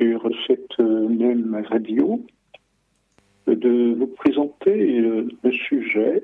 sur 0.00 0.30
cette 0.46 0.78
même 0.78 1.62
radio 1.68 2.24
de 3.46 3.94
vous 3.98 4.06
présenter 4.06 5.00
le 5.00 5.52
sujet 5.52 6.22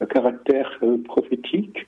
à 0.00 0.06
caractère 0.06 0.80
prophétique 1.04 1.86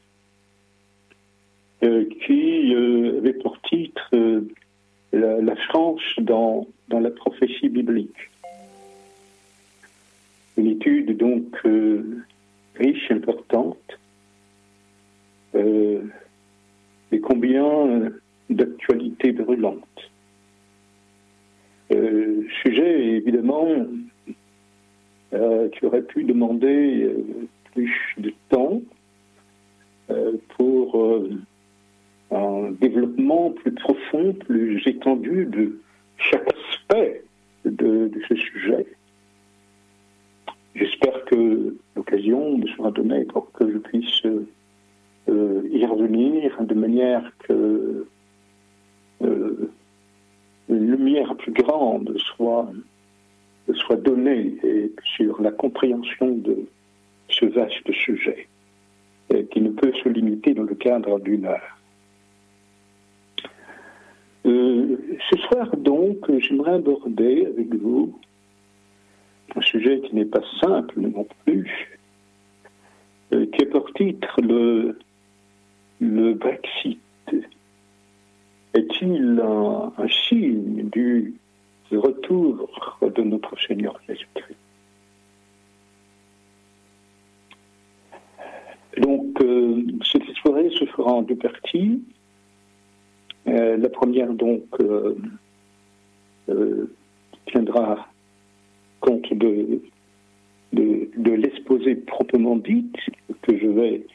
qui 1.81 2.75
avait 2.75 3.33
pour 3.33 3.61
titre 3.63 4.11
la, 5.13 5.57
France 5.69 6.03
dans, 6.19 6.67
la 6.89 7.11
prophétie 7.11 7.69
biblique. 7.69 8.31
Une 10.57 10.69
étude 10.69 11.17
donc 11.17 11.61
riche, 12.77 13.11
importante, 13.11 13.99
euh, 15.55 16.03
et 17.13 17.21
combien 17.21 18.11
d'actualités 18.51 19.33
brûlantes. 19.33 20.11
Euh, 21.93 22.43
sujet, 22.63 23.17
évidemment, 23.17 23.69
euh, 25.33 25.69
qui 25.69 25.85
aurait 25.85 26.03
pu 26.03 26.25
demander 26.25 27.05
euh, 27.05 27.25
plus 27.73 27.93
de 28.19 28.33
temps 28.49 28.83
euh, 30.11 30.33
pour 30.57 31.01
euh, 31.01 31.31
un 32.33 32.71
développement 32.81 33.51
plus 33.51 33.73
profond, 33.73 34.33
plus 34.33 34.83
étendu 34.87 35.47
de 35.47 35.81
chaque 36.19 36.49
aspect 36.49 37.23
de, 37.65 38.11
ce 38.29 38.35
sujet. 38.35 38.87
J'espère 40.75 41.25
que 41.27 41.77
l'occasion 41.95 42.59
me 42.59 42.67
sera 42.69 42.91
donnée 42.91 43.25
pour 43.25 43.53
que 43.53 43.71
je 43.71 43.79
puisse 43.79 44.23
euh, 45.29 45.63
y 45.71 45.85
revenir 45.87 46.63
de 46.63 46.75
manière 46.75 47.33
que 47.41 48.07
euh, 49.23 49.56
une 50.69 50.91
lumière 50.91 51.35
plus 51.37 51.53
grande 51.53 52.17
soit, 52.19 52.69
soit 53.75 53.97
donnée 53.97 54.57
sur 55.17 55.41
la 55.41 55.51
compréhension 55.51 56.37
de 56.37 56.67
ce 57.29 57.47
vaste 57.47 57.93
sujet 57.93 58.49
qui 59.51 59.61
ne 59.61 59.71
peut 59.71 59.93
se 60.03 60.09
limiter 60.09 60.55
dans 60.55 60.63
le 60.63 60.75
cadre 60.75 61.19
d'une 61.21 61.47
heure. 61.47 61.77
Euh, 64.47 64.97
ce 65.29 65.37
soir 65.39 65.77
donc, 65.77 66.19
j'aimerais 66.39 66.75
aborder 66.75 67.47
avec 67.47 67.75
vous 67.75 68.17
un 69.57 69.61
sujet 69.61 70.01
qui 70.01 70.15
n'est 70.15 70.25
pas 70.25 70.43
simple 70.61 71.01
non 71.01 71.27
plus, 71.45 71.99
euh, 73.33 73.47
qui 73.47 73.63
est 73.63 73.67
pour 73.67 73.93
titre 73.95 74.41
le, 74.41 74.99
le 76.01 76.35
Brexit. 76.35 77.01
Est-il 78.77 79.41
un, 79.41 79.91
signe 80.29 80.91
du 80.91 81.35
retour 81.91 82.69
de 83.01 83.23
notre 83.23 83.59
Seigneur 83.59 83.99
Jésus-Christ? 84.07 84.59
Donc, 88.99 89.41
euh, 89.41 89.83
cette 90.13 90.29
soirée 90.37 90.69
se 90.71 90.85
fera 90.85 91.15
en 91.15 91.23
deux 91.23 91.37
parties. 91.37 92.03
Euh, 93.47 93.79
la 93.79 93.89
première, 93.89 94.33
donc, 94.35 94.65
euh, 94.81 95.17
tiendra 97.47 98.07
compte 99.01 99.33
de, 99.33 99.81
l'exposé 100.73 101.95
proprement 101.95 102.57
dit 102.57 102.87
que 103.43 103.57
je 103.57 103.69
vais 103.69 104.07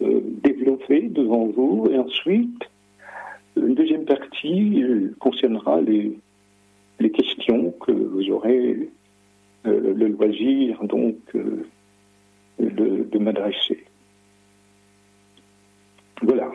développer 0.00 1.02
devant 1.02 1.46
vous. 1.46 1.88
Et 1.90 1.98
ensuite, 1.98 2.68
une 3.66 3.74
deuxième 3.74 4.04
partie 4.04 4.82
euh, 4.82 5.14
concernera 5.18 5.80
les, 5.80 6.18
les, 7.00 7.10
questions 7.10 7.72
que 7.72 7.92
vous 7.92 8.30
aurez 8.30 8.88
euh, 9.66 9.94
le 9.94 10.08
loisir 10.08 10.82
donc 10.84 11.16
de, 11.34 11.66
de 12.58 13.18
m'adresser. 13.18 13.84
Voilà. 16.22 16.50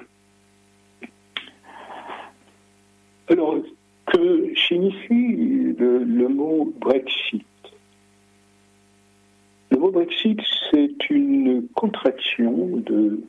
Alors, 3.29 3.55
que 4.05 4.53
signifie 4.55 5.73
le, 5.77 6.27
mot 6.27 6.73
Brexit? 6.79 7.45
Le 9.71 9.77
mot 9.77 9.91
Brexit, 9.91 10.39
c'est 10.69 11.09
une 11.09 11.67
contraction 11.73 12.77
de, 12.77 13.21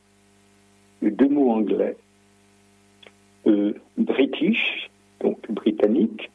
deux 1.02 1.28
mots 1.28 1.52
anglais. 1.52 1.96
Euh, 3.47 3.75
British, 3.99 4.91
donc 5.21 5.38
britannique, 5.50 6.31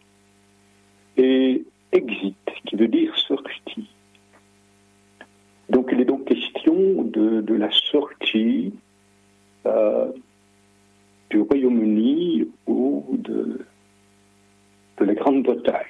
et 1.17 1.63
exit, 1.91 2.35
qui 2.65 2.75
veut 2.75 2.87
dire 2.87 3.15
sortie. 3.17 3.89
Donc 5.69 5.89
il 5.91 6.01
est 6.01 6.05
donc 6.05 6.25
question 6.25 7.03
de, 7.03 7.53
la 7.53 7.69
sortie 7.71 8.73
euh, 9.65 10.11
du 11.29 11.41
Royaume-Uni 11.41 12.47
ou 12.67 13.05
de, 13.17 13.65
de 14.97 15.05
la 15.05 15.13
Grande-Bretagne. 15.15 15.87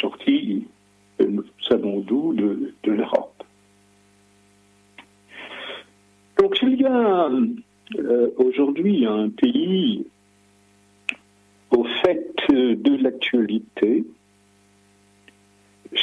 Sortie 0.00 0.66
nous 1.20 1.44
savons 1.68 2.00
d'où, 2.00 2.32
de, 2.34 2.72
de 2.84 2.92
l'Europe. 2.92 3.42
Donc 6.38 6.56
s'il 6.56 6.80
y 6.80 6.86
a 6.86 7.28
euh, 7.96 8.30
aujourd'hui 8.36 9.06
un 9.06 9.28
pays 9.30 10.06
au 11.70 11.84
fait 12.02 12.34
de 12.48 13.02
l'actualité, 13.02 14.04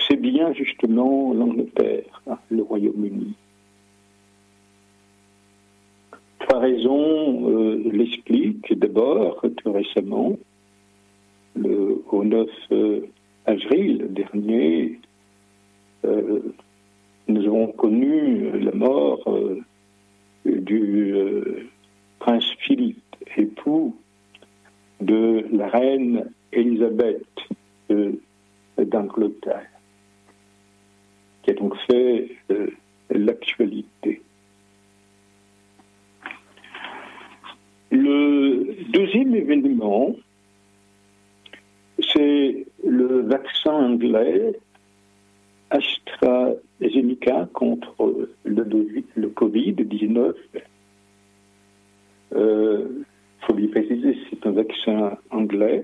c'est 0.07 0.19
bien 0.19 0.53
justement 0.53 1.33
l'Angleterre, 1.33 2.21
hein, 2.27 2.37
le 2.49 2.63
Royaume-Uni. 2.63 3.33
Trois 6.39 6.59
raisons 6.59 7.49
euh, 7.49 7.81
l'expliquent. 7.91 8.73
D'abord, 8.77 9.43
tout 9.57 9.71
récemment, 9.71 10.37
le, 11.55 12.03
au 12.11 12.23
9 12.23 12.47
euh, 12.71 13.01
avril 13.45 14.07
dernier, 14.09 14.99
euh, 16.05 16.41
nous 17.27 17.45
avons 17.45 17.67
connu 17.67 18.51
la 18.59 18.71
mort 18.71 19.21
euh, 19.27 19.61
du 20.45 21.13
euh, 21.13 21.67
prince 22.25 22.55
Philippe, 22.57 23.15
époux 23.37 23.95
de 24.99 25.45
la 25.51 25.67
reine 25.67 26.31
Élisabeth 26.51 27.23
d'Angleterre, 28.79 29.69
qui 31.43 31.51
a 31.51 31.53
donc 31.53 31.77
fait 31.85 32.31
l'actualité. 33.11 34.23
Le 37.91 38.75
deuxième 38.91 39.35
événement, 39.35 40.15
c'est 42.11 42.65
le 42.83 43.21
vaccin 43.21 43.71
anglais 43.71 44.57
AstraZeneca 45.69 47.49
contre 47.53 48.27
le 48.45 49.27
Covid-19. 49.27 50.33
Euh, 52.35 52.87
faut 53.41 53.53
lui 53.53 53.67
préciser, 53.67 54.17
c'est 54.29 54.45
un 54.45 54.51
vaccin 54.51 55.17
anglais 55.29 55.83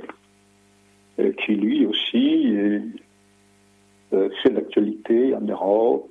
euh, 1.19 1.31
qui 1.33 1.55
lui 1.55 1.85
aussi 1.85 2.55
euh, 4.13 4.29
fait 4.41 4.49
l'actualité 4.49 5.33
en 5.35 5.41
Europe. 5.41 6.07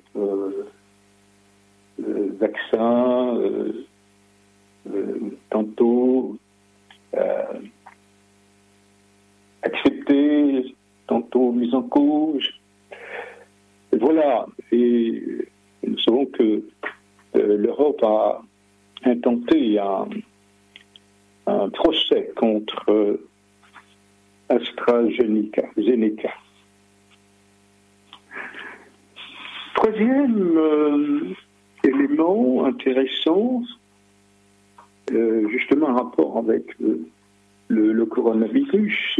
vaccin, 2.39 3.37
tantôt 5.51 6.35
accepté, 9.61 10.75
tantôt 11.07 11.51
mis 11.51 11.73
en 11.75 11.83
cause. 11.83 12.49
Voilà, 13.91 14.47
et 14.71 15.21
nous 15.85 15.99
savons 15.99 16.25
que 16.25 16.63
euh, 17.35 17.57
l'Europe 17.57 18.01
a 18.03 18.41
intenté 19.03 19.79
un, 19.79 20.07
un 21.51 21.69
procès 21.69 22.31
contre 22.35 22.89
euh, 22.89 23.27
AstraZeneca. 24.49 25.63
Zeneca. 25.77 26.31
Troisième 29.75 30.57
euh, 30.57 31.33
élément 31.83 32.65
intéressant, 32.65 33.63
euh, 35.11 35.47
justement 35.49 35.87
en 35.87 35.95
rapport 35.95 36.37
avec 36.37 36.65
le 37.67 38.05
coronavirus, 38.05 39.19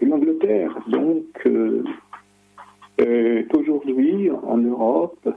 l'Angleterre, 0.00 0.74
donc, 0.88 1.46
est 2.98 3.54
aujourd'hui 3.54 4.30
en 4.30 4.56
Europe 4.56 5.28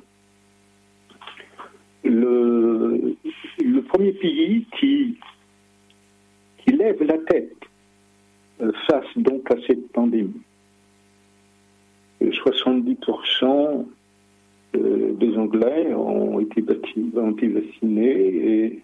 le, 2.04 3.16
premier 3.88 4.14
pays 4.14 4.66
qui, 4.80 5.18
lève 6.68 7.04
la 7.04 7.18
tête 7.20 7.54
face 8.88 9.06
donc 9.16 9.50
à 9.52 9.56
cette 9.68 9.92
pandémie. 9.92 10.42
70% 12.22 13.86
des 14.74 15.38
Anglais 15.38 15.94
ont 15.94 16.40
été, 16.40 16.64
ont 17.16 17.32
été 17.32 17.48
vaccinés 17.48 18.80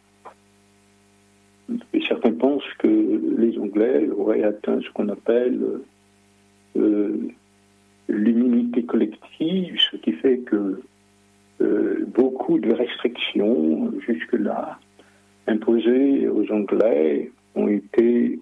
et, 1.91 2.01
certains 2.07 2.31
pensent 2.31 2.63
que 2.79 2.87
les 3.37 3.57
Anglais 3.59 4.09
auraient 4.09 4.43
atteint 4.43 4.79
ce 4.81 4.89
qu'on 4.91 5.09
appelle 5.09 5.81
l'immunité 8.07 8.83
collective, 8.83 9.77
ce 9.91 9.97
qui 9.97 10.13
fait 10.13 10.39
que 10.39 10.81
beaucoup 12.07 12.57
de 12.59 12.73
restrictions 12.73 13.91
jusque-là 14.07 14.79
imposées 15.47 16.27
aux 16.27 16.51
Anglais 16.51 17.31
ont 17.55 17.67
été 17.67 18.39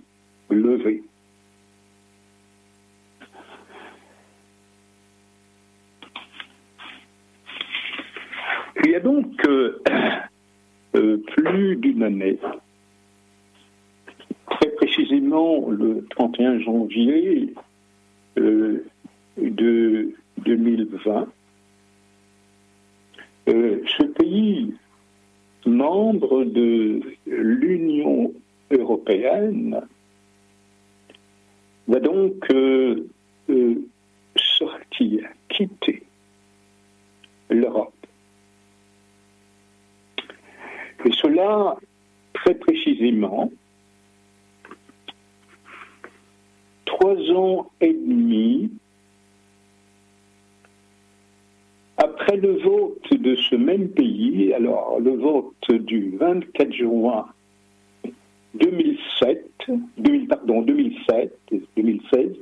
levées. 0.49 1.03
Il 8.83 8.91
y 8.91 8.95
a 8.95 8.99
donc 8.99 9.25
euh, 9.47 9.81
euh, 10.95 11.17
plus 11.35 11.75
d'une 11.77 12.03
année, 12.03 12.37
très 14.49 14.69
précisément 14.69 15.69
le 15.69 16.05
31 16.11 16.59
janvier 16.59 17.53
euh, 18.37 18.85
de 19.37 20.13
2020, 20.37 21.27
ce 23.47 24.03
pays 24.03 24.73
membre 25.65 26.43
de 26.43 27.01
l'Union 27.25 28.33
européenne 28.71 29.81
va 31.87 31.99
donc 31.99 32.49
euh, 32.51 33.07
euh, 33.49 33.75
sortir, 34.35 35.27
quitter 35.49 36.03
l'Europe. 37.49 37.93
Et 41.05 41.11
cela, 41.13 41.77
très 42.33 42.55
précisément, 42.55 43.51
trois 46.85 47.17
ans 47.31 47.71
et 47.79 47.93
demi 47.93 48.71
après 52.27 52.41
le 52.41 52.57
vote 52.57 53.13
de 53.13 53.35
ce 53.35 53.55
même 53.55 53.87
pays, 53.87 54.51
alors 54.53 54.99
le 54.99 55.11
vote 55.11 55.71
du 55.71 56.17
24 56.17 56.73
juin 56.73 57.25
2007, 58.55 59.49
2000, 59.97 60.27
pardon, 60.27 60.61
2007, 60.61 61.37
2016, 61.77 62.35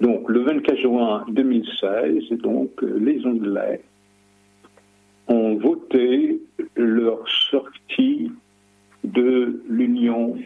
donc 0.00 0.26
le 0.26 0.40
24 0.40 0.78
juin 0.78 1.24
2016, 1.28 2.30
donc 2.38 2.70
les 2.80 3.26
Anglais 3.26 3.82
ont 5.28 5.56
voté 5.56 6.40
leur 6.76 7.28
sortie 7.50 8.32
de 9.04 9.62
l'Union 9.68 10.38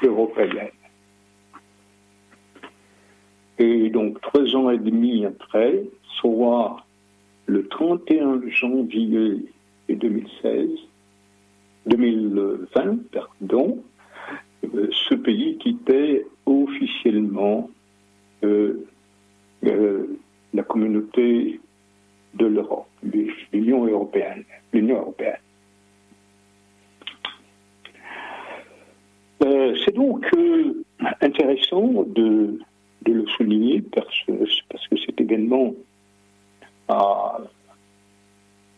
européenne. 0.00 0.70
Et 3.58 3.90
donc 3.90 4.20
trois 4.20 4.54
ans 4.54 4.70
et 4.70 4.78
demi 4.78 5.24
après, 5.24 5.82
soit 6.20 6.83
le 7.46 7.66
31 7.68 8.40
janvier 8.48 9.44
2016, 9.88 10.68
2020, 11.86 13.10
pardon, 13.12 13.82
euh, 14.74 14.88
ce 15.08 15.14
pays 15.14 15.58
quittait 15.58 16.26
officiellement 16.46 17.70
euh, 18.42 18.86
euh, 19.64 20.06
la 20.54 20.62
communauté 20.62 21.60
de 22.34 22.46
l'Europe, 22.46 22.88
l'Union 23.52 23.86
européenne. 23.86 24.44
L'Union 24.72 25.00
européenne. 25.00 25.36
C'est 29.84 29.94
donc 29.94 30.26
intéressant 31.20 32.04
de, 32.06 32.58
le 33.06 33.26
souligner 33.36 33.82
parce, 33.82 34.24
parce 34.70 34.88
que 34.88 34.96
cet 34.96 35.20
événement 35.20 35.74
a, 36.88 37.38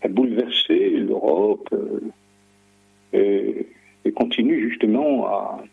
bouleversé 0.08 0.91
l'Europe 0.91 1.69
euh, 1.73 3.62
et, 4.05 4.12
continue 4.12 4.70
justement 4.70 5.26
à, 5.26 5.64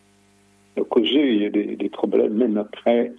causer 0.89 1.49
des, 1.49 1.89
problèmes 1.89 2.33
même 2.33 2.57
après 2.57 3.13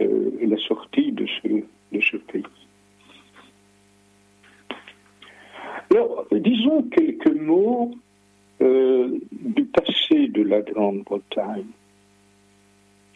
euh, 0.00 0.30
la 0.42 0.56
sortie 0.58 1.12
de 1.12 1.26
ce, 1.26 1.48
de 1.48 2.00
ce 2.00 2.16
pays. 2.16 2.42
Alors, 5.90 6.26
disons 6.32 6.82
quelques 6.82 7.34
mots 7.34 7.94
euh, 8.60 9.18
du 9.32 9.64
passé 9.64 10.28
de 10.28 10.42
la 10.42 10.60
Grande-Bretagne. 10.60 11.66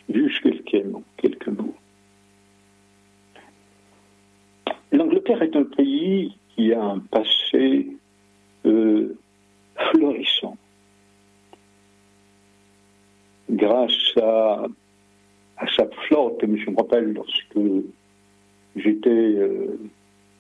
Juste 0.09 0.41
quelques 0.43 0.87
mots. 0.87 1.03
Quelques 1.17 1.49
mots. 1.49 1.75
L'Angleterre 4.93 5.43
est 5.43 5.57
un 5.57 5.65
pays 5.65 6.37
qui 6.55 6.73
a 6.75 6.83
un 6.83 6.99
passé 6.99 7.89
euh, 8.67 9.17
florissant. 9.91 10.57
Grâce 13.51 14.17
à, 14.21 14.67
sa 15.77 15.87
flotte, 16.07 16.41
je 16.43 16.71
me 16.71 16.77
rappelle 16.77 17.15
lorsque 17.15 17.87
j'étais 18.77 19.09
euh, 19.09 19.79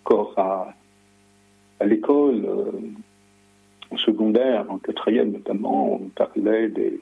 encore 0.04 0.34
à, 0.36 0.74
l'école, 1.86 2.44
euh, 2.44 2.72
en 3.90 3.96
secondaire, 3.96 4.66
en 4.70 4.78
quatrième 4.78 5.32
notamment, 5.32 5.94
on 5.94 6.08
parlait 6.10 6.68
des, 6.68 7.00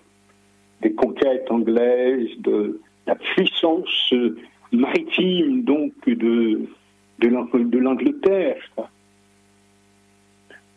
des 0.83 0.93
conquêtes 0.93 1.51
anglaises, 1.51 2.31
de 2.39 2.81
la 3.07 3.17
puissance 3.17 4.15
maritime 4.73 5.65
donc 5.65 5.93
de, 6.07 6.69
de 7.29 7.79
l'Angleterre. 7.79 8.63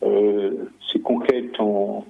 Euh, 0.03 0.65
ces 0.91 0.99
conquêtes 0.99 1.59
en, 1.59 2.05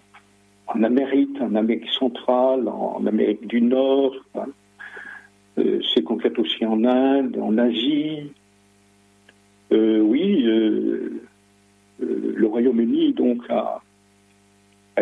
Amérique, 0.67 1.39
en 1.39 1.53
Amérique 1.55 1.89
centrale, 1.89 2.67
en, 2.67 3.05
Amérique 3.05 3.45
du 3.47 3.61
Nord, 3.61 4.15
hein. 4.35 4.47
euh, 5.59 5.79
ces 5.93 6.01
conquêtes 6.01 6.39
aussi 6.39 6.65
en 6.65 6.83
Inde, 6.83 7.37
en 7.39 7.57
Asie. 7.57 8.31
Euh, 9.71 9.99
oui, 9.99 10.41
le 11.99 12.47
Royaume-Uni 12.47 13.13
donc 13.13 13.43
a, 13.49 13.81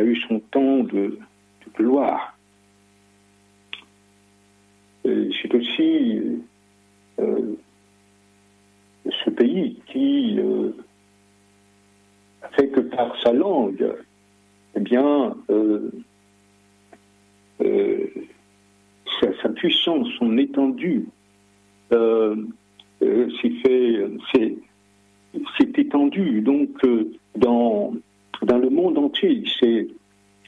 eu 0.02 0.16
son 0.28 0.40
temps 0.40 0.80
de, 0.80 1.18
gloire. 1.78 2.38
C'est 5.04 5.56
aussi 5.56 6.20
ce 9.24 9.30
pays 9.30 9.78
qui 9.88 10.40
euh, 10.40 10.72
fait 12.54 12.70
que 12.70 12.82
par 12.82 13.20
sa 13.22 13.34
langue, 13.34 13.94
eh 14.76 14.80
bien, 14.80 15.36
euh, 15.50 15.92
euh, 17.62 18.08
sa, 19.42 19.50
puissance, 19.50 20.08
son 20.18 20.38
étendue, 20.38 21.08
s'est 21.92 23.50
fait, 23.64 24.06
c'est 25.58 25.78
étendu. 25.78 26.42
Donc, 26.42 26.70
dans, 27.36 27.94
dans 28.42 28.58
le 28.58 28.70
monde 28.70 28.98
entier, 28.98 29.44
c'est 29.60 29.88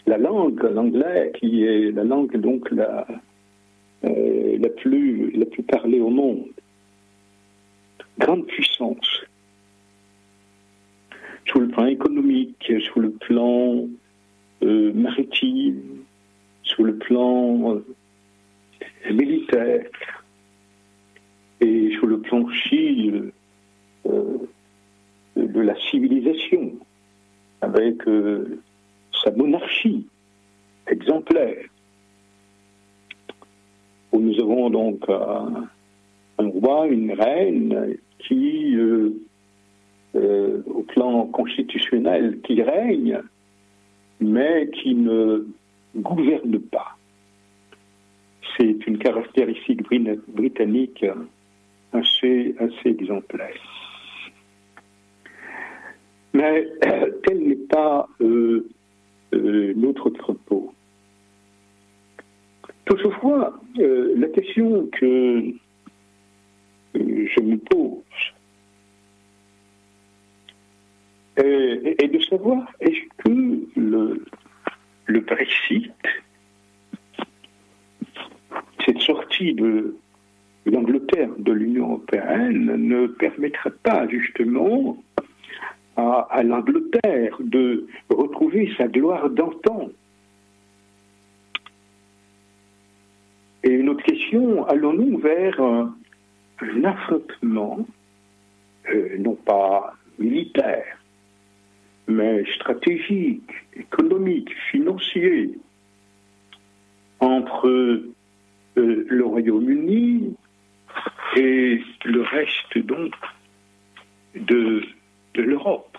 la 0.07 0.17
langue, 0.17 0.61
l'anglais, 0.63 1.31
qui 1.39 1.63
est 1.63 1.91
la 1.91 2.03
langue 2.03 2.35
donc 2.37 2.71
la, 2.71 3.05
la, 4.03 4.69
plus, 4.69 5.31
la 5.31 5.45
plus 5.45 5.63
parlée 5.63 5.99
au 5.99 6.09
monde 6.09 6.47
grande 8.17 8.45
puissance 8.45 9.25
sur 11.45 11.59
le 11.59 11.67
plan 11.67 11.85
économique, 11.85 12.71
sur 12.79 12.99
le 12.99 13.11
plan 13.11 13.87
euh, 14.63 14.93
maritime, 14.93 16.03
sur 16.63 16.83
le 16.83 16.97
plan 16.97 17.75
euh, 17.75 17.85
militaire 19.11 19.85
et 21.61 21.91
sur 21.91 22.07
le 22.07 22.19
plan 22.19 22.41
aussi 22.41 23.11
euh, 24.05 24.37
de 25.35 25.61
la 25.61 25.75
civilisation, 25.91 26.73
avec 27.61 28.03
sa 29.23 29.31
monarchie 29.31 30.07
exemplaire, 30.87 31.65
où 34.11 34.19
nous 34.19 34.39
avons 34.39 34.69
donc 34.69 35.05
roi, 36.39 36.87
une 36.87 37.11
reine 37.11 37.97
qui, 38.19 38.75
euh, 38.75 39.11
euh, 40.15 40.61
au 40.67 40.83
plan 40.83 41.25
constitutionnel, 41.25 42.39
qui 42.43 42.61
règne, 42.61 43.19
mais 44.19 44.69
qui 44.71 44.95
ne 44.95 45.45
gouverne 45.95 46.59
pas. 46.59 46.97
c'est 48.57 48.85
une 48.85 48.99
caractéristique 48.99 49.81
britannique 50.27 51.03
assez, 51.93 52.55
assez 52.59 52.89
exemplaire. 52.89 53.55
Mais 56.33 56.67
tel 57.23 57.39
n'est 57.39 57.55
pas 57.55 58.07
euh, 58.21 58.67
euh, 59.33 59.73
notre 59.75 60.09
propos. 60.09 60.73
Toutefois, 62.85 63.59
la 63.77 64.27
question 64.27 64.87
que 64.91 65.53
je 66.95 67.41
me 67.41 67.57
pose 67.57 68.03
est, 71.37 72.07
de 72.07 72.19
savoir 72.19 72.71
est-ce 72.79 73.23
que 73.23 73.79
le, 73.79 74.25
le 75.05 75.19
Brexit, 75.21 75.91
cette 78.85 78.99
sortie 78.99 79.53
de 79.53 79.95
l'Angleterre 80.65 81.29
de 81.37 81.51
l'Union 81.51 81.89
européenne, 81.91 82.75
ne 82.75 83.07
permettra 83.07 83.69
pas 83.69 84.07
justement 84.07 84.97
à, 85.95 86.41
l'Angleterre 86.43 87.37
de 87.39 87.87
retrouver 88.09 88.71
sa 88.77 88.87
gloire 88.87 89.29
d'antan? 89.29 89.89
Et 93.63 93.69
une 93.69 93.89
autre 93.89 94.03
question, 94.03 94.65
allons-nous 94.67 95.17
vers 95.19 95.59
un, 96.61 96.83
affrontement, 96.83 97.85
euh, 98.89 99.17
non 99.19 99.35
pas 99.35 99.95
militaire, 100.19 100.97
mais 102.07 102.43
stratégique, 102.55 103.51
économique, 103.75 104.53
financier, 104.71 105.51
entre 107.19 107.67
euh, 107.67 108.13
le 108.75 109.25
Royaume-Uni 109.25 110.35
et 111.35 111.81
le 112.05 112.21
reste 112.21 112.77
donc 112.77 113.13
de 114.35 114.83
de 115.33 115.41
l'Europe. 115.41 115.97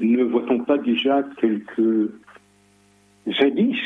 Ne 0.00 0.24
voit-on 0.24 0.64
pas 0.64 0.78
déjà 0.78 1.22
quelques 1.40 2.10
jadis 3.26 3.78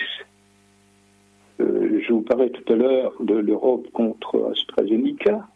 euh, 1.60 2.00
Je 2.00 2.12
vous 2.12 2.22
parlais 2.22 2.50
tout 2.50 2.72
à 2.72 2.76
l'heure 2.76 3.12
de 3.20 3.34
l'Europe 3.34 3.86
contre 3.92 4.50
AstraZeneca. 4.52 5.46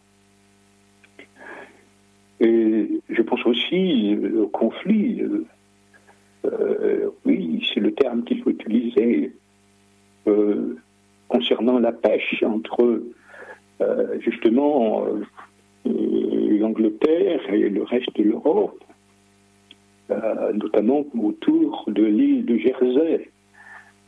Et 2.39 3.01
je 3.09 3.21
pense 3.21 3.45
aussi 3.45 4.17
au 4.37 4.47
conflit. 4.47 5.21
Euh, 5.21 5.45
euh, 6.45 7.09
oui, 7.25 7.63
c'est 7.71 7.79
le 7.79 7.93
terme 7.93 8.23
qu'il 8.23 8.41
faut 8.41 8.49
utiliser 8.49 9.31
concernant 11.27 11.79
la 11.79 11.91
pêche 11.91 12.43
entre 12.43 13.01
justement 14.19 15.07
l'Angleterre 16.61 17.41
et 17.53 17.69
le 17.69 17.83
reste 17.83 18.15
de 18.15 18.23
l'Europe, 18.23 18.83
euh, 20.09 20.53
notamment 20.53 21.03
autour 21.21 21.85
de 21.87 22.03
l'île 22.03 22.45
de 22.45 22.57
Jersey. 22.57 23.29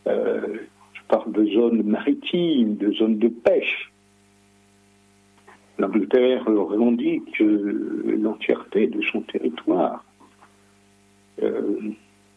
Euh, 0.08 0.42
je 0.48 0.73
parle 1.14 1.32
de 1.32 1.46
zones 1.46 1.84
maritimes, 1.84 2.76
de 2.78 2.92
zones 2.92 3.20
de 3.20 3.28
pêche. 3.28 3.92
L'Angleterre 5.78 6.44
revendique 6.46 7.40
euh, 7.40 8.18
l'entièreté 8.20 8.88
de 8.88 9.00
son 9.12 9.22
territoire, 9.22 10.04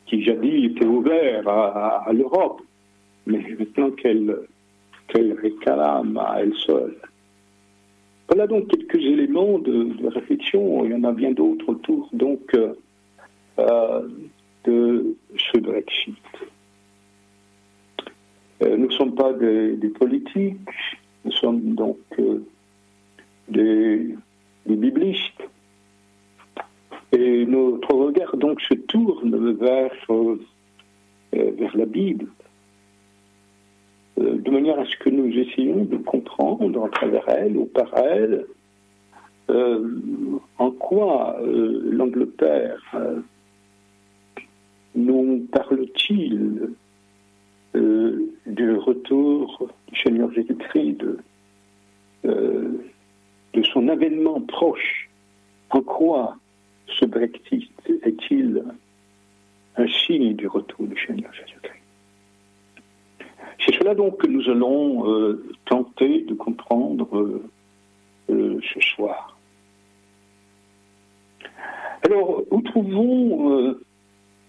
qui 0.06 0.22
jadis 0.22 0.66
était 0.66 0.84
ouvert 0.84 1.48
à, 1.48 2.10
l'Europe, 2.12 2.60
mais 3.26 3.40
maintenant 3.58 3.90
qu'elle 3.92 4.46
réclame 5.44 6.18
à 6.18 6.40
elle 6.40 6.54
seule. 6.54 6.96
Voilà 8.28 8.46
donc 8.46 8.68
quelques 8.68 9.02
éléments 9.14 9.58
de, 9.58 10.06
réflexion. 10.06 10.84
Il 10.84 10.90
y 10.90 10.94
en 10.94 11.04
a 11.04 11.12
bien 11.12 11.32
d'autres 11.32 11.68
autour 11.70 12.08
donc 12.12 12.42
euh, 12.54 12.74
euh, 13.58 14.02
de 14.64 15.16
ce 15.38 15.58
Brexit. 15.58 16.16
Euh, 18.62 18.76
nous 18.76 18.86
ne 18.86 18.92
sommes 18.92 19.14
pas 19.14 19.32
des, 19.32 19.76
politiques, 19.98 20.58
nous 21.24 21.32
sommes 21.32 21.74
donc 21.74 21.98
des, 23.48 24.16
des, 24.66 24.76
biblistes. 24.76 25.42
Et 27.12 27.46
notre 27.46 27.94
regard 27.94 28.36
donc 28.36 28.60
se 28.60 28.74
tourne 28.74 29.54
vers, 29.54 29.94
vers 31.32 31.76
la 31.76 31.86
Bible 31.86 32.26
de 34.16 34.50
manière 34.50 34.78
à 34.78 34.84
ce 34.86 34.96
que 34.96 35.10
nous 35.10 35.26
essayons 35.26 35.84
de 35.84 35.96
comprendre 35.98 36.84
à 36.84 36.88
travers 36.88 37.28
elle 37.28 37.56
ou 37.56 37.66
par 37.66 37.92
elle 37.96 38.46
euh, 39.48 40.38
en 40.58 40.70
quoi 40.72 41.36
euh, 41.40 41.80
l'Angleterre 41.92 42.82
euh, 42.94 43.20
nous 44.96 45.46
parle-t-il 45.52 46.70
retour 48.86 49.68
du 49.92 50.00
Seigneur 50.00 50.32
Jésus-Christ, 50.32 50.98
de, 50.98 51.18
de 52.24 53.62
son 53.62 53.88
avènement 53.88 54.40
proche 54.40 55.08
En 55.70 55.82
quoi 55.82 56.36
ce 56.88 57.04
Brexit 57.04 57.70
est-il 58.02 58.64
un 59.76 59.88
signe 59.88 60.34
du 60.34 60.46
retour 60.46 60.86
du 60.86 60.96
Seigneur 61.06 61.32
Jésus-Christ? 61.32 61.76
C'est 63.64 63.74
cela 63.78 63.94
donc 63.94 64.18
que 64.18 64.26
nous 64.26 64.48
allons 64.48 65.10
euh, 65.10 65.44
tenter 65.64 66.22
de 66.22 66.34
comprendre 66.34 67.08
euh, 67.16 67.42
euh, 68.30 68.60
ce 68.74 68.80
soir. 68.80 69.36
Alors, 72.04 72.42
nous 72.52 72.60
trouvons 72.62 73.76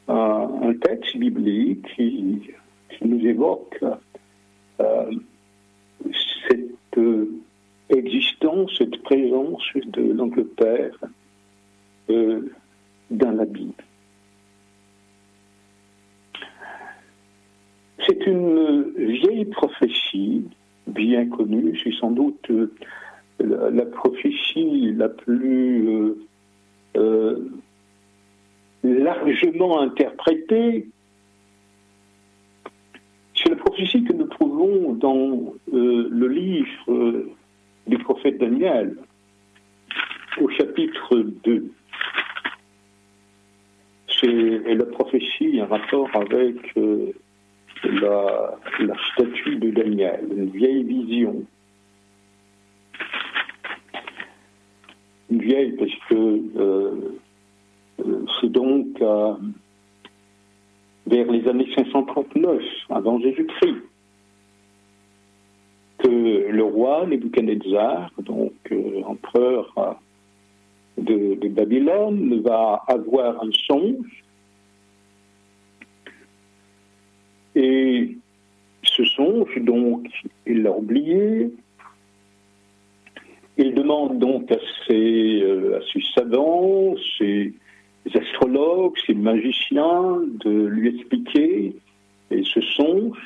un, 0.07 0.73
texte 0.81 1.17
biblique 1.17 1.87
qui, 1.95 2.41
nous 3.01 3.25
évoque 3.25 3.83
cette 6.47 6.99
existence, 7.89 8.71
cette 8.77 9.01
présence 9.03 9.63
de 9.75 10.13
l'Angleterre 10.13 10.97
dans 12.07 13.31
la 13.31 13.45
Bible. 13.45 13.83
C'est 18.07 18.25
une 18.25 18.93
vieille 18.95 19.45
prophétie, 19.45 20.45
bien 20.87 21.27
connue, 21.27 21.77
c'est 21.83 21.93
sans 21.93 22.11
doute 22.11 22.49
euh, 22.49 22.71
la, 23.39 23.85
prophétie 23.85 24.93
la 24.93 25.09
plus 25.09 25.89
euh, 25.89 26.17
euh, 26.95 27.49
largement 28.83 29.81
interprétée. 29.81 30.87
C'est 33.35 33.49
la 33.49 33.57
prophétie 33.57 34.03
dans 34.93 35.53
le 35.71 36.27
livre 36.27 37.25
du 37.87 37.97
prophète 37.99 38.37
Daniel, 38.37 38.95
au 40.39 40.49
chapitre 40.49 41.15
2. 41.43 41.71
C'est 44.19 44.73
la 44.73 44.85
prophétie 44.85 45.61
en 45.61 45.67
rapport 45.67 46.09
avec 46.15 46.75
la, 47.83 48.57
statue 49.13 49.57
de 49.57 49.71
Daniel, 49.71 50.25
une 50.31 50.49
vieille 50.49 50.83
vision. 50.83 51.43
Une 55.29 55.41
vieille 55.41 55.73
parce 55.73 55.91
que 56.09 56.15
euh, 56.15 57.19
euh, 57.99 58.25
c'est 58.39 58.49
donc 58.49 58.87
euh, 59.01 59.33
vers 61.05 61.29
les 61.31 61.47
années 61.47 61.69
539 61.75 62.63
avant 62.89 63.19
Jésus-Christ 63.19 63.75
le 66.49 66.63
roi 66.63 67.05
Nebuchadnezzar, 67.07 68.11
donc 68.19 68.53
empereur 69.05 69.99
de, 70.97 71.35
de 71.35 71.47
Babylone, 71.47 72.41
va 72.41 72.83
avoir 72.87 73.43
un 73.43 73.51
songe 73.67 74.23
Et 77.57 78.15
ce 78.83 79.03
songe, 79.03 79.57
donc, 79.61 80.07
il 80.45 80.61
l'a 80.61 80.71
oublié. 80.71 81.49
Il 83.57 83.73
demande 83.73 84.19
donc 84.19 84.51
à 84.51 84.59
ses, 84.85 85.41
euh, 85.41 85.79
savants, 86.15 86.93
ses 87.17 87.51
astrologues, 88.13 88.93
ses 89.07 89.15
magiciens 89.15 90.21
de 90.45 90.67
lui 90.67 90.99
expliquer 90.99 91.75
ce 92.29 92.61
songe. 92.61 93.17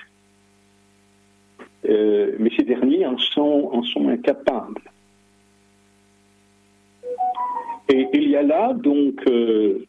Euh, 1.85 2.35
mais 2.39 2.51
ces 2.55 2.63
derniers 2.63 3.05
en 3.05 3.17
sont, 3.17 4.07
incapables. 4.07 4.81
Et 7.89 8.07
il 8.13 8.29
y 8.29 8.35
a 8.35 8.43
là 8.43 8.73
donc 8.73 9.19
euh, 9.27 9.85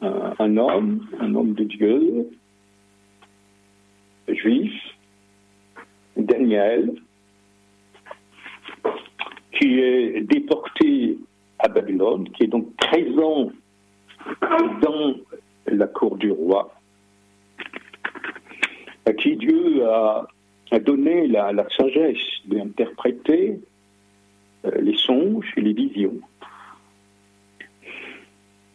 un, 0.00 0.56
homme, 0.56 1.06
un 1.20 1.34
homme 1.34 1.54
de 1.54 1.64
Dieu, 1.64 2.30
juif, 4.28 4.72
Daniel, 6.16 6.94
qui 9.52 9.80
est 9.80 10.20
déporté 10.22 11.18
à 11.58 11.68
Babylone, 11.68 12.28
qui 12.30 12.44
est 12.44 12.48
donc 12.48 12.74
présent 12.76 13.50
dans 14.82 15.14
la 15.66 15.86
cour 15.86 16.16
du 16.16 16.30
roi, 16.30 16.72
à 19.04 19.12
qui 19.12 19.36
Dieu 19.36 19.86
a, 19.86 20.26
donné 20.80 21.26
la, 21.28 21.66
sagesse 21.76 22.18
d'interpréter 22.46 23.60
euh, 24.64 24.70
les 24.80 24.96
songes 24.96 25.52
et 25.56 25.60
les 25.60 25.72
visions. 25.72 26.20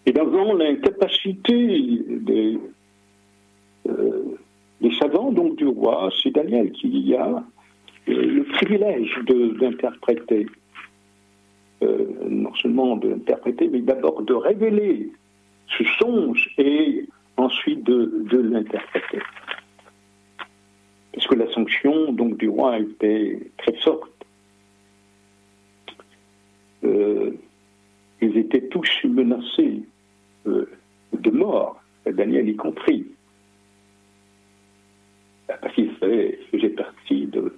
Et 0.06 0.14
devant 0.14 0.54
l'incapacité 0.54 2.02
des, 2.08 2.58
euh, 3.88 4.38
des 4.80 4.92
savants 4.96 5.32
donc 5.32 5.58
du 5.58 5.68
roi, 5.68 6.10
c'est 6.22 6.32
Daniel 6.32 6.72
qui 6.72 7.14
a 7.16 7.28
euh, 8.10 8.26
le 8.26 8.44
privilège 8.44 9.20
d'interpréter, 9.60 10.48
non 12.30 12.54
seulement 12.56 12.96
d'interpréter, 12.96 13.68
mais 13.68 13.82
d'abord 13.82 14.22
de 14.22 14.34
révéler 14.36 15.12
ce 15.78 15.84
songe 16.00 16.54
et 16.60 17.08
ensuite 17.38 17.84
de 17.84 18.38
l'interpréter. 18.38 19.20
Parce 21.14 21.28
que 21.28 21.36
la 21.36 21.52
sanction 21.52 22.12
donc 22.14 22.38
du 22.38 22.50
roi 22.50 22.80
était 22.80 23.40
très 23.58 23.74
forte. 23.78 24.12
Euh, 26.84 27.32
ils 28.22 28.38
étaient 28.38 28.68
tous 28.68 28.90
menacés 29.04 29.82
euh, 30.48 30.70
de 31.14 31.32
mort, 31.32 31.82
Daniel 32.06 32.50
y 32.50 32.56
compris, 32.56 33.06
parce 35.48 35.74
qu'il 35.76 35.92
faisait 35.92 36.70
partie 36.70 37.26
de, 37.26 37.54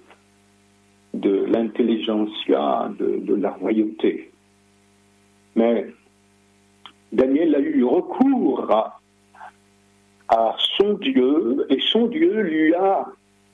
de 1.14 1.44
l'intelligentsia 1.44 2.90
de, 2.98 3.18
de 3.20 3.34
la 3.34 3.50
royauté. 3.50 4.30
Mais 5.54 5.86
Daniel 7.12 7.54
a 7.54 7.60
eu 7.60 7.84
recours 7.84 8.70
à, 8.70 9.00
son 10.76 10.94
Dieu 10.94 11.64
et 11.70 11.78
son 11.80 12.06
Dieu 12.06 12.40
lui 12.40 12.74
a 12.74 13.06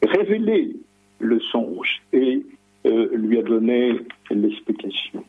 révélé 0.02 0.76
le 1.18 1.40
songe 1.40 2.02
et 2.12 2.42
euh, 2.86 3.08
lui 3.14 3.38
a 3.38 3.42
donné 3.42 4.00
l'explication. 4.30 5.24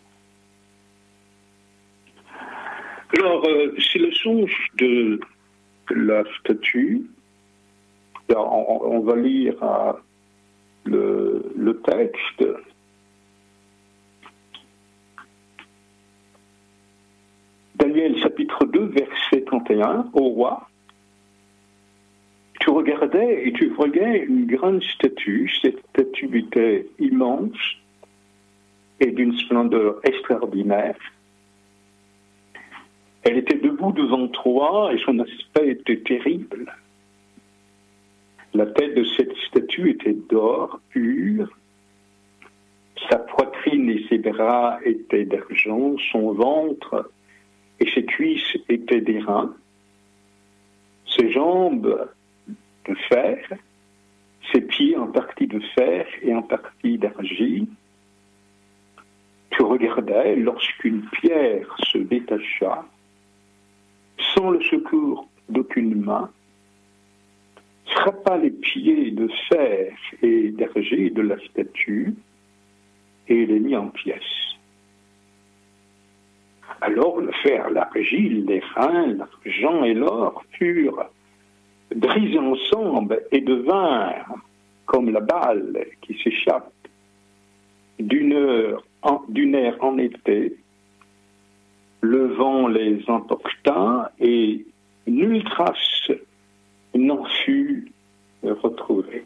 Alors, 3.18 3.46
euh, 3.46 3.76
c'est 3.78 4.00
le 4.00 4.12
songe 4.14 4.68
de 4.78 5.20
la 5.90 6.24
statue. 6.40 7.04
on, 8.30 9.02
va 9.02 9.16
lire 9.18 9.62
euh, 9.62 9.92
le, 10.86 11.52
le 11.58 11.82
texte. 11.82 12.46
Daniel 17.76 18.18
chapitre 18.22 18.66
2, 18.66 18.86
verset 18.86 19.44
31, 19.46 20.10
au 20.14 20.30
roi, 20.30 20.70
tu 22.62 22.70
regardais 22.70 23.48
et 23.48 23.54
tu 23.54 23.70
voyais 23.70 24.24
une 24.24 24.46
grande 24.46 24.84
statue. 24.84 25.52
Cette 25.62 25.80
statue 25.90 26.38
était 26.38 26.88
immense 27.00 27.58
et 29.00 29.12
d'une 29.12 29.36
splendeur 29.36 30.00
extraordinaire. 30.04 30.96
Elle 33.24 33.38
était 33.38 33.58
debout 33.58 33.92
devant 33.92 34.28
toi 34.28 34.92
et 34.94 35.00
son 35.00 35.18
aspect 35.20 35.70
était 35.70 36.02
terrible. 36.02 36.72
La 38.54 38.68
tête 38.68 38.96
de 38.96 39.06
cette 39.18 39.36
statue 39.48 39.92
était 39.92 40.18
d'or 40.30 40.80
pur. 40.90 41.50
Sa 43.10 43.18
poitrine 43.18 43.90
et 43.90 44.06
ses 44.08 44.20
bras 44.20 44.78
étaient 44.86 45.26
d'argent, 45.26 45.96
son 46.12 46.34
ventre 46.34 47.10
et 47.80 47.90
ses 47.90 48.06
cuisses 48.06 48.56
étaient 48.70 49.02
des 49.02 49.20
reins, 49.20 49.56
ses 51.08 51.32
jambes 51.32 52.08
de 52.86 52.96
fer, 53.10 53.38
ses 54.52 54.62
pieds 54.62 54.98
en 54.98 55.08
partie 55.08 55.48
de 55.48 55.60
fer 55.76 56.06
et 56.22 56.34
en 56.34 56.42
partie 56.42 56.98
d'argile. 56.98 57.68
Tu 59.52 59.62
regardais 59.64 60.36
lorsqu'une 60.36 61.04
pierre 61.12 61.76
se 61.80 61.98
détacha, 61.98 62.86
sans 64.34 64.50
le 64.52 64.62
secours 64.62 65.28
d'aucune 65.50 66.02
main, 66.02 66.32
frappa 67.86 68.38
les 68.38 68.52
pieds 68.52 69.12
de 69.12 69.28
fer 69.50 69.94
et 70.22 70.50
d'argile 70.52 71.14
de 71.14 71.22
la 71.22 71.40
statue 71.40 72.16
et 73.28 73.46
les 73.46 73.60
mit 73.60 73.76
en 73.76 73.90
pièces. 73.90 74.56
Alors 76.80 77.20
le 77.20 77.32
fer, 77.44 77.70
l'argile, 77.70 78.46
les 78.46 78.62
reins, 78.76 79.08
l'argent 79.08 79.84
et 79.84 79.94
l'or 79.94 80.44
furent 80.54 81.06
brisés 81.96 82.40
ensemble 82.40 83.22
et 83.32 83.42
devinrent 83.42 84.36
comme 84.86 85.10
la 85.10 85.22
balle 85.22 85.86
qui 86.02 86.18
s'échappe 86.22 86.72
d'une 88.00 88.34
heure 88.34 88.84
d'une 89.30 89.56
air 89.56 89.76
en 89.80 89.98
été. 89.98 90.56
Le 92.02 92.28
vent 92.34 92.68
les 92.68 93.04
emporta 93.08 94.12
et 94.20 94.66
nulle 95.08 95.44
trace 95.44 96.12
n'en 96.96 97.24
fut 97.26 97.92
retrouvée. 98.44 99.26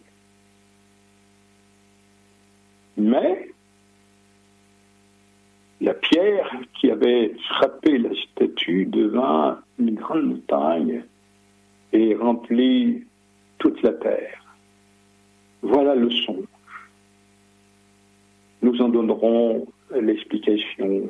Mais 2.97 3.49
la 5.81 5.93
pierre 5.93 6.51
qui 6.73 6.89
avait 6.89 7.33
frappé 7.49 7.97
la 7.97 8.09
statue 8.31 8.85
devint 8.85 9.59
une 9.77 9.95
grande 9.95 10.23
montagne 10.23 11.03
et 11.95 12.13
remplit 12.13 13.05
toute 13.57 13.81
la 13.81 13.93
terre. 13.93 14.43
Voilà 15.61 15.95
le 15.95 16.09
son. 16.09 16.43
Nous 18.61 18.81
en 18.81 18.89
donnerons 18.89 19.65
l'explication 19.93 21.09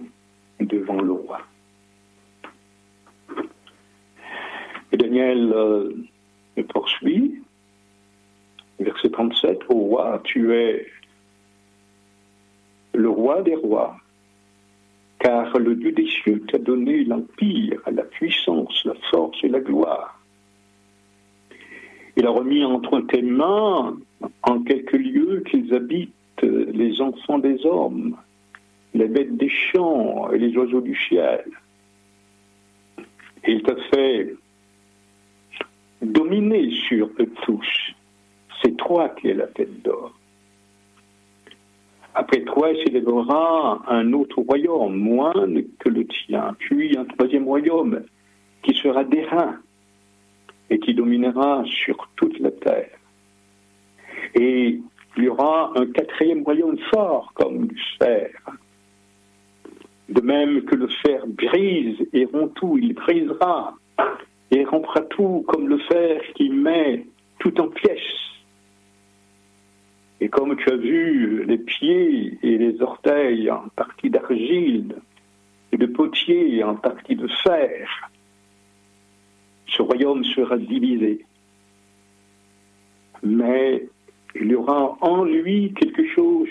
devant 0.60 1.02
le 1.02 1.14
roi. 1.14 1.42
Et 4.92 4.98
Daniel 4.98 5.52
euh, 5.54 5.92
poursuit, 6.70 7.42
verset 8.80 9.10
37, 9.10 9.62
Au 9.70 9.74
roi, 9.74 10.22
tu 10.24 10.54
es 10.54 10.86
le 12.94 13.10
roi 13.10 13.42
des 13.42 13.56
rois 13.56 13.98
car 15.20 15.58
le 15.58 15.76
Dieu 15.76 15.92
des 15.92 16.06
cieux 16.06 16.44
t'a 16.52 16.60
donné 16.60 17.04
l'empire, 17.04 17.82
la 17.92 18.04
puissance, 18.04 18.86
la 18.86 18.94
force 19.10 19.44
et 19.44 19.48
la 19.48 19.60
gloire. 19.60 20.15
Il 22.18 22.26
a 22.26 22.30
remis 22.30 22.64
entre 22.64 23.02
tes 23.02 23.22
mains, 23.22 23.98
en 24.44 24.60
quelques 24.64 24.94
lieux 24.94 25.44
qu'ils 25.50 25.74
habitent, 25.74 26.12
les 26.42 27.02
enfants 27.02 27.40
des 27.40 27.66
hommes, 27.66 28.16
les 28.94 29.08
bêtes 29.08 29.36
des 29.36 29.50
champs 29.50 30.32
et 30.32 30.38
les 30.38 30.56
oiseaux 30.58 30.82
du 30.82 30.96
ciel. 30.96 31.46
Il 33.48 33.62
t'a 33.64 33.76
fait 33.94 34.36
dominer 36.02 36.72
sur 36.88 37.10
eux 37.20 37.32
tous. 37.44 37.68
C'est 38.62 38.76
toi 38.78 39.10
qui 39.10 39.30
es 39.30 39.34
la 39.34 39.48
tête 39.48 39.82
d'or. 39.84 40.14
Après 42.16 42.42
toi 42.44 42.70
s'élèvera 42.76 43.84
un 43.88 44.14
autre 44.14 44.42
royaume, 44.42 44.96
moindre 44.96 45.62
que 45.80 45.90
le 45.90 46.06
tien, 46.08 46.56
puis 46.58 46.98
un 46.98 47.04
troisième 47.04 47.44
royaume 47.44 48.04
qui 48.64 48.74
sera 48.74 49.04
d'airain 49.04 49.60
et 50.70 50.80
qui 50.80 50.94
dominera 50.94 51.64
sur 51.66 52.10
toute 52.16 52.40
la 52.40 52.52
terre. 52.52 52.98
Et 54.34 54.80
il 55.18 55.24
y 55.24 55.28
aura 55.28 55.72
un 55.76 55.86
quatrième 55.88 56.44
royaume 56.44 56.78
fort 56.92 57.32
comme 57.36 57.68
du 57.68 57.82
fer. 58.00 58.32
De 60.10 60.22
même 60.22 60.64
que 60.64 60.76
le 60.76 60.88
fer 60.88 61.26
brise 61.26 61.98
et 62.14 62.26
rompt 62.26 62.54
tout, 62.56 62.78
il 62.78 62.94
brisera 62.94 63.74
et 64.52 64.64
rompra 64.66 65.02
tout 65.02 65.44
comme 65.48 65.68
le 65.68 65.80
fer 65.80 66.22
qui 66.36 66.50
met 66.50 67.06
tout 67.40 67.60
en 67.60 67.68
pièces. 67.68 68.02
Et 70.22 70.30
comme 70.30 70.56
tu 70.56 70.70
as 70.70 70.78
vu 70.78 71.44
les 71.46 71.58
pieds 71.58 72.38
et 72.42 72.58
les 72.58 72.82
orteils 72.82 73.50
en 73.50 73.68
partie 73.76 74.10
d'argile 74.10 74.96
et 75.72 75.78
de 75.78 75.86
potier 75.86 76.64
en 76.64 76.76
partie 76.76 77.16
de 77.16 77.28
fer, 77.44 78.10
ce 79.68 79.82
royaume 79.82 80.24
sera 80.24 80.58
divisé. 80.58 81.26
Mais 83.24 83.88
il 84.36 84.48
y 84.48 84.56
aura 84.56 84.98
en 85.02 85.24
lui 85.24 85.74
quelque 85.74 86.08
chose 86.08 86.50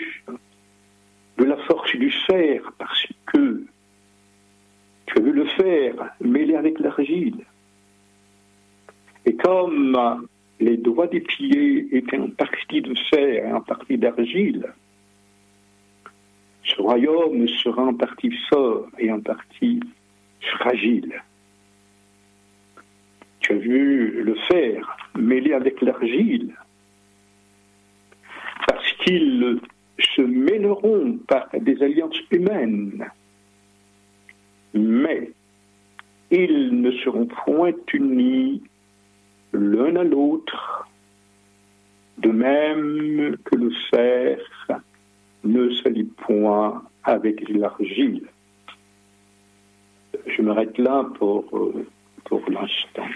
de 1.39 1.45
la 1.45 1.57
force 1.59 1.95
du 1.97 2.11
fer, 2.11 2.73
parce 2.79 3.07
que 3.27 3.65
tu 5.07 5.19
as 5.19 5.23
vu 5.23 5.33
le 5.33 5.47
fer 5.47 5.95
mêlé 6.21 6.55
avec 6.55 6.79
l'argile. 6.79 7.45
Et 9.27 9.35
comme 9.37 10.27
les 10.61 10.77
doigts 10.77 11.07
des 11.07 11.21
pieds 11.21 11.97
étaient 11.97 12.19
en 12.19 12.29
partie 12.29 12.83
de 12.83 12.95
fer 13.11 13.47
et 13.47 13.53
en 13.53 13.61
partie 13.61 13.99
d'argile, 13.99 14.73
ce 16.65 16.81
royaume 16.81 17.47
sera 17.49 17.83
en 17.83 17.95
partie 17.95 18.33
fort 18.49 18.87
et 18.99 19.11
en 19.11 19.21
partie 19.21 19.81
fragile. 20.41 21.23
As 23.51 23.55
vu 23.55 24.23
le 24.23 24.35
fer 24.49 24.97
mêlé 25.17 25.53
avec 25.53 25.83
l'argile, 25.83 26.55
parce 28.67 28.91
qu'ils 28.95 29.61
se 29.99 30.23
mêleront 30.23 31.19
par 31.29 31.49
des 31.53 31.83
alliances 31.83 32.19
humaines, 32.31 33.07
mais 34.73 35.31
ils 36.31 36.81
ne 36.81 36.91
seront 36.93 37.27
point 37.27 37.73
unis 37.93 38.63
l'un 39.53 39.97
à 39.97 40.05
l'autre, 40.05 40.89
de 42.19 42.31
même 42.31 43.37
que 43.45 43.57
le 43.57 43.71
fer 43.91 44.39
ne 45.45 45.71
s'allie 45.75 46.05
point 46.05 46.83
avec 47.05 47.47
l'argile. 47.51 48.27
Je 50.27 50.41
m'arrête 50.41 50.79
là 50.79 51.05
pour, 51.19 51.45
euh, 51.57 51.87
pour 52.25 52.43
l'instant. 52.49 53.07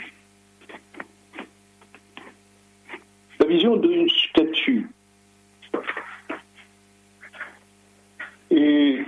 La 3.37 3.37
vision 3.48 3.76
d'une 3.76 4.08
statue. 4.08 4.86
Et 8.50 9.00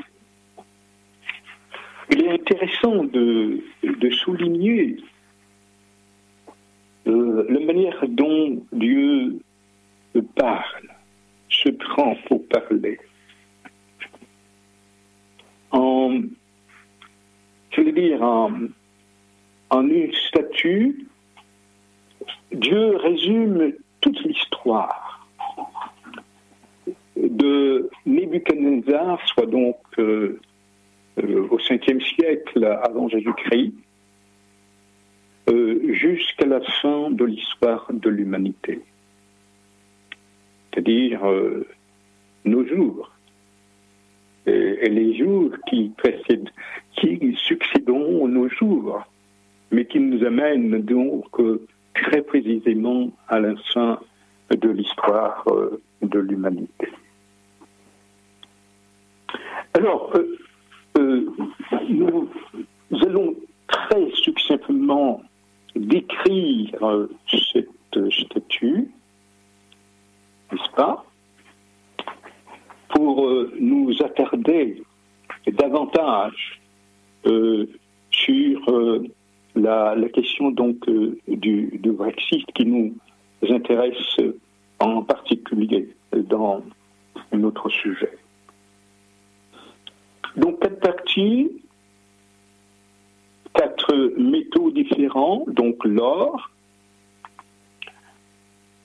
il 2.11 2.25
est 2.25 2.33
intéressant 2.33 3.05
de, 3.05 3.63
souligner 4.11 4.97
euh, 7.07 7.47
la 7.49 7.61
manière 7.61 8.05
dont 8.09 8.63
Dieu 8.73 9.39
parle, 10.35 10.89
se 11.49 11.69
prend 11.71 12.17
pour 12.27 12.47
parler. 12.49 12.99
En, 15.71 16.21
je 17.71 17.81
veux 17.81 17.93
dire, 17.93 18.23
en 18.23 19.89
une 19.89 20.13
statue, 20.13 21.07
Dieu 22.53 22.97
résume 22.97 23.73
toute 24.01 24.21
l'histoire 24.25 25.11
de 27.17 27.91
Nebuchadnezzar, 28.07 29.21
soit 29.27 29.47
donc 29.47 29.77
euh, 29.99 30.41
euh, 31.19 31.47
au 31.51 31.59
5e 31.59 32.01
siècle 32.15 32.65
avant 32.65 33.09
Jésus-Christ, 33.09 33.75
euh, 35.49 35.93
jusqu'à 35.93 36.47
la 36.47 36.61
fin 36.83 37.11
de 37.11 37.25
l'histoire 37.25 37.87
de 37.93 38.09
l'humanité. 38.09 38.81
C'est-à-dire 40.73 41.21
nos 42.45 42.65
jours. 42.65 43.11
Et, 44.47 44.89
les 44.89 45.19
jours 45.19 45.51
qui 45.69 45.91
précèdent, 45.97 46.49
qui 46.95 47.37
succédons 47.37 48.29
nos 48.29 48.49
jours, 48.49 49.03
mais 49.73 49.85
qui 49.85 49.99
nous 49.99 50.25
amènent 50.25 50.81
donc 50.83 51.27
très 52.03 52.23
précisément 52.23 53.11
à 53.29 53.41
la 53.41 53.55
fin 53.73 53.99
de 54.51 54.69
l'histoire 54.69 55.47
de 56.03 56.19
l'humanité. 56.19 56.89
Alors, 59.75 60.13
nous 61.89 62.29
allons 63.03 63.35
très 63.69 64.11
succinctement 64.15 65.23
décrire 65.77 67.09
cette 67.53 67.69
statue, 68.11 68.89
n'est-ce 70.53 70.71
pas, 70.75 71.05
pour 72.89 73.27
euh, 73.27 73.53
nous 73.59 73.95
attarder 74.03 74.83
davantage 75.47 76.61
euh, 77.27 77.67
sur 78.11 78.61
euh, 79.67 79.95
la, 79.95 80.09
question 80.09 80.51
donc 80.51 80.89
du, 81.29 81.79
du, 81.79 81.93
Brexit 81.93 82.47
qui 82.55 82.67
nous 82.67 82.95
intéresse 83.49 84.17
en 84.79 85.03
particulier 85.03 85.89
dans 86.13 86.63
notre 87.33 87.69
sujet. 87.69 88.19
Donc 90.37 90.61
quatre 90.61 90.81
parties, 90.81 91.51
quatre 93.55 93.95
métaux 94.17 94.71
différents, 94.71 95.45
donc 95.49 95.85
l'or, 95.85 96.51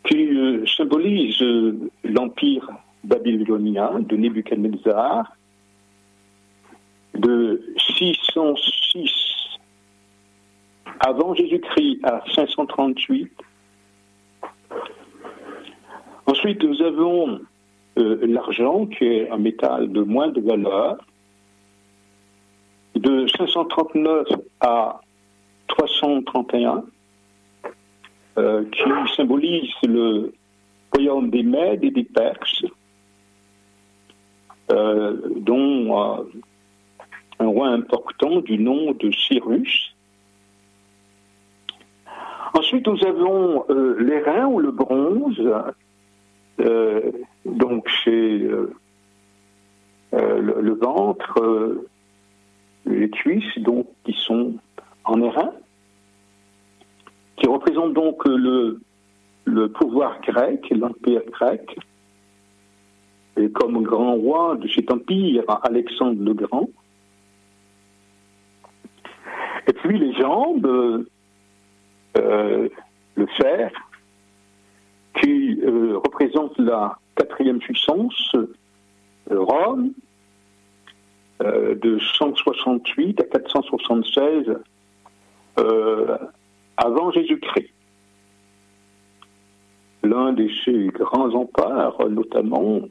qui 0.06 0.28
euh, 0.28 0.66
symbolise 0.66 1.42
euh, 1.42 1.90
l'empire 2.04 2.70
babylonien 3.04 4.00
de 4.00 4.16
Nebuchadnezzar, 4.16 5.36
de 7.16 7.64
606 7.98 9.35
avant 11.00 11.34
Jésus-Christ 11.34 12.00
à 12.04 12.24
538. 12.34 13.32
Ensuite, 16.28 16.64
nous 16.64 16.82
avons 16.82 17.40
euh, 17.98 18.20
l'argent, 18.28 18.86
qui 18.88 19.06
est 19.06 19.30
un 19.30 19.38
métal 19.38 19.92
de 19.92 20.02
moins 20.02 20.30
de 20.30 20.42
valeur, 20.42 20.98
de 22.96 23.28
539 23.38 24.28
à 24.60 25.02
331, 25.68 26.84
euh, 28.38 28.66
qui 28.72 29.16
symbolise 29.16 29.70
le 29.84 30.34
royaume 30.94 31.30
des 31.30 31.44
Mèdes 31.44 31.84
et 31.84 31.92
des 31.92 32.04
Perses, 32.04 32.66
euh, 34.72 35.18
dont 35.38 36.26
un 37.40 37.48
roi 37.48 37.68
important 37.70 38.42
du 38.42 38.58
nom 38.58 38.92
de 38.94 39.12
Cyrus. 39.12 39.95
Ensuite, 42.58 42.88
nous 42.88 43.06
avons 43.06 43.66
l'airain 44.00 44.46
ou 44.48 44.60
le 44.60 44.72
bronze, 44.72 45.42
donc 47.46 47.90
c'est 48.04 48.48
le, 50.14 50.74
ventre, 50.74 51.84
les 52.86 53.10
cuisses, 53.10 53.58
donc, 53.58 53.88
qui 54.06 54.14
sont 54.14 54.54
en 55.04 55.22
airain, 55.22 55.52
qui 57.36 57.48
représentent 57.48 57.94
donc 57.94 58.24
le, 58.26 58.80
pouvoir 59.74 60.22
grec, 60.22 60.70
l'empire 60.72 61.22
grec, 61.32 61.78
et 63.38 63.50
comme 63.50 63.84
grand 63.84 64.16
roi 64.16 64.56
de 64.56 64.68
cet 64.70 64.90
empire, 64.92 65.44
Alexandre 65.64 66.24
le 66.24 66.34
Grand. 66.34 66.70
Et 69.68 69.74
puis 69.74 70.00
les 70.00 70.14
jambes, 70.14 70.66
euh, 70.66 71.10
le 72.16 73.28
fer, 73.38 73.72
qui 75.22 75.60
euh, 75.64 75.98
représente 75.98 76.58
la 76.58 76.98
quatrième 77.16 77.60
puissance, 77.60 78.36
euh, 78.36 78.48
Rome, 79.30 79.92
euh, 81.42 81.76
de 81.76 82.00
168 82.18 83.22
à 83.22 83.24
476 83.24 84.58
euh, 85.58 86.18
avant 86.78 87.12
Jésus-Christ. 87.12 87.72
L'un 90.04 90.34
de 90.34 90.48
ces 90.64 90.88
grands 90.88 91.34
empereurs, 91.34 92.10
notamment 92.10 92.82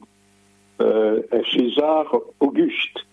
euh, 0.81 1.23
César 1.53 2.07
Auguste. 2.41 3.07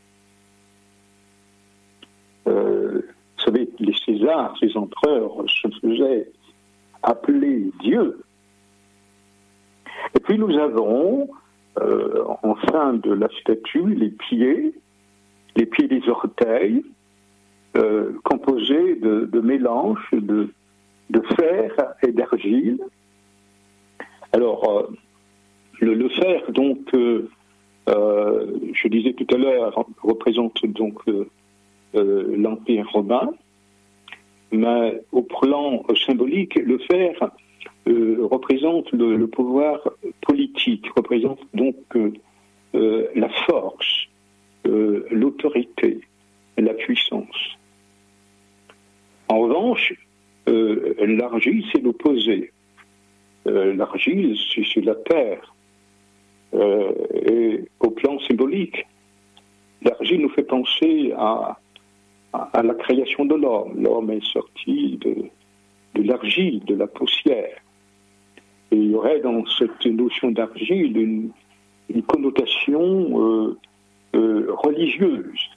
Vous 3.46 3.54
savez, 3.54 3.70
les 3.80 3.96
Césars, 4.06 4.56
ces 4.60 4.76
empereurs, 4.78 5.44
se 5.48 5.68
faisaient 5.80 6.30
appeler 7.04 7.72
Dieu. 7.82 8.22
Et 10.16 10.20
puis 10.20 10.38
nous 10.38 10.58
avons, 10.58 11.30
en 11.78 12.56
fin 12.56 12.94
de 12.94 13.12
la 13.12 13.28
statue, 13.40 13.96
les 13.96 14.10
pieds 14.10 14.74
les 15.56 15.66
pieds 15.66 15.88
des 15.88 16.08
orteils, 16.08 16.84
euh, 17.76 18.14
composés 18.24 18.96
de, 18.96 19.40
mélanges 19.40 20.10
de, 20.12 20.50
fer 21.36 21.74
et 22.04 22.12
d'argile. 22.12 22.80
Alors, 24.34 24.70
euh, 24.70 24.88
le, 25.80 26.10
fer, 26.10 26.52
donc, 26.52 26.94
euh, 26.94 27.28
je 27.88 28.88
disais 28.88 29.14
tout 29.14 29.28
à 29.34 29.38
l'heure, 29.38 29.86
représente 30.02 30.66
donc 30.66 31.02
l'Empire 31.94 32.90
romain, 32.90 33.32
mais 34.52 35.02
au 35.12 35.22
plan 35.24 35.84
symbolique, 36.06 36.56
le 36.56 36.78
fer 36.80 37.32
représente 37.86 38.92
le, 38.92 39.28
pouvoir 39.28 39.80
politique, 40.22 40.86
représente 40.96 41.40
donc 41.54 41.76
la 42.74 43.30
force, 43.46 44.08
euh, 44.68 45.06
l'autorité, 45.10 46.02
la 46.58 46.74
puissance. 46.74 47.58
En 49.28 49.40
revanche, 49.40 49.94
euh, 50.48 50.94
l'argile, 51.00 51.64
c'est 51.72 51.82
l'opposé. 51.82 52.52
l'argile, 53.46 54.38
c'est 54.54 54.82
la 54.82 54.96
terre. 54.96 55.54
et 56.54 57.62
au 57.80 57.90
plan 57.90 58.20
symbolique, 58.20 58.86
l'argile 59.82 60.22
nous 60.22 60.30
fait 60.30 60.44
penser 60.44 61.14
à, 61.18 61.58
à, 62.34 62.64
la 62.64 62.74
création 62.74 63.26
de 63.26 63.36
l'homme. 63.36 63.82
L'homme 63.82 64.12
est 64.12 64.26
sorti 64.26 64.98
de, 65.02 66.02
l'argile, 66.02 66.64
de 66.66 66.76
la 66.76 66.88
poussière. 66.88 67.58
Il 68.72 68.92
y 68.92 68.96
aurait 68.96 69.20
dans 69.20 69.46
cette 69.58 69.86
notion 69.86 70.32
d'argile 70.32 70.98
une, 70.98 71.32
une, 71.94 72.04
connotation 72.04 73.20
euh, 73.22 73.58
euh, 74.16 74.48
religieuse. 74.50 75.50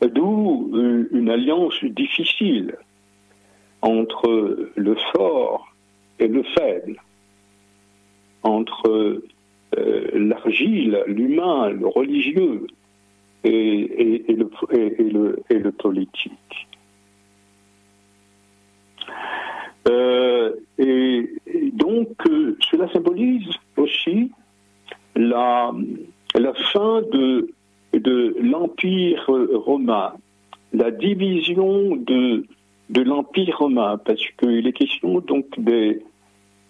D'où 0.00 0.70
euh, 0.74 1.08
une 1.12 1.30
alliance 1.30 1.82
difficile 1.84 2.76
entre 3.82 4.70
le 4.76 4.96
fort 5.12 5.74
et 6.18 6.28
le 6.28 6.42
faible, 6.42 7.00
entre 8.44 9.22
l'argile, 10.14 11.02
l'humain, 11.06 11.70
le 11.70 11.86
religieux 11.86 12.66
et, 13.44 14.30
et, 14.30 14.34
le, 14.34 14.50
et, 15.50 15.58
le, 15.58 15.72
politique. 15.72 16.68
Euh, 19.88 20.52
et, 20.78 21.28
donc, 21.72 22.08
euh, 22.28 22.56
cela 22.70 22.90
symbolise 22.92 23.48
aussi 23.76 24.30
la, 25.16 25.72
la 26.34 26.54
fin 26.72 27.02
de, 27.02 27.48
de 27.92 28.36
l'Empire 28.40 29.28
romain, 29.28 30.12
la 30.72 30.90
division 30.90 31.96
de, 31.96 32.46
de 32.90 33.02
l'Empire 33.02 33.58
romain, 33.58 33.98
parce 33.98 34.22
qu'il 34.38 34.66
est 34.66 34.72
question 34.72 35.20
donc 35.20 35.46
des, 35.58 36.02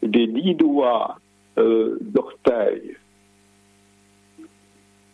des 0.02 0.26
dix 0.26 0.54
doigts 0.54 1.18
euh, 1.58 1.98
d'orteil, 2.00 2.96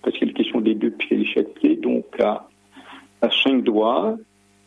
parce 0.03 0.17
qu'il 0.17 0.33
des 0.69 0.75
deux 0.75 0.91
pieds, 0.91 1.25
pied, 1.55 1.77
donc 1.77 2.05
à, 2.21 2.49
à 3.23 3.31
cinq 3.31 3.63
doigts, 3.63 4.17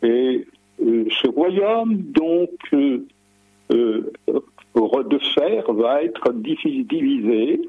et 0.02 0.46
ce 0.78 1.28
royaume, 1.28 1.96
donc, 1.96 2.50
euh, 2.72 3.06
de 5.04 5.18
fer 5.34 5.72
va 5.72 6.02
être 6.02 6.32
divisé. 6.32 7.60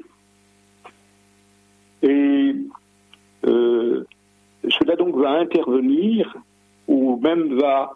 Et 2.02 2.54
euh, 3.46 4.04
cela 4.68 4.96
donc 4.96 5.16
va 5.16 5.30
intervenir 5.30 6.36
ou 6.88 7.18
même 7.22 7.54
va 7.54 7.92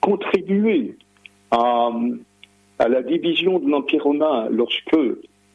contribuer 0.00 0.96
à, 1.50 1.90
à 2.78 2.88
la 2.88 3.02
division 3.02 3.58
de 3.58 3.68
l'Empire 3.68 4.04
romain 4.04 4.48
lorsque 4.50 4.96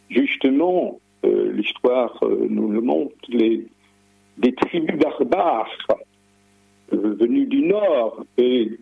justement 0.09 0.99
euh, 1.25 1.51
l'histoire 1.51 2.23
nous 2.49 2.69
le 2.69 2.81
montre, 2.81 3.15
les, 3.27 3.65
des 4.39 4.53
tribus 4.55 4.97
barbares 4.97 5.69
venues 6.91 7.45
du 7.45 7.61
nord 7.61 8.23
et, 8.37 8.79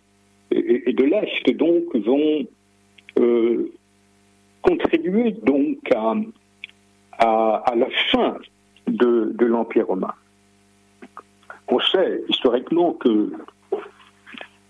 de 0.50 1.04
l'est 1.04 1.56
donc 1.56 1.94
vont 1.94 2.46
euh, 3.18 3.70
contribuer 4.62 5.32
donc 5.32 5.78
à, 5.92 7.74
la 7.74 7.88
fin 8.10 8.38
de, 8.86 9.32
de 9.34 9.46
l'Empire 9.46 9.88
romain. 9.88 10.14
On 11.68 11.80
sait 11.80 12.22
historiquement 12.28 12.92
que 12.94 13.32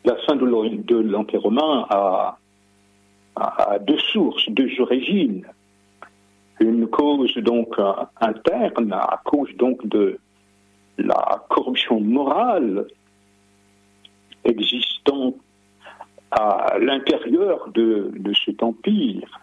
la 0.05 0.17
fin 0.27 0.35
de 0.35 0.45
l'Empire 0.45 1.43
romain 1.43 1.87
a, 1.91 2.39
a, 3.37 3.79
deux 3.79 3.99
sources, 3.99 4.49
deux 4.49 4.71
origines. 4.81 5.47
Une 6.61 6.89
cause 6.89 7.35
donc 7.37 7.77
interne, 8.21 8.93
à 8.93 9.21
cause 9.25 9.55
donc 9.57 9.87
de 9.87 10.19
la 10.99 11.45
corruption 11.49 12.01
morale 12.01 12.87
existante 14.45 15.37
à 16.31 16.77
l'intérieur 16.79 17.71
de, 17.73 18.13
cet 18.45 18.63
empire. 18.63 19.41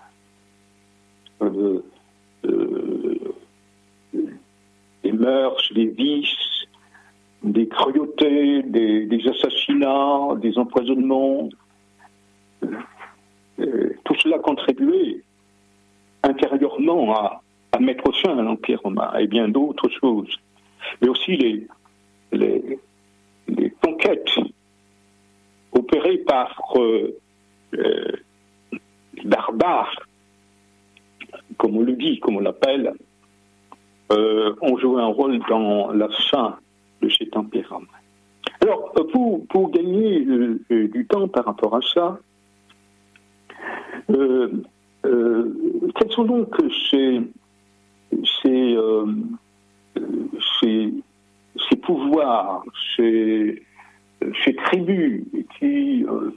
Euh, 1.41 1.83
euh, 2.45 3.35
des 5.03 5.11
mœurs, 5.11 5.73
des 5.73 5.87
vices, 5.87 6.65
des 7.43 7.67
cruautés, 7.67 8.63
des, 8.63 9.21
assassinats, 9.27 10.35
des 10.37 10.57
empoisonnements. 10.57 11.49
Euh, 13.59 13.95
tout 14.03 14.15
cela 14.15 14.39
contribuait 14.39 15.21
intérieurement 16.23 17.13
à 17.71 17.79
mettre 17.79 18.11
fin 18.21 18.37
à 18.37 18.41
l'Empire 18.41 18.81
romain 18.81 19.13
et 19.19 19.27
bien 19.27 19.47
d'autres 19.47 19.89
choses. 19.89 20.39
Mais 21.01 21.09
aussi 21.09 21.37
les, 21.37 21.67
les, 22.31 22.79
les 23.47 23.69
conquêtes 23.81 24.29
opérés 25.71 26.17
par 26.19 26.55
euh, 26.77 27.17
euh, 27.75 28.11
barbares, 29.23 29.95
comme 31.57 31.77
on 31.77 31.81
le 31.81 31.93
dit, 31.93 32.19
comme 32.19 32.37
on 32.37 32.39
l'appelle, 32.39 32.93
euh, 34.11 34.55
ont 34.61 34.77
joué 34.77 35.01
un 35.01 35.07
rôle 35.07 35.39
dans 35.49 35.91
la 35.91 36.09
fin 36.31 36.57
de 37.01 37.09
cet 37.09 37.35
empire. 37.35 37.77
Alors, 38.61 38.93
pour, 39.11 39.45
pour 39.47 39.71
gagner 39.71 40.25
du 40.69 41.05
temps 41.09 41.27
par 41.27 41.45
rapport 41.45 41.75
à 41.75 41.81
ça, 41.81 42.19
quels 44.07 46.11
sont 46.11 46.23
donc 46.23 46.55
ces, 46.91 47.21
ces, 48.41 48.77
ces, 50.59 51.75
pouvoirs, 51.81 52.63
ces, 52.95 53.61
ces 54.43 54.55
tribus 54.55 55.23
qui 55.57 56.03
euh, 56.03 56.31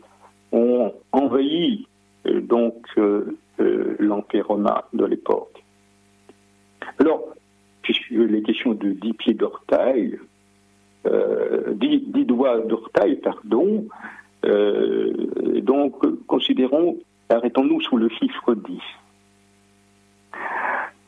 ont 0.52 0.92
envahi 1.12 1.86
euh, 2.26 2.40
donc 2.40 2.86
euh, 2.98 3.38
l'Empire 3.98 4.48
romain 4.48 4.82
de 4.92 5.04
l'époque. 5.04 5.62
Alors, 6.98 7.24
puisque 7.82 8.10
les 8.10 8.42
questions 8.42 8.74
de 8.74 8.90
dix 8.90 9.14
pieds 9.14 9.34
d'orteil, 9.34 10.18
dix, 11.72 12.24
doigts 12.26 12.60
d'orteil, 12.60 13.16
pardon, 13.16 13.86
donc 15.62 15.94
considérons, 16.26 16.98
arrêtons-nous 17.30 17.80
sous 17.80 17.96
le 17.96 18.08
chiffre 18.10 18.54
10. 18.54 18.78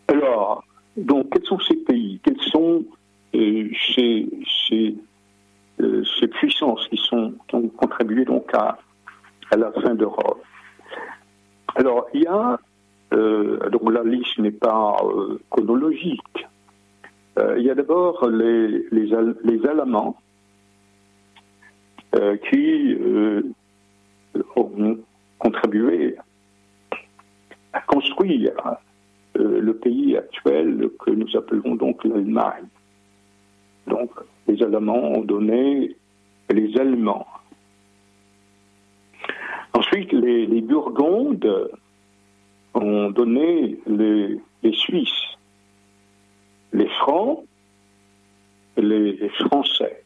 Alors, 0.08 0.64
donc, 0.96 1.30
quels 1.30 1.44
sont 1.44 1.60
ces 1.60 1.76
pays? 1.76 2.18
Quels 2.24 2.40
sont 2.40 2.84
ces, 3.32 4.28
ces 4.68 4.96
euh, 5.80 6.02
ces 6.18 6.28
puissances 6.28 6.86
qui, 6.88 6.96
sont, 6.96 7.32
ont 7.52 7.68
contribué 7.68 8.24
donc 8.24 8.52
à, 8.52 8.78
la 9.56 9.72
fin 9.72 9.94
de 9.94 10.04
Rome. 10.04 10.38
Alors, 11.74 12.06
il 12.12 12.22
y 12.22 12.26
a, 12.26 12.58
euh, 13.14 13.70
donc 13.70 13.90
la 13.90 14.02
liste 14.02 14.38
n'est 14.38 14.50
pas 14.50 14.96
euh, 15.02 15.40
chronologique, 15.50 16.46
il 17.56 17.62
y 17.62 17.70
a 17.70 17.74
d'abord 17.74 18.28
les, 18.28 18.84
les, 18.90 19.10
les, 19.44 19.66
Allemands 19.66 20.20
qui 22.50 22.98
ont 24.56 24.98
contribué 25.38 26.16
à 27.72 27.80
construire 27.80 28.52
le 29.36 29.72
pays 29.72 30.18
actuel 30.18 30.90
que 30.98 31.12
nous 31.12 31.34
appelons 31.34 31.76
donc 31.76 32.04
l'Allemagne. 32.04 32.66
Donc, 33.90 34.10
les 34.46 34.62
Allemands 34.62 35.12
ont 35.18 35.22
donné 35.22 35.96
les 36.48 36.78
Allemands. 36.78 37.26
Ensuite, 39.74 40.12
les, 40.12 40.60
Burgondes 40.60 41.70
ont 42.74 43.10
donné 43.10 43.78
les, 43.86 44.38
Suisses, 44.72 45.26
les 46.72 46.88
Francs, 47.00 47.44
les 48.76 49.28
Français. 49.40 50.04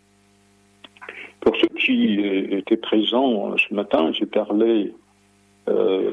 Pour 1.41 1.55
ceux 1.57 1.69
qui 1.79 2.21
étaient 2.51 2.79
présents 2.79 3.57
ce 3.59 3.75
matin, 3.75 4.13
j'ai 4.13 4.27
parlé 4.27 4.95
euh, 5.69 6.13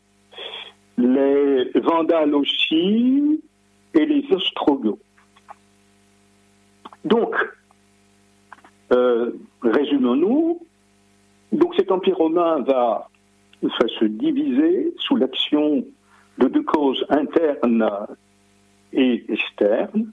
les 0.99 1.71
Vandales 1.75 2.35
aussi, 2.35 3.41
et 3.95 4.07
les 4.07 4.25
Ostrogoths. 4.31 4.99
Donc, 7.05 7.35
euh, 8.93 9.33
résumons-nous. 9.63 10.61
Donc 11.53 11.75
cet 11.77 11.91
empire 11.91 12.17
romain 12.17 12.61
va, 12.61 13.09
se 13.63 14.05
diviser 14.05 14.93
sous 14.99 15.17
l'action 15.17 15.85
de 16.39 16.49
deux 16.49 16.63
causes 16.63 17.05
internes 17.09 17.89
et 18.93 19.25
externes. 19.29 20.11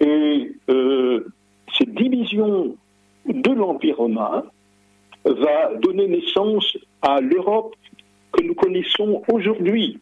Et 0.00 0.52
euh, 0.68 1.26
cette 1.78 1.94
division 1.94 2.76
de 3.26 3.50
l'empire 3.52 3.96
romain 3.98 4.44
va 5.24 5.74
donner 5.76 6.08
naissance 6.08 6.76
à 7.02 7.20
l'Europe 7.20 7.74
que 8.32 8.42
nous 8.42 8.54
connaissons 8.54 9.22
aujourd'hui. 9.32 10.00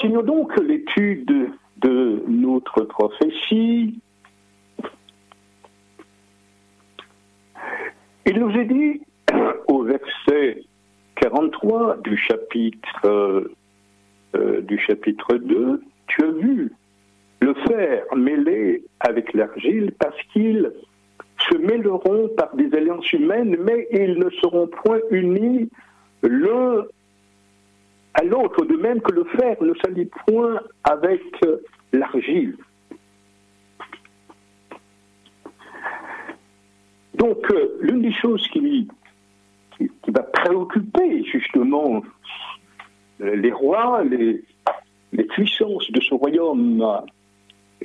continuons 0.00 0.22
donc 0.22 0.56
l'étude 0.60 1.50
de 1.78 2.22
notre 2.28 2.82
prophétie. 2.82 3.98
Il 8.24 8.38
nous 8.38 8.50
est 8.50 8.64
dit 8.64 9.02
au 9.66 9.82
verset 9.82 10.62
43 11.30 11.98
du 12.02 12.16
chapitre, 12.16 13.50
euh, 14.34 14.60
du 14.62 14.78
chapitre 14.78 15.36
2, 15.36 15.80
tu 16.08 16.24
as 16.24 16.30
vu 16.30 16.72
le 17.40 17.54
fer 17.68 18.04
mêlé 18.16 18.82
avec 18.98 19.32
l'argile 19.32 19.92
parce 19.98 20.20
qu'ils 20.32 20.72
se 21.48 21.56
mêleront 21.56 22.28
par 22.36 22.54
des 22.56 22.74
alliances 22.76 23.12
humaines, 23.12 23.56
mais 23.60 23.86
ils 23.92 24.18
ne 24.18 24.28
seront 24.42 24.66
point 24.66 24.98
unis 25.10 25.70
l'un 26.22 26.84
à 28.14 28.24
l'autre, 28.24 28.64
de 28.64 28.76
même 28.76 29.00
que 29.00 29.12
le 29.12 29.24
fer 29.24 29.56
ne 29.62 29.72
s'allie 29.74 30.10
point 30.26 30.60
avec 30.82 31.22
euh, 31.44 31.58
l'argile. 31.92 32.56
Donc, 37.14 37.38
euh, 37.52 37.78
l'une 37.80 38.02
des 38.02 38.12
choses 38.12 38.46
qui, 38.48 38.88
qui, 40.02 40.10
va 40.10 40.22
préoccuper 40.22 41.24
justement 41.24 42.02
les 43.20 43.52
rois, 43.52 44.02
les, 44.04 44.44
puissances 45.24 45.90
de 45.90 46.00
ce 46.00 46.14
royaume 46.14 46.84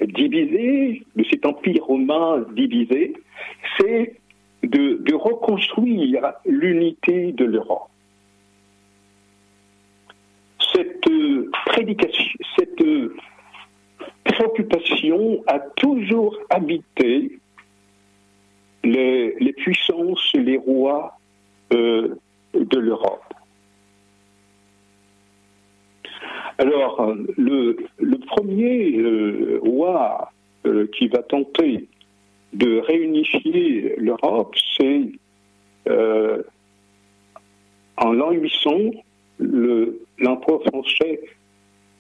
divisé, 0.02 1.04
de 1.16 1.24
cet 1.24 1.46
empire 1.46 1.84
romain 1.86 2.44
divisé, 2.54 3.14
c'est 3.78 4.16
de 4.64 5.14
reconstruire 5.14 6.34
l'unité 6.46 7.32
de 7.34 7.46
l'Europe. 7.46 7.90
Cette 10.76 11.08
euh, 11.08 11.50
prédication, 11.68 12.38
cette 12.58 12.82
euh, 12.82 13.16
préoccupation 14.24 15.44
a 15.48 15.60
toujours 15.60 16.38
habité 16.50 17.40
les, 18.84 19.54
puissances, 19.58 20.32
les 20.34 20.58
rois 20.58 21.18
euh, 21.74 22.16
de 22.54 22.80
l'Europe. 22.80 23.22
Alors, 26.58 27.14
le, 27.38 27.76
premier 28.28 29.02
roi 29.62 30.32
qui 30.94 31.08
va 31.08 31.22
tenter 31.22 31.88
de 32.54 32.80
réunifier 32.80 33.96
l'Europe, 33.98 34.56
c'est 34.78 35.12
en 37.98 38.14
l'an 38.14 38.32
800 38.32 38.70
l'empereur 39.40 40.64
français 40.64 41.22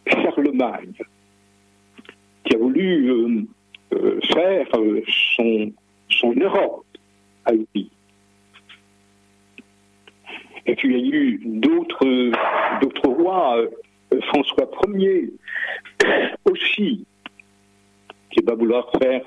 Charlemagne, 0.07 0.93
qui 2.43 2.55
a 2.55 2.57
voulu 2.57 3.09
euh, 3.09 3.43
euh, 3.93 4.19
faire 4.33 4.67
euh, 4.75 5.01
son, 5.35 5.71
son 6.09 6.33
Europe 6.33 6.85
à 7.45 7.51
lui. 7.53 7.89
Et 10.65 10.75
puis 10.75 10.89
il 10.89 11.07
y 11.07 11.11
a 11.11 11.15
eu 11.15 11.41
d'autres, 11.45 13.07
rois, 13.07 13.57
François 14.27 14.69
Ier 14.95 15.31
aussi, 16.49 17.05
qui 18.31 18.41
va 18.43 18.55
vouloir 18.55 18.91
faire 19.01 19.23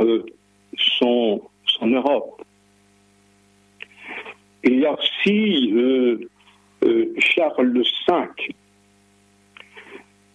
son, 0.77 1.43
son 1.65 1.87
Europe. 1.87 2.43
il 4.65 4.81
y 4.81 4.87
a 4.87 4.93
aussi 4.93 5.73
euh, 6.85 7.15
Charles 7.19 7.73
V. 7.73 7.85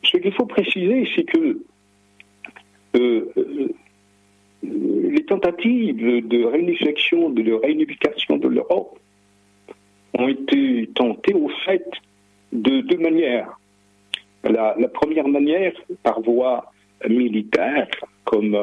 Ce 0.03 0.17
qu'il 0.17 0.33
faut 0.33 0.45
préciser, 0.45 1.07
c'est 1.15 1.23
que 1.23 1.59
euh, 2.95 3.31
euh, 3.37 3.69
les 4.63 5.23
tentatives 5.25 6.27
de 6.27 6.43
réunification, 6.45 7.29
de 7.29 7.53
réunification 7.53 8.37
de 8.37 8.47
l'Europe 8.47 8.99
ont 10.17 10.27
été 10.27 10.89
tentées 10.95 11.33
au 11.33 11.49
fait 11.65 11.85
de 12.51 12.81
deux 12.81 12.97
manières. 12.97 13.59
La, 14.43 14.75
première 14.93 15.27
manière, 15.27 15.73
par 16.03 16.19
voie 16.21 16.71
militaire, 17.07 17.87
comme 18.25 18.57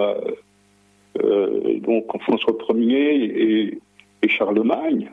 donc 1.16 2.22
François 2.22 2.55
Ier 2.74 3.78
et 4.22 4.28
Charlemagne, 4.28 5.11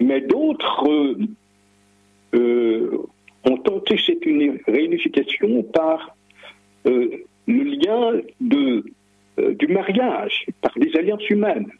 mais 0.00 0.20
d'autres 0.20 0.88
euh, 0.88 1.16
euh, 2.34 2.98
ont 3.44 3.56
tenté 3.58 3.96
cette 3.98 4.24
réunification 4.66 5.62
par 5.62 6.16
euh, 6.86 7.24
le 7.46 7.62
lien 7.62 8.20
du 8.40 9.66
mariage, 9.68 10.46
par 10.60 10.72
des 10.76 10.96
alliances 10.96 11.28
humaines. 11.28 11.70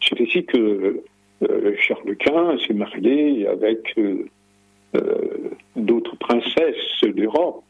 C'est 0.00 0.20
ainsi 0.20 0.44
que 0.44 1.02
Charles 1.78 2.16
Quint 2.16 2.56
s'est 2.66 2.74
marié 2.74 3.46
avec 3.46 3.94
d'autres 5.76 6.16
princesses 6.16 7.04
d'Europe, 7.04 7.62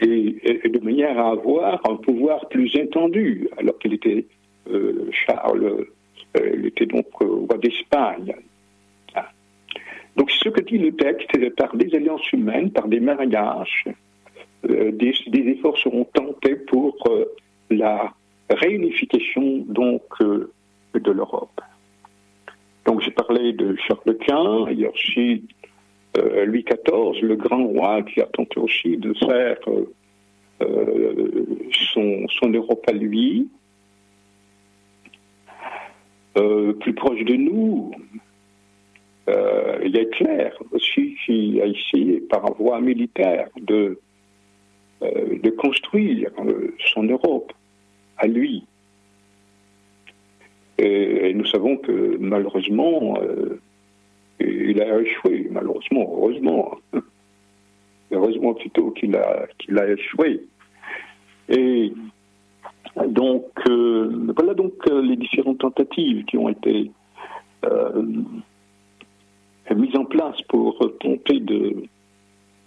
et, 0.00 0.68
de 0.68 0.78
manière 0.78 1.18
à 1.18 1.32
avoir 1.32 1.80
un 1.88 1.96
pouvoir 1.96 2.48
plus 2.48 2.74
étendu, 2.74 3.48
alors 3.58 3.78
qu'il 3.78 3.94
était 3.94 4.24
Charles 5.10 5.86
euh, 6.36 6.54
il 6.54 6.66
était 6.66 6.86
donc 6.86 7.06
euh, 7.20 7.26
roi 7.26 7.58
d'Espagne. 7.58 8.34
Ah. 9.14 9.28
Donc 10.16 10.30
ce 10.30 10.48
que 10.48 10.60
dit 10.60 10.78
le 10.78 10.92
texte, 10.92 11.30
par 11.56 11.76
des 11.76 11.94
alliances 11.94 12.32
humaines, 12.32 12.70
par 12.70 12.88
des 12.88 13.00
mariages, 13.00 13.84
euh, 14.68 14.92
des, 14.92 15.14
efforts 15.32 15.78
seront 15.78 16.04
tentés 16.04 16.56
pour 16.56 16.96
la 17.70 18.12
réunification 18.50 19.64
donc 19.66 20.02
de 20.20 21.10
l'Europe. 21.10 21.60
Parlé 23.16 23.52
de 23.52 23.76
Charles 23.76 24.16
Quint, 24.26 24.66
il 24.70 24.80
y 24.80 24.86
a 24.86 24.90
aussi 24.90 25.44
Louis 26.16 26.64
XIV, 26.64 27.22
le 27.22 27.36
grand 27.36 27.64
roi, 27.64 28.02
qui 28.02 28.20
a 28.20 28.26
tenté 28.26 28.60
aussi 28.60 28.96
de 28.96 29.14
faire 29.14 29.56
son, 30.60 32.26
son 32.28 32.48
Europe 32.48 32.84
à 32.88 32.92
lui. 32.92 33.48
plus 36.34 36.94
proche 36.94 37.24
de 37.24 37.34
nous, 37.34 37.92
euh, 39.28 39.78
il 39.84 39.96
est 39.96 40.10
clair 40.10 40.52
aussi 40.72 41.16
qui 41.24 41.60
a 41.60 41.66
essayé 41.66 42.20
par 42.20 42.52
voie 42.54 42.80
militaire 42.80 43.48
de, 43.60 44.00
euh, 45.02 45.38
de 45.38 45.50
construire 45.50 46.30
euh, 46.40 46.74
son 46.92 47.04
Europe 47.04 47.52
à 48.16 48.26
lui. 48.26 48.64
Et, 50.78 51.32
nous 51.34 51.46
savons 51.46 51.76
que 51.76 52.16
malheureusement, 52.18 53.18
il 54.40 54.82
a 54.82 55.00
échoué, 55.00 55.48
malheureusement, 55.50 56.12
heureusement. 56.16 56.78
heureusement 58.10 58.54
plutôt 58.54 58.90
qu'il 58.90 59.16
a, 59.16 59.46
qu'il 59.58 59.78
a 59.78 59.90
échoué. 59.90 60.44
Et 61.48 61.92
donc, 63.06 63.46
voilà 63.66 64.54
donc 64.54 64.74
les 64.86 65.16
différentes 65.16 65.58
tentatives 65.58 66.24
qui 66.26 66.36
ont 66.36 66.48
été 66.50 66.90
mise 69.74 69.96
en 69.96 70.04
place 70.04 70.40
pour 70.48 70.78
tenter 71.00 71.40
de, 71.40 71.84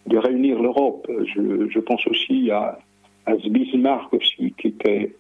de 0.08 0.18
réunir 0.18 0.62
l'Europe. 0.62 1.10
Je, 1.36 1.80
pense 1.80 2.06
aussi 2.08 2.52
à, 2.52 2.80
à 3.26 3.36
Bismarck 3.36 4.14
aussi, 4.14 4.54
qui 4.58 4.68
était 4.68 5.16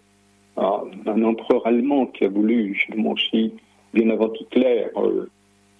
un, 0.58 1.24
empereur 1.24 1.66
allemand 1.68 2.08
qui 2.08 2.26
a 2.26 2.30
voulu 2.30 2.74
justement 2.74 3.12
aussi, 3.12 3.54
bien 3.94 4.10
avant 4.10 4.32
Hitler, 4.34 4.88
euh, 4.96 5.26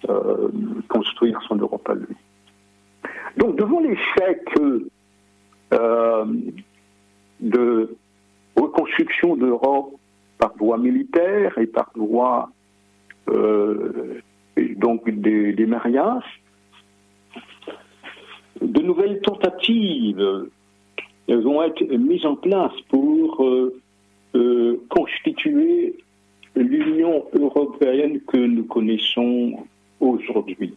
euh, 0.08 0.48
construire 0.88 1.40
son 1.48 1.56
Europe 1.56 1.88
à 1.88 1.94
lui. 1.94 2.14
Donc 3.36 3.56
devant 3.56 3.80
l'échec 3.80 4.42
euh, 5.72 6.24
de 7.40 7.96
reconstruction 8.56 9.36
d'Europe 9.36 9.94
par 10.38 10.54
voie 10.56 10.78
militaire 10.78 11.56
et 11.58 11.66
par 11.66 11.90
voie 11.94 12.50
donc 14.76 15.10
des, 15.10 15.66
mariages, 15.66 16.40
de 18.60 18.80
nouvelles 18.80 19.20
tentatives 19.20 20.48
vont 21.28 21.62
être 21.62 21.82
mises 21.82 22.24
en 22.24 22.36
place 22.36 22.72
pour 22.88 23.44
euh, 23.44 23.80
constituer 24.88 25.96
l'Union 26.54 27.26
européenne 27.34 28.20
que 28.26 28.38
nous 28.38 28.64
connaissons 28.64 29.66
aujourd'hui. 30.00 30.74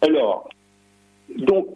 Alors, 0.00 0.48
donc, 1.36 1.68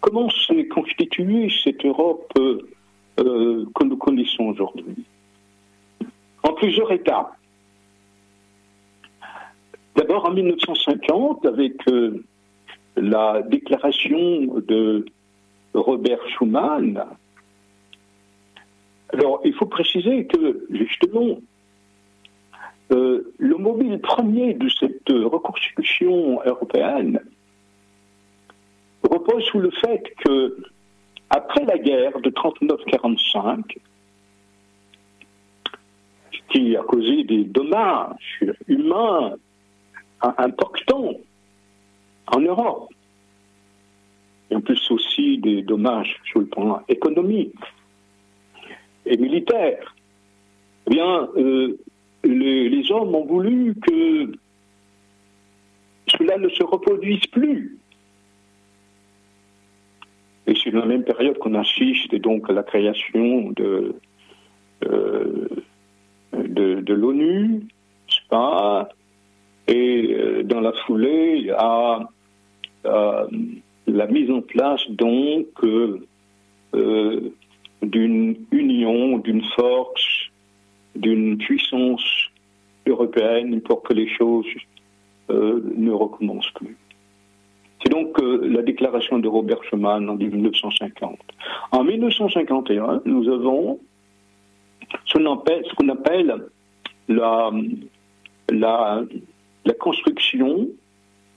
comment 0.00 0.28
s'est 0.30 0.66
constituée 0.68 1.48
cette 1.64 1.84
Europe 1.84 2.32
euh, 2.38 3.66
que 3.74 3.84
nous 3.84 3.96
connaissons 3.96 4.44
aujourd'hui? 4.44 5.04
En 6.42 6.52
plusieurs 6.52 6.92
étapes. 6.92 7.34
D'abord 9.96 10.26
en 10.26 10.32
1950, 10.32 11.46
avec 11.46 11.74
euh, 11.88 12.24
la 12.96 13.42
déclaration 13.42 14.60
de 14.66 15.04
Robert 15.78 16.20
Schuman. 16.28 17.04
Alors, 19.12 19.40
il 19.44 19.54
faut 19.54 19.66
préciser 19.66 20.26
que, 20.26 20.66
justement, 20.70 21.38
euh, 22.92 23.32
le 23.38 23.56
mobile 23.56 23.98
premier 24.00 24.54
de 24.54 24.68
cette 24.68 25.08
reconstruction 25.08 26.40
européenne 26.44 27.20
repose 29.02 29.44
sous 29.44 29.60
le 29.60 29.70
fait 29.70 30.02
que, 30.24 30.56
après 31.30 31.64
la 31.64 31.78
guerre 31.78 32.20
de 32.20 32.30
39-45, 32.30 33.78
qui 36.50 36.76
a 36.76 36.82
causé 36.82 37.24
des 37.24 37.44
dommages 37.44 38.44
humains 38.66 39.34
importants 40.20 41.12
en 42.26 42.40
Europe. 42.40 42.88
Et 44.50 44.56
en 44.56 44.60
plus 44.60 44.90
aussi 44.90 45.38
des 45.38 45.62
dommages 45.62 46.20
sur 46.24 46.40
le 46.40 46.46
plan 46.46 46.82
économique 46.88 47.54
et 49.04 49.16
militaire. 49.16 49.94
Eh 50.86 50.90
bien, 50.90 51.28
euh, 51.36 51.78
les, 52.24 52.90
hommes 52.90 53.14
ont 53.14 53.26
voulu 53.26 53.74
que 53.74 54.32
cela 56.06 56.38
ne 56.38 56.48
se 56.48 56.62
reproduise 56.62 57.26
plus. 57.26 57.78
Et 60.46 60.54
c'est 60.54 60.70
dans 60.70 60.80
la 60.80 60.86
même 60.86 61.04
période 61.04 61.36
qu'on 61.38 61.54
assiste 61.54 62.14
donc 62.14 62.48
à 62.48 62.54
la 62.54 62.62
création 62.62 63.50
de, 63.50 63.94
euh, 64.86 65.48
l'ONU, 66.32 67.60
et 69.68 70.14
euh, 70.14 70.42
dans 70.44 70.60
la 70.60 70.72
foulée 70.72 71.50
à, 71.56 72.08
la 73.88 74.06
mise 74.06 74.30
en 74.30 74.40
place 74.40 74.88
donc 74.90 75.46
euh, 75.64 77.32
d'une 77.82 78.36
union, 78.50 79.18
d'une 79.18 79.42
force, 79.56 80.30
d'une 80.94 81.38
puissance 81.38 82.04
européenne 82.86 83.60
pour 83.62 83.82
que 83.82 83.94
les 83.94 84.08
choses 84.08 84.46
euh, 85.30 85.62
ne 85.76 85.90
recommencent 85.90 86.52
plus. 86.54 86.76
C'est 87.82 87.92
donc 87.92 88.18
la 88.20 88.62
déclaration 88.62 89.20
de 89.20 89.28
Robert 89.28 89.62
Schuman 89.64 90.08
en 90.10 90.16
1950. 90.16 91.18
En 91.70 91.84
1951, 91.84 93.02
nous 93.04 93.28
avons 93.28 93.78
ce 95.06 95.74
qu'on 95.74 95.88
appelle, 95.88 96.46
la, 97.08 97.50
construction, 99.78 100.68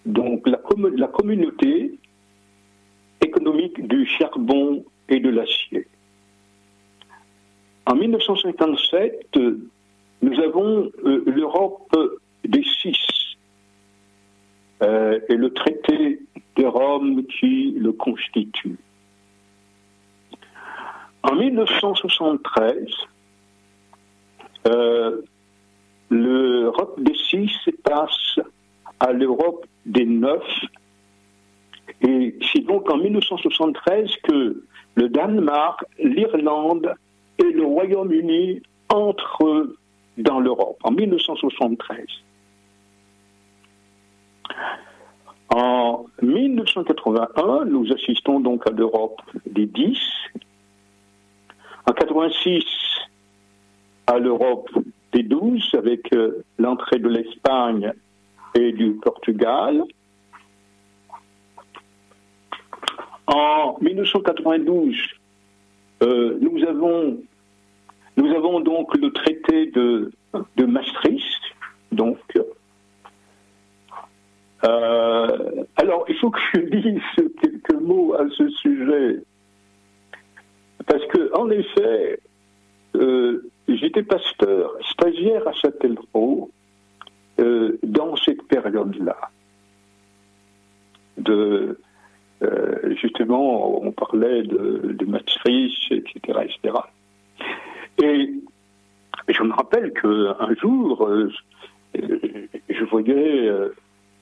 donc 0.06 0.48
la 0.48 1.08
communauté 1.08 2.00
économique 3.32 3.88
du 3.88 4.06
charbon 4.06 4.84
et 5.10 5.20
de 5.20 5.30
l'acier. 5.30 5.88
En 7.86 7.96
1957, 7.96 9.38
nous 10.22 10.40
avons 10.40 10.92
euh, 11.06 11.24
l'Europe 11.26 11.96
des 12.44 12.64
six 12.82 12.98
euh, 14.84 15.20
et 15.30 15.36
le 15.36 15.52
traité 15.54 16.20
de 16.58 16.66
Rome 16.66 17.24
qui 17.26 17.74
le 17.78 17.92
constitue. 17.94 18.78
En 21.24 21.36
1973, 21.36 22.88
euh, 24.68 25.22
l'Europe 26.10 27.00
des 27.02 27.16
six 27.30 27.52
passe 27.84 28.40
à 29.00 29.12
l'Europe 29.12 29.66
des 29.86 30.06
neuf. 30.06 30.44
Et 32.02 32.36
c'est 32.52 32.66
donc 32.66 32.90
en 32.90 32.98
1973 32.98 34.10
que 34.24 34.64
le 34.96 35.10
Danemark, 35.10 35.84
l'Irlande 36.00 36.94
et 37.38 37.52
le 37.52 37.66
Royaume-Uni 37.66 38.62
entrent 38.90 39.76
dans 40.18 40.40
l'Europe, 40.40 40.78
en 40.84 40.92
1973. 40.92 42.06
En 45.50 46.06
1981, 46.22 47.66
nous 47.66 47.92
assistons 47.92 48.40
donc 48.40 48.66
à 48.68 48.72
l'Europe 48.72 49.22
des 49.46 49.66
dix. 49.66 50.00
En 51.86 51.94
86, 51.94 52.64
à 54.08 54.18
l'Europe 54.18 54.70
des 55.12 55.24
douze 55.24 55.70
avec 55.74 56.14
euh, 56.14 56.44
l'entrée 56.58 57.00
de 57.00 57.10
l'Espagne 57.10 57.92
et 58.56 58.72
du 58.72 58.92
Portugal. 58.94 59.84
En 63.34 63.78
1992, 63.82 64.96
euh, 66.04 66.38
nous, 66.42 66.64
avons, 66.68 67.18
nous 68.18 68.36
avons 68.36 68.60
donc 68.60 68.96
le 68.98 69.12
traité 69.12 69.68
de, 69.68 70.12
de 70.58 70.66
Maastricht. 70.66 71.42
Donc, 71.92 72.20
euh, 74.64 75.64
alors, 75.78 76.06
il 76.10 76.16
faut 76.18 76.30
que 76.30 76.40
je 76.54 76.60
dise 76.60 77.02
quelques 77.42 77.82
mots 77.82 78.14
à 78.16 78.30
ce 78.38 78.50
sujet. 78.50 79.20
Parce 80.86 81.06
que, 81.08 81.34
en 81.34 81.50
effet, 81.50 82.20
j'étais 83.68 84.04
pasteur, 84.04 84.74
stagiaire 84.92 85.48
à 85.48 85.54
Châtellerault 85.54 86.52
euh, 87.40 87.78
dans 87.84 88.16
cette 88.18 88.44
période-là. 88.44 89.18
De, 91.18 91.78
euh, 92.44 92.96
justement, 92.96 93.84
on 93.84 93.92
parlait 93.92 94.44
de, 94.44 94.94
de 94.94 95.06
etc., 95.92 96.40
etc. 96.44 96.78
Et 98.02 98.34
je 99.28 99.44
me 99.44 99.54
rappelle 99.54 99.94
qu'un 99.94 100.56
jour, 100.60 101.10
je 101.94 102.84
voyais 102.86 103.52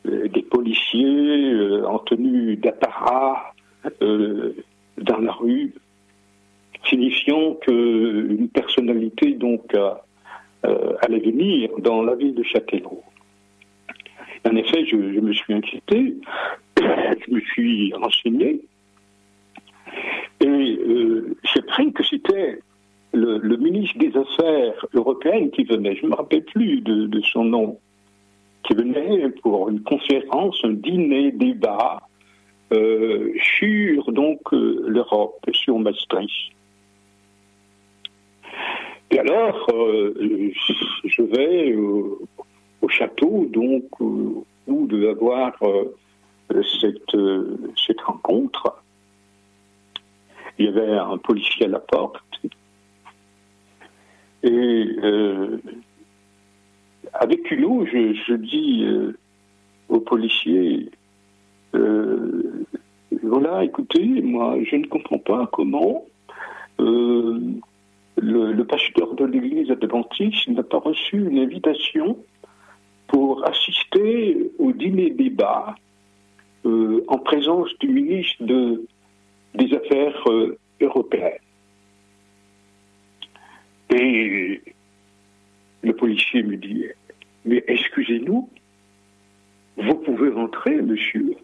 des 0.05 0.41
policiers 0.41 1.81
en 1.85 1.99
tenue 1.99 2.55
d'apparat 2.57 3.53
dans 4.01 5.19
la 5.19 5.31
rue, 5.31 5.73
signifiant 6.85 7.53
qu'une 7.55 8.49
personnalité 8.49 9.33
donc 9.33 9.73
allait 10.63 11.19
venir 11.19 11.69
dans 11.77 12.01
la 12.01 12.15
ville 12.15 12.35
de 12.35 12.43
Châtellerault. 12.43 13.03
En 14.45 14.55
effet, 14.55 14.85
je, 14.85 14.95
me 14.95 15.33
suis 15.33 15.53
inquiété, 15.53 16.15
je 17.25 17.33
me 17.33 17.39
suis 17.41 17.93
renseigné, 17.93 18.61
et 20.41 20.45
euh, 20.47 21.35
j'ai 21.43 21.59
appris 21.59 21.91
que 21.91 22.03
c'était 22.03 22.59
le, 23.11 23.57
ministre 23.57 23.97
des 23.97 24.15
Affaires 24.15 24.85
européennes 24.93 25.51
qui 25.51 25.63
venait, 25.63 25.95
je 25.95 26.05
ne 26.05 26.11
me 26.11 26.15
rappelle 26.15 26.43
plus 26.43 26.81
de, 26.81 27.21
son 27.21 27.43
nom, 27.43 27.77
qui 28.63 28.73
venait 28.73 29.29
pour 29.41 29.69
une 29.69 29.81
conférence, 29.81 30.59
un 30.63 30.73
dîner, 30.73 31.31
débat 31.31 32.01
euh, 32.71 33.33
sur 33.57 34.11
donc 34.11 34.53
euh, 34.53 34.85
l'Europe, 34.87 35.43
sur 35.51 35.77
Maastricht. 35.79 36.53
Et 39.11 39.17
alors, 39.17 39.67
je 41.03 41.21
vais 41.23 41.75
au 41.75 42.87
château, 42.87 43.47
donc, 43.51 43.99
où 43.99 44.45
devait 44.67 45.09
avoir 45.09 45.57
cette, 46.81 47.17
cette 47.85 48.01
rencontre. 48.01 48.81
Il 50.57 50.65
y 50.65 50.67
avait 50.67 50.97
un 50.97 51.17
policier 51.17 51.65
à 51.65 51.69
la 51.69 51.79
porte. 51.79 52.21
Et 54.43 54.87
euh, 55.03 55.57
avec 57.13 57.43
culot, 57.43 57.85
je, 57.85 58.13
je 58.13 58.33
dis 58.33 58.83
euh, 58.83 59.17
au 59.89 59.99
policier, 59.99 60.89
euh, 61.75 62.65
voilà, 63.23 63.63
écoutez, 63.63 64.21
moi, 64.21 64.57
je 64.63 64.77
ne 64.77 64.85
comprends 64.85 65.17
pas 65.17 65.49
comment 65.51 66.05
le, 66.77 67.59
le, 68.17 68.63
pasteur 68.63 69.15
de 69.15 69.25
l'église 69.25 69.69
adventiste 69.71 70.47
n'a 70.47 70.63
pas 70.63 70.79
reçu 70.79 71.17
une 71.17 71.39
invitation 71.39 72.17
pour 73.07 73.45
assister 73.45 74.51
au 74.57 74.71
dîner 74.71 75.09
débat 75.09 75.75
euh, 76.65 77.05
en 77.07 77.17
présence 77.19 77.69
du 77.79 77.87
ministre 77.87 78.43
de, 78.43 78.85
des 79.55 79.73
Affaires 79.73 80.29
euh, 80.29 80.57
européennes. 80.81 81.39
Et 83.95 84.61
le 85.81 85.93
policier 85.93 86.43
me 86.43 86.57
dit, 86.57 86.85
mais 87.45 87.63
excusez-nous, 87.67 88.49
vous 89.77 89.95
pouvez 89.95 90.29
rentrer, 90.29 90.81
monsieur. 90.81 91.35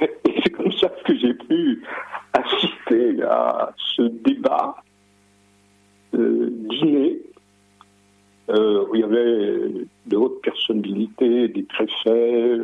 Et 0.02 0.40
c'est 0.42 0.50
comme 0.50 0.72
ça 0.72 0.90
que 1.06 1.16
j'ai 1.16 1.32
pu 1.32 1.82
assister 2.34 3.22
à 3.22 3.74
ce 3.96 4.02
débat, 4.02 4.76
euh, 6.14 6.50
dîner, 6.68 7.20
où 8.48 8.94
il 8.94 9.00
y 9.00 9.04
avait 9.04 9.86
de 10.06 10.16
hautes 10.16 10.42
personnalités, 10.42 11.48
des 11.48 11.62
préfets, 11.62 12.58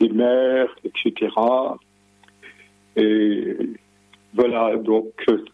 des 0.00 0.08
maires, 0.08 0.74
etc. 0.84 1.28
Et 2.96 3.56
voilà, 4.34 4.76
donc, 4.76 5.12
euh, 5.28 5.44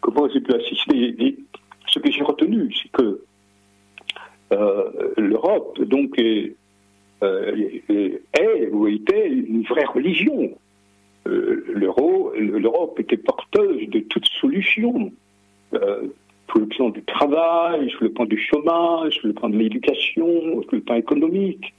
comment 0.00 0.28
j'ai 0.32 0.40
pu 0.40 0.52
assister? 0.54 1.36
Ce 1.88 1.98
que 1.98 2.10
j'ai 2.10 2.22
retenu, 2.22 2.72
c'est 2.74 2.90
que 2.90 3.20
euh, 4.52 5.12
l'Europe, 5.16 5.80
donc, 5.82 6.18
est, 6.18 6.54
est, 7.22 8.68
ou 8.70 8.86
était 8.86 9.28
une 9.28 9.62
vraie 9.62 9.86
religion. 9.86 10.56
L'Europe 11.24 13.00
était 13.00 13.16
porteuse 13.16 13.88
de 13.88 14.00
toutes 14.00 14.26
solutions 14.40 15.10
sur 15.72 16.58
le 16.58 16.66
plan 16.66 16.90
du 16.90 17.02
travail, 17.02 17.90
sur 17.90 18.04
le 18.04 18.12
plan 18.12 18.24
du 18.24 18.38
chômage, 18.38 19.14
sur 19.14 19.26
le 19.28 19.34
plan 19.34 19.48
de 19.48 19.56
l'éducation, 19.56 20.62
sur 20.62 20.72
le 20.72 20.80
plan 20.80 20.94
économique, 20.96 21.74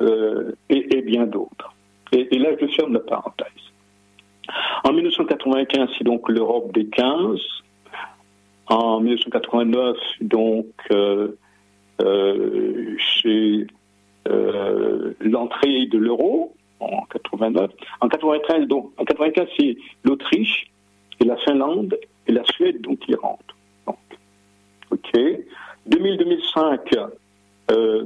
euh, 0.00 0.52
et, 0.68 1.02
bien 1.02 1.26
d'autres. 1.26 1.74
Et, 2.12 2.38
là, 2.38 2.50
je 2.60 2.66
ferme 2.68 2.92
la 2.92 3.00
parenthèse. 3.00 3.46
En 4.84 4.92
1995, 4.92 5.88
c'est 5.98 6.04
donc 6.04 6.28
l'Europe 6.28 6.72
des 6.72 6.86
15. 6.86 7.40
En 8.68 9.00
1989, 9.00 9.96
donc, 10.20 10.66
euh, 10.90 11.36
euh, 12.00 12.96
c'est 13.22 13.66
l'entrée 15.20 15.86
de 15.86 15.98
l'euro 15.98 16.54
en 16.80 17.02
89. 17.12 17.70
En 18.00 18.08
93, 18.08 18.66
donc, 18.66 18.90
en 18.98 19.04
95, 19.04 19.46
c'est 19.56 19.76
l'Autriche 20.04 20.66
et 21.20 21.24
la 21.24 21.36
Finlande 21.36 21.96
et 22.26 22.32
la 22.32 22.44
Suède 22.44 22.80
donc 22.80 22.98
qui 23.00 23.14
rentrent. 23.14 23.56
OK. 24.90 25.12
2000-2005, 25.88 27.10
euh, 27.70 28.04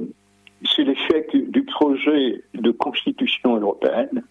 c'est 0.65 0.83
l'échec 0.83 1.35
du 1.51 1.63
projet 1.63 2.43
de 2.53 2.71
constitution 2.71 3.57
européenne. 3.59 4.23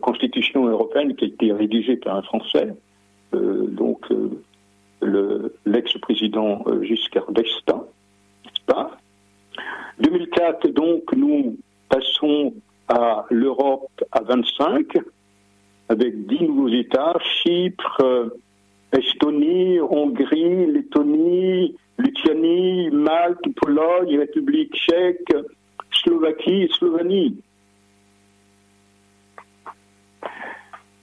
Constitution 0.00 0.66
européenne 0.66 1.14
qui 1.16 1.24
a 1.24 1.28
été 1.28 1.52
rédigée 1.52 1.96
par 1.96 2.16
un 2.16 2.22
Français, 2.22 2.74
euh, 3.34 3.66
donc 3.66 4.06
euh, 4.12 5.52
l'ex-président 5.66 6.64
Giscard 6.82 7.32
d'Estaing, 7.32 7.84
n'est-ce 8.44 8.64
pas? 8.66 8.96
2004, 10.00 10.68
donc, 10.68 11.02
nous 11.14 11.58
passons 11.88 12.54
à 12.88 13.26
l'Europe 13.30 13.90
à 14.12 14.20
25, 14.22 14.96
avec 15.88 16.26
10 16.26 16.42
nouveaux 16.44 16.68
États, 16.68 17.16
Chypre, 17.20 18.32
Estonie, 18.92 19.80
Hongrie, 19.80 20.66
Lettonie, 20.66 21.76
Lituanie, 21.98 22.90
Malte, 22.90 23.54
Pologne, 23.56 24.18
République 24.18 24.74
tchèque, 24.74 25.32
Slovaquie 25.92 26.62
et 26.62 26.68
Slovénie. 26.68 27.36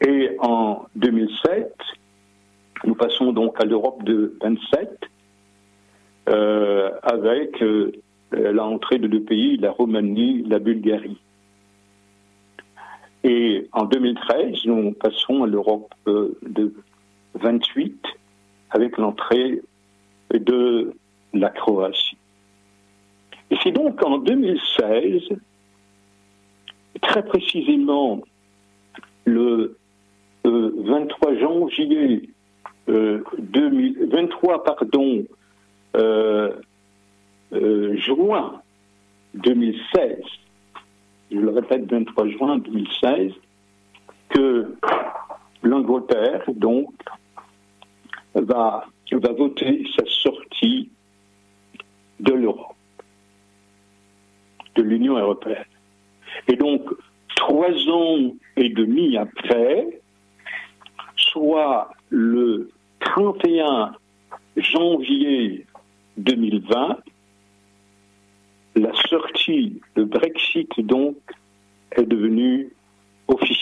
Et 0.05 0.31
en 0.39 0.85
2007, 0.95 1.73
nous 2.85 2.95
passons 2.95 3.31
donc 3.33 3.59
à 3.61 3.65
l'Europe 3.65 4.03
de 4.03 4.38
27, 4.41 5.09
euh, 6.29 6.91
avec 7.01 7.61
euh, 7.63 7.91
l'entrée 8.31 8.99
de 8.99 9.07
deux 9.07 9.21
pays, 9.21 9.57
la 9.57 9.71
Roumanie, 9.71 10.43
la 10.43 10.59
Bulgarie. 10.59 11.17
Et 13.23 13.67
en 13.71 13.85
2013, 13.85 14.65
nous 14.65 14.93
passons 14.93 15.43
à 15.43 15.47
l'Europe 15.47 15.93
euh, 16.07 16.38
de 16.43 16.73
28 17.38 18.05
avec 18.71 18.97
l'entrée 18.97 19.61
de 20.31 20.93
la 21.33 21.49
Croatie. 21.49 22.17
Et 23.49 23.57
c'est 23.63 23.71
donc 23.71 24.03
en 24.03 24.17
2016, 24.17 25.21
très 27.01 27.23
précisément 27.23 28.21
le 29.25 29.77
23 30.43 31.31
euh, 31.31 31.39
janvier 31.39 32.29
2023, 32.88 34.53
euh, 34.53 34.57
pardon, 34.59 35.25
euh, 35.95 36.51
juin 37.97 38.61
2016, 39.35 40.17
je 41.31 41.38
le 41.38 41.49
répète, 41.49 41.89
23 41.89 42.27
juin 42.29 42.57
2016, 42.57 43.31
que 44.29 44.75
l'Angleterre, 45.63 46.43
donc, 46.47 46.91
va, 48.41 48.85
voter 49.11 49.83
sa 49.97 50.05
sortie 50.05 50.89
de 52.19 52.33
l'Europe, 52.33 52.75
de 54.75 54.81
l'Union 54.81 55.17
européenne. 55.17 55.65
Et 56.47 56.55
donc, 56.55 56.81
trois 57.35 57.73
ans 57.89 58.33
et 58.55 58.69
demi 58.69 59.17
après, 59.17 60.01
soit 61.15 61.89
le 62.09 62.69
31 62.99 63.93
janvier 64.57 65.65
2020, 66.17 66.97
la 68.75 68.93
sortie, 69.09 69.81
le 69.95 70.05
Brexit 70.05 70.79
donc, 70.81 71.15
est 71.91 72.05
devenue 72.05 72.69
officielle. 73.27 73.56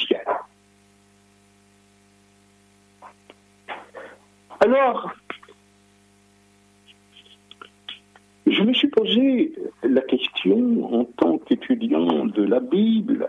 Alors, 4.65 5.11
je 8.47 8.63
me 8.63 8.73
suis 8.73 8.87
posé 8.87 9.53
la 9.83 10.01
question 10.01 10.91
en 10.91 11.03
tant 11.05 11.37
qu'étudiant 11.37 12.25
de 12.25 12.41
la 12.41 12.59
Bible, 12.59 13.27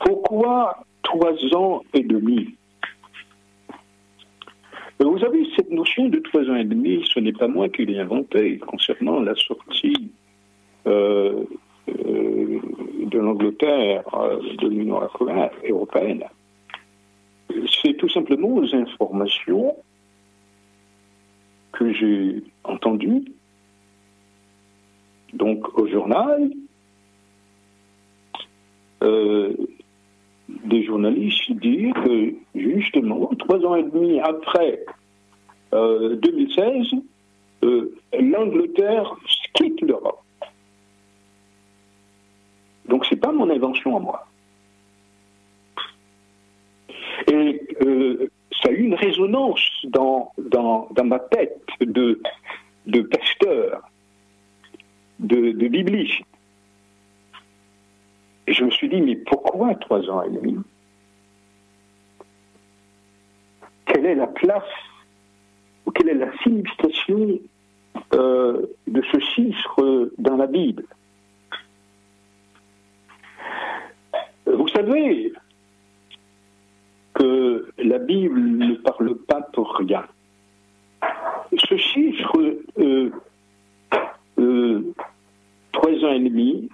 pourquoi 0.00 0.84
trois 1.02 1.32
ans 1.54 1.80
et 1.94 2.02
demi? 2.02 2.54
Vous 5.00 5.24
avez 5.24 5.46
cette 5.56 5.70
notion 5.70 6.10
de 6.10 6.18
trois 6.18 6.42
ans 6.42 6.56
et 6.56 6.64
demi, 6.64 7.08
ce 7.10 7.20
n'est 7.20 7.32
pas 7.32 7.48
moi 7.48 7.70
qui 7.70 7.86
l'ai 7.86 7.98
inventé 7.98 8.58
concernant 8.58 9.20
la 9.20 9.34
sortie 9.34 10.10
euh, 10.86 11.42
euh, 11.88 12.60
de 13.02 13.18
l'Angleterre 13.18 14.02
euh, 14.12 14.40
de 14.60 14.68
l'Union 14.68 15.00
européenne. 15.66 16.24
C'est 17.82 17.94
tout 17.94 18.08
simplement 18.08 18.54
aux 18.54 18.74
informations 18.74 19.76
que 21.72 21.92
j'ai 21.92 22.42
entendues, 22.64 23.24
donc 25.32 25.78
au 25.78 25.86
journal, 25.86 26.50
des 30.48 30.84
journalistes 30.84 31.52
dire 31.52 31.94
que 31.94 32.34
justement, 32.54 33.30
trois 33.38 33.64
ans 33.64 33.74
et 33.76 33.84
demi 33.84 34.18
après 34.20 34.84
2016, 35.72 36.94
l'Angleterre 38.18 39.14
quitte 39.54 39.80
l'Europe. 39.82 40.22
Donc 42.88 43.04
c'est 43.06 43.16
pas 43.16 43.32
mon 43.32 43.50
invention 43.50 43.96
à 43.96 44.00
moi. 44.00 44.26
Et 47.28 47.60
euh, 47.82 48.30
ça 48.62 48.68
a 48.68 48.72
eu 48.72 48.84
une 48.84 48.94
résonance 48.94 49.60
dans, 49.84 50.32
dans, 50.38 50.88
ma 51.04 51.18
tête 51.18 51.60
de, 51.80 52.20
de 52.86 53.00
pasteur, 53.02 53.82
de, 55.18 55.52
de 55.52 55.68
bibliste. 55.68 56.22
Et 58.46 58.52
je 58.52 58.64
me 58.64 58.70
suis 58.70 58.88
dit, 58.88 59.00
mais 59.00 59.16
pourquoi 59.16 59.74
trois 59.74 60.08
ans 60.08 60.22
et 60.22 60.30
demi? 60.30 60.56
Quelle 63.86 64.06
est 64.06 64.14
la 64.14 64.28
place 64.28 64.62
ou 65.84 65.90
quelle 65.90 66.10
est 66.10 66.14
la 66.14 66.36
signification 66.38 67.40
euh, 68.14 68.66
de 68.86 69.02
ce 69.12 69.18
chiffre 69.34 70.10
dans 70.18 70.36
la 70.36 70.46
Bible? 70.46 70.84
Vous 74.46 74.68
savez 74.68 75.32
que 77.16 77.66
la 77.78 77.98
Bible 77.98 78.40
ne 78.40 78.74
parle 78.74 79.16
pas 79.16 79.40
pour 79.52 79.74
rien. 79.76 80.04
Ce 81.68 81.76
chiffre, 81.76 82.56
euh, 82.78 83.10
euh, 84.38 84.94
trois 85.72 85.92
ans 86.04 86.12
et 86.12 86.20
demi, 86.20 86.68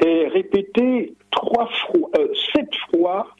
est 0.00 0.28
répété 0.28 1.14
fois, 1.32 2.10
euh, 2.16 2.28
sept 2.54 2.74
fois 2.90 3.34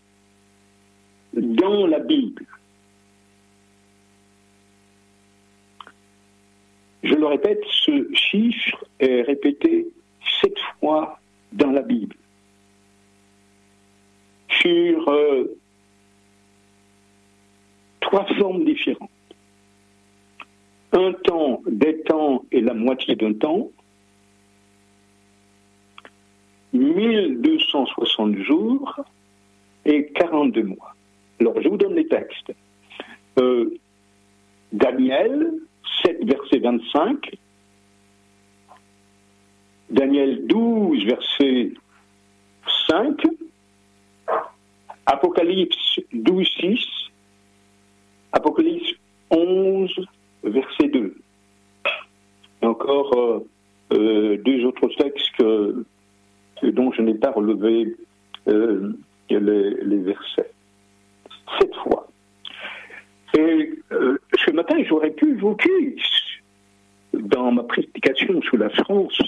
dans 1.33 1.87
la 1.87 2.01
Bible. 2.01 2.45
Je 7.03 7.15
le 7.15 7.27
répète, 7.27 7.63
ce 7.71 8.13
chiffre 8.15 8.85
est 9.01 9.23
répété 9.23 9.87
sept 10.41 10.59
fois 10.81 11.19
dans 11.53 11.71
la 11.71 11.83
Bible 11.83 12.17
sur 14.61 15.09
euh, 15.09 15.57
trois 18.07 18.25
formes 18.39 18.65
différentes. 18.65 19.11
Un 20.93 21.13
temps, 21.13 21.61
des 21.67 22.01
temps 22.03 22.45
et 22.53 22.61
la 22.61 22.73
moitié 22.73 23.17
d'un 23.17 23.35
temps, 23.35 23.69
1260 26.73 28.37
jours 28.39 29.01
et 29.85 30.07
42 30.13 30.63
mois. 30.63 30.95
Alors, 31.41 31.61
je 31.61 31.69
vous 31.69 31.77
donne 31.77 31.95
les 31.95 32.07
textes. 32.07 32.53
Euh, 33.39 33.77
Daniel 34.73 35.53
7, 36.05 36.25
verset 36.25 36.59
25. 36.59 37.37
Daniel 39.91 40.47
12, 40.47 41.05
verset 41.05 41.73
5. 42.89 43.21
Apocalypse 45.07 46.01
12, 46.13 46.49
6, 46.61 47.06
Apocalypse 48.37 48.93
11, 49.31 49.91
verset 50.45 50.89
2. 50.89 51.15
Et 52.61 52.67
encore 52.67 53.11
euh, 53.17 53.49
euh, 53.95 54.37
deux 54.45 54.63
autres 54.67 54.89
textes 54.99 55.43
dont 56.63 56.93
je 56.93 57.01
n'ai 57.01 57.15
pas 57.15 57.31
relevé 57.31 57.97
euh, 58.49 58.93
les, 59.31 59.99
versets. 59.99 60.51
Cette 61.59 61.75
fois. 61.77 62.09
Et 63.39 63.73
ce 64.45 64.51
matin, 64.51 64.77
j'aurais 64.87 65.13
pu 65.13 65.31
évoquer 65.31 65.97
dans 67.15 67.53
ma 67.53 67.63
prédication 67.63 68.43
sur 68.43 68.59
la 68.59 68.69
France 68.69 69.19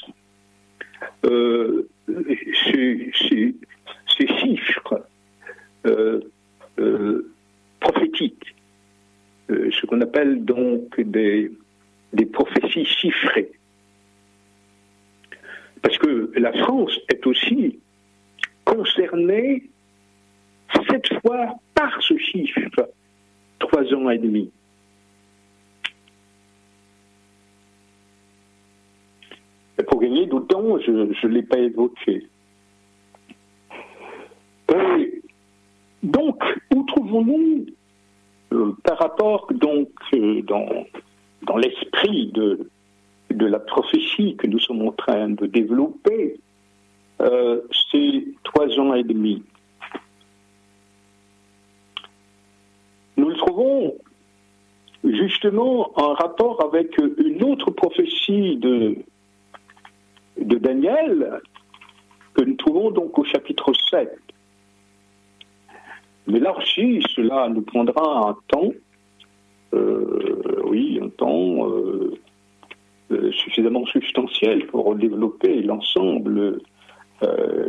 ces, 1.22 3.10
chiffres 3.14 5.02
prophétiques, 7.80 8.54
euh, 9.50 9.70
ce 9.70 9.86
qu'on 9.86 10.00
appelle 10.00 10.44
donc 10.44 11.00
des, 11.00 11.50
des 12.12 12.26
prophéties 12.26 12.84
chiffrées. 12.84 13.50
Parce 15.82 15.96
que 15.98 16.32
la 16.36 16.52
France 16.52 16.98
est 17.08 17.26
aussi 17.26 17.78
concernée 18.64 19.70
cette 20.88 21.08
fois 21.20 21.54
par 21.74 22.02
ce 22.02 22.16
chiffre, 22.18 22.90
trois 23.58 23.84
ans 23.94 24.10
et 24.10 24.18
demi. 24.18 24.50
Et 29.78 29.82
pour 29.84 30.00
gagner 30.00 30.26
d'autant, 30.26 30.78
je 30.80 30.90
ne 30.90 31.28
l'ai 31.28 31.42
pas 31.42 31.58
évoqué. 31.58 32.26
Donc, 36.02 36.42
où 36.74 36.84
trouvons-nous, 36.84 37.66
euh, 38.52 38.72
par 38.82 38.98
rapport 38.98 39.46
donc 39.50 39.88
euh, 40.14 40.42
dans, 40.42 40.86
dans 41.42 41.56
l'esprit 41.56 42.32
de, 42.32 42.68
la 43.30 43.58
prophétie 43.58 44.36
que 44.36 44.46
nous 44.46 44.58
sommes 44.58 44.86
en 44.86 44.92
train 44.92 45.28
de 45.28 45.46
développer, 45.46 46.40
euh, 47.20 47.60
ces 47.90 48.26
trois 48.44 48.68
ans 48.78 48.94
et 48.94 49.02
demi 49.02 49.42
Nous 53.16 53.28
le 53.28 53.36
trouvons 53.36 53.96
justement 55.02 55.90
en 55.98 56.14
rapport 56.14 56.62
avec 56.64 56.96
une 56.98 57.42
autre 57.42 57.70
prophétie 57.70 58.56
de, 58.56 58.96
de 60.40 60.56
Daniel 60.56 61.40
que 62.34 62.44
nous 62.44 62.54
trouvons 62.54 62.90
donc 62.92 63.18
au 63.18 63.24
chapitre 63.24 63.72
7. 63.90 64.27
Mais 66.28 66.40
là 66.40 66.56
aussi, 66.56 67.00
cela 67.16 67.48
nous 67.48 67.62
prendra 67.62 68.28
un 68.28 68.36
temps, 68.48 68.70
euh, 69.72 70.62
oui, 70.64 71.00
un 71.02 71.08
temps 71.08 71.70
euh, 71.70 72.14
euh, 73.10 73.32
suffisamment 73.32 73.86
substantiel 73.86 74.66
pour 74.66 74.94
développer 74.94 75.62
l'ensemble 75.62 76.60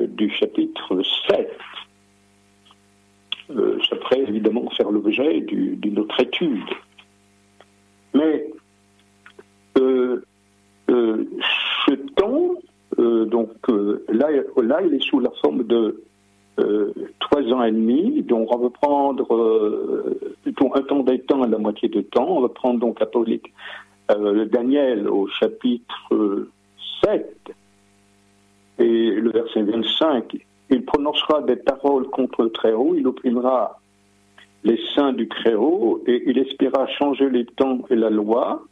du 0.10 0.30
chapitre 0.30 1.02
7. 1.28 1.58
ça 3.48 3.96
pourrait 3.96 4.22
évidemment 4.28 4.70
faire 4.78 4.92
l'objet 4.92 5.42
d'une 5.42 5.98
autre 5.98 6.20
étude. 6.22 6.70
Mais 8.14 8.46
ce 9.76 10.22
temps, 12.16 12.54
donc 12.98 13.50
là, 14.10 14.28
là, 14.62 14.82
il 14.84 14.94
est 14.94 15.04
sous 15.04 15.20
la 15.20 15.32
forme 15.42 15.64
de 15.64 16.04
trois 17.20 17.42
ans 17.54 17.64
et 17.64 17.72
demi. 17.72 18.22
Donc 18.24 18.54
on 18.54 18.58
va 18.58 18.70
prendre 18.70 19.34
euh, 19.34 20.36
un 20.46 20.82
temps 20.82 21.04
des 21.04 21.20
temps 21.20 21.44
à 21.44 21.48
la 21.48 21.58
moitié 21.58 21.90
de 21.90 22.02
temps. 22.02 22.28
On 22.30 22.42
va 22.42 22.50
prendre 22.50 22.80
donc 22.80 23.00
euh, 24.12 24.46
Daniel 24.46 25.08
au 25.08 25.28
chapitre 25.28 26.48
7 27.04 27.54
et 28.80 29.12
le 29.12 29.32
verset 29.32 29.62
25. 29.64 30.38
Il 30.72 30.86
prononcera 30.86 31.42
des 31.42 31.56
paroles 31.56 32.08
contre 32.08 32.44
le 32.44 32.52
Très-Haut, 32.52 32.96
il 32.96 33.08
opprimera 33.08 33.80
les 34.64 34.80
saints 34.96 35.14
du 35.14 35.28
Très-Haut 35.28 36.04
et 36.08 36.24
il 36.28 36.38
espéra 36.38 36.88
changer 36.88 37.30
les 37.30 37.46
temps 37.46 37.80
et 37.90 37.96
la 37.96 38.10
loi. 38.10 38.64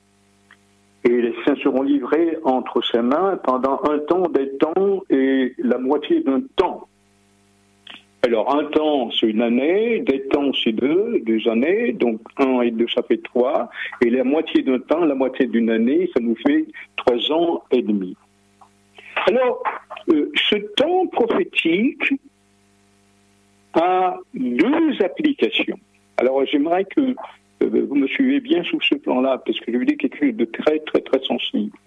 Et 1.04 1.22
les 1.22 1.34
saints 1.46 1.56
seront 1.64 1.84
livrés 1.84 2.38
entre 2.44 2.84
ses 2.84 3.02
mains 3.02 3.38
pendant 3.38 3.80
un 3.90 4.00
temps, 4.00 4.28
des 4.30 4.50
temps 4.58 5.04
et 5.10 5.54
la 5.58 5.78
moitié 5.78 6.22
d'un 6.22 6.42
temps. 6.56 6.88
Alors, 8.24 8.55
un 8.55 8.65
temps, 8.65 9.11
c'est 9.11 9.28
une 9.28 9.41
année, 9.41 9.99
des 9.99 10.22
temps, 10.28 10.51
c'est 10.63 10.72
deux, 10.72 11.22
deux 11.26 11.47
années, 11.47 11.93
donc 11.93 12.20
un 12.38 12.61
et 12.61 12.72
deux, 12.72 12.88
ça 12.93 13.03
fait 13.03 13.22
trois, 13.24 13.70
et 14.03 14.09
la 14.09 14.24
moitié 14.24 14.63
d'un 14.63 14.80
temps, 14.80 15.05
la 15.05 15.13
moitié 15.15 15.45
d'une 15.45 15.70
année, 15.70 16.09
ça 16.13 16.20
nous 16.20 16.36
fait 16.36 16.65
trois 16.95 17.32
ans 17.32 17.63
et 17.72 17.82
demi. 17.82 18.18
Alors, 19.28 19.63
euh, 20.09 20.32
ce 20.36 20.55
temps 20.55 21.05
prophétique 21.07 22.13
a 23.74 24.18
deux 24.34 25.01
applications. 25.03 25.80
Alors, 26.18 26.43
j'aimerais 26.45 26.86
que 26.86 27.01
euh, 27.01 27.86
vous 27.88 27.95
me 27.95 28.07
suivez 28.07 28.39
bien 28.39 28.63
sous 28.63 28.82
ce 28.82 28.95
plan-là, 28.95 29.41
parce 29.45 29.59
que 29.59 29.72
je 29.72 29.78
veux 29.78 29.86
dire 29.86 29.97
quelque 29.97 30.18
chose 30.18 30.36
de 30.36 30.45
très, 30.45 30.80
très, 30.80 31.01
très 31.01 31.20
sensible. 31.24 31.78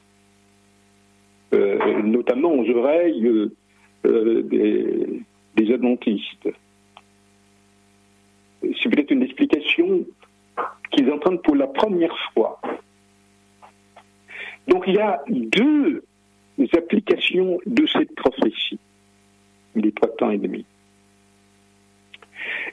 notamment 2.05 2.53
aux 2.53 2.71
oreilles 2.71 3.51
des, 4.05 5.23
des 5.61 5.73
adventistes. 5.73 6.49
C'est 8.63 8.91
peut-être 8.91 9.11
une 9.11 9.23
explication 9.23 10.07
qu'ils 10.91 11.11
entendent 11.11 11.43
pour 11.43 11.57
la 11.57 11.67
première 11.67 12.17
fois. 12.33 12.61
Donc 14.69 14.85
il 14.87 14.95
y 14.95 15.01
a 15.01 15.23
deux 15.29 16.03
applications 16.77 17.59
de 17.67 17.87
cette 17.87 18.15
prophétie, 18.15 18.79
les 19.75 19.93
trois 19.93 20.09
temps 20.17 20.31
et 20.31 20.39
demi. 20.39 20.65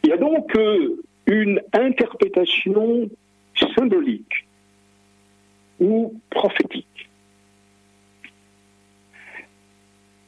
Il 0.04 0.10
y 0.10 0.14
a 0.14 0.18
donc 0.18 0.56
euh, 0.56 1.02
une 1.26 1.62
interprétation 1.74 3.10
symbolique 3.76 4.46
ou 5.80 6.20
prophétique. 6.30 7.10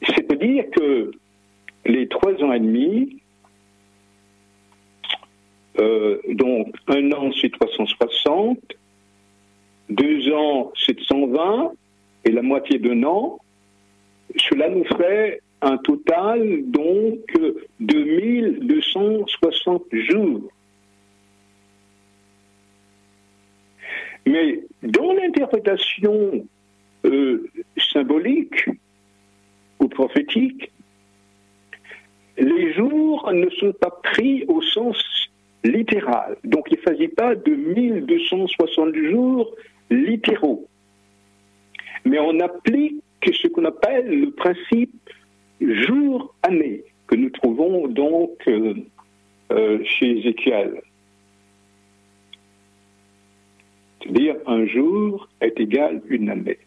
C'est-à-dire 0.02 0.64
que 0.70 1.12
les 1.84 2.08
trois 2.08 2.32
ans 2.42 2.52
et 2.52 2.60
demi, 2.60 3.20
euh, 5.78 6.20
donc 6.28 6.74
un 6.88 7.12
an 7.12 7.30
c'est 7.40 7.50
360, 7.50 8.58
deux 9.88 10.32
ans 10.32 10.72
c'est 10.86 10.98
120 11.00 11.72
et 12.24 12.32
la 12.32 12.42
moitié 12.42 12.78
d'un 12.78 13.02
an, 13.04 13.38
cela 14.36 14.68
nous 14.68 14.84
fait 14.84 15.40
un 15.62 15.76
total 15.78 16.62
donc 16.70 17.18
de 17.80 17.94
1260 18.02 19.82
jours. 20.10 20.50
Mais 24.26 24.60
dans 24.82 25.12
l'interprétation 25.12 26.46
euh, 27.04 27.50
symbolique 27.92 28.68
ou 29.80 29.88
prophétique, 29.88 30.70
ne 33.32 33.48
sont 33.50 33.72
pas 33.72 33.90
pris 34.02 34.44
au 34.48 34.62
sens 34.62 34.96
littéral. 35.64 36.36
Donc 36.44 36.68
il 36.70 36.78
ne 36.78 36.82
s'agit 36.82 37.08
pas 37.08 37.34
de 37.34 37.54
1260 37.54 38.94
jours 38.94 39.54
littéraux. 39.90 40.66
Mais 42.04 42.18
on 42.18 42.40
applique 42.40 43.02
ce 43.32 43.48
qu'on 43.48 43.64
appelle 43.64 44.08
le 44.08 44.30
principe 44.30 44.92
jour-année, 45.60 46.84
que 47.06 47.16
nous 47.16 47.30
trouvons 47.30 47.88
donc 47.88 48.36
euh, 48.48 48.74
euh, 49.52 49.84
chez 49.84 50.18
Ézéchiel. 50.18 50.80
C'est-à-dire 54.02 54.36
un 54.46 54.66
jour 54.66 55.28
est 55.40 55.58
égal 55.60 56.00
une 56.08 56.30
année. 56.30 56.58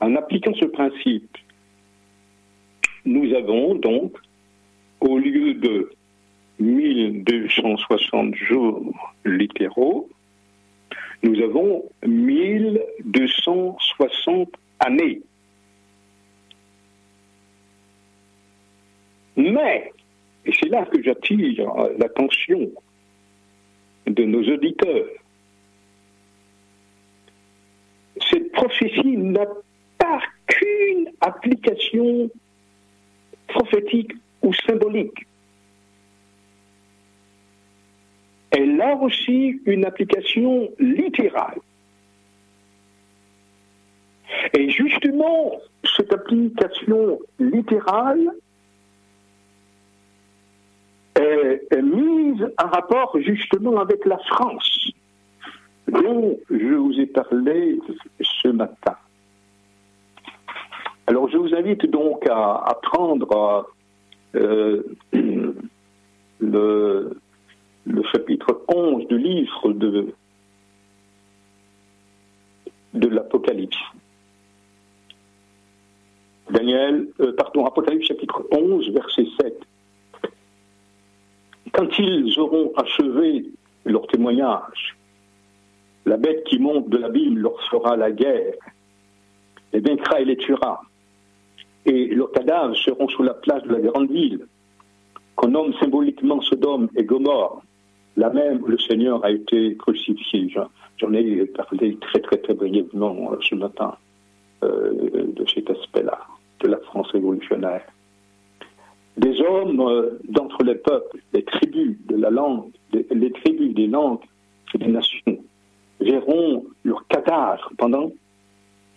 En 0.00 0.14
appliquant 0.16 0.52
ce 0.54 0.66
principe, 0.66 1.36
nous 3.06 3.32
avons 3.34 3.74
donc 3.74 4.16
au 5.00 5.18
lieu 5.18 5.54
de 5.54 5.90
1260 6.58 8.34
jours 8.34 8.92
littéraux, 9.24 10.10
nous 11.22 11.40
avons 11.42 11.84
1260 12.06 14.48
années. 14.80 15.22
Mais, 19.36 19.92
et 20.44 20.52
c'est 20.60 20.68
là 20.68 20.84
que 20.86 21.00
j'attire 21.02 21.72
l'attention 21.98 22.70
de 24.06 24.24
nos 24.24 24.42
auditeurs, 24.42 25.06
cette 28.30 28.52
prophétie 28.52 29.16
n'a 29.16 29.46
pas 29.98 30.20
qu'une 30.46 31.10
application 31.20 32.30
prophétique 33.48 34.12
ou 34.42 34.54
symbolique. 34.54 35.26
Elle 38.56 38.80
a 38.80 38.96
aussi 38.96 39.60
une 39.66 39.84
application 39.84 40.70
littérale. 40.78 41.58
Et 44.52 44.70
justement, 44.70 45.60
cette 45.96 46.12
application 46.12 47.18
littérale 47.40 48.30
est, 51.16 51.82
mise 51.82 52.46
en 52.62 52.66
rapport 52.68 53.18
justement 53.20 53.80
avec 53.80 54.04
la 54.04 54.18
France, 54.18 54.90
dont 55.88 56.38
je 56.48 56.74
vous 56.74 57.00
ai 57.00 57.06
parlé 57.06 57.78
ce 58.20 58.48
matin. 58.48 58.96
Alors 61.08 61.28
je 61.28 61.36
vous 61.36 61.54
invite 61.54 61.86
donc 61.86 62.26
à, 62.28 62.62
à 62.66 62.74
prendre 62.82 63.66
euh, 64.36 64.82
le, 66.40 67.16
chapitre 68.12 68.62
11 68.68 69.06
du 69.08 69.18
livre 69.18 69.72
de, 69.72 70.14
de 72.94 73.08
l'Apocalypse. 73.08 73.76
Daniel, 76.50 77.08
euh, 77.20 77.32
pardon, 77.36 77.66
Apocalypse 77.66 78.06
chapitre 78.06 78.46
11, 78.50 78.90
verset 78.90 79.26
7. 79.40 79.60
Quand 81.72 81.98
ils 81.98 82.38
auront 82.38 82.72
achevé 82.76 83.46
leur 83.84 84.06
témoignage, 84.06 84.96
la 86.06 86.16
bête 86.16 86.44
qui 86.44 86.58
monte 86.58 86.88
de 86.88 86.98
l'abîme 86.98 87.38
leur 87.38 87.60
fera 87.68 87.96
la 87.96 88.10
guerre, 88.12 88.54
les 89.72 89.80
vaincra 89.80 90.20
et 90.20 90.24
les 90.24 90.36
tuera 90.36 90.82
et 91.86 92.06
leurs 92.14 92.32
cadavres 92.32 92.76
seront 92.76 93.08
sous 93.08 93.22
la 93.22 93.34
place 93.34 93.62
de 93.64 93.74
la 93.74 93.80
grande 93.80 94.10
ville, 94.10 94.46
qu'on 95.36 95.48
nomme 95.48 95.74
symboliquement 95.74 96.40
Sodome 96.40 96.88
et 96.96 97.04
Gomorre, 97.04 97.62
là 98.16 98.30
même 98.30 98.64
le 98.66 98.78
Seigneur 98.78 99.24
a 99.24 99.30
été 99.30 99.76
crucifié. 99.76 100.48
J'en 100.98 101.12
ai 101.12 101.46
parlé 101.46 101.96
très 101.96 102.20
très 102.20 102.36
très 102.38 102.54
brièvement 102.54 103.32
euh, 103.32 103.36
ce 103.42 103.54
matin 103.54 103.96
euh, 104.62 104.92
de 105.34 105.44
cet 105.52 105.70
aspect-là, 105.70 106.18
de 106.60 106.68
la 106.68 106.78
France 106.78 107.10
révolutionnaire. 107.10 107.84
Des 109.16 109.40
hommes 109.40 109.80
euh, 109.80 110.18
d'entre 110.28 110.62
les 110.64 110.74
peuples, 110.74 111.18
des 111.32 111.44
tribus 111.44 111.96
de 112.06 112.16
la 112.16 112.30
langue, 112.30 112.70
les 112.92 113.32
tribus 113.32 113.74
des 113.74 113.86
langues 113.86 114.22
et 114.74 114.78
des 114.78 114.88
nations 114.88 115.38
verront 116.00 116.64
leurs 116.84 117.06
cadavres 117.08 117.70
pendant 117.78 118.10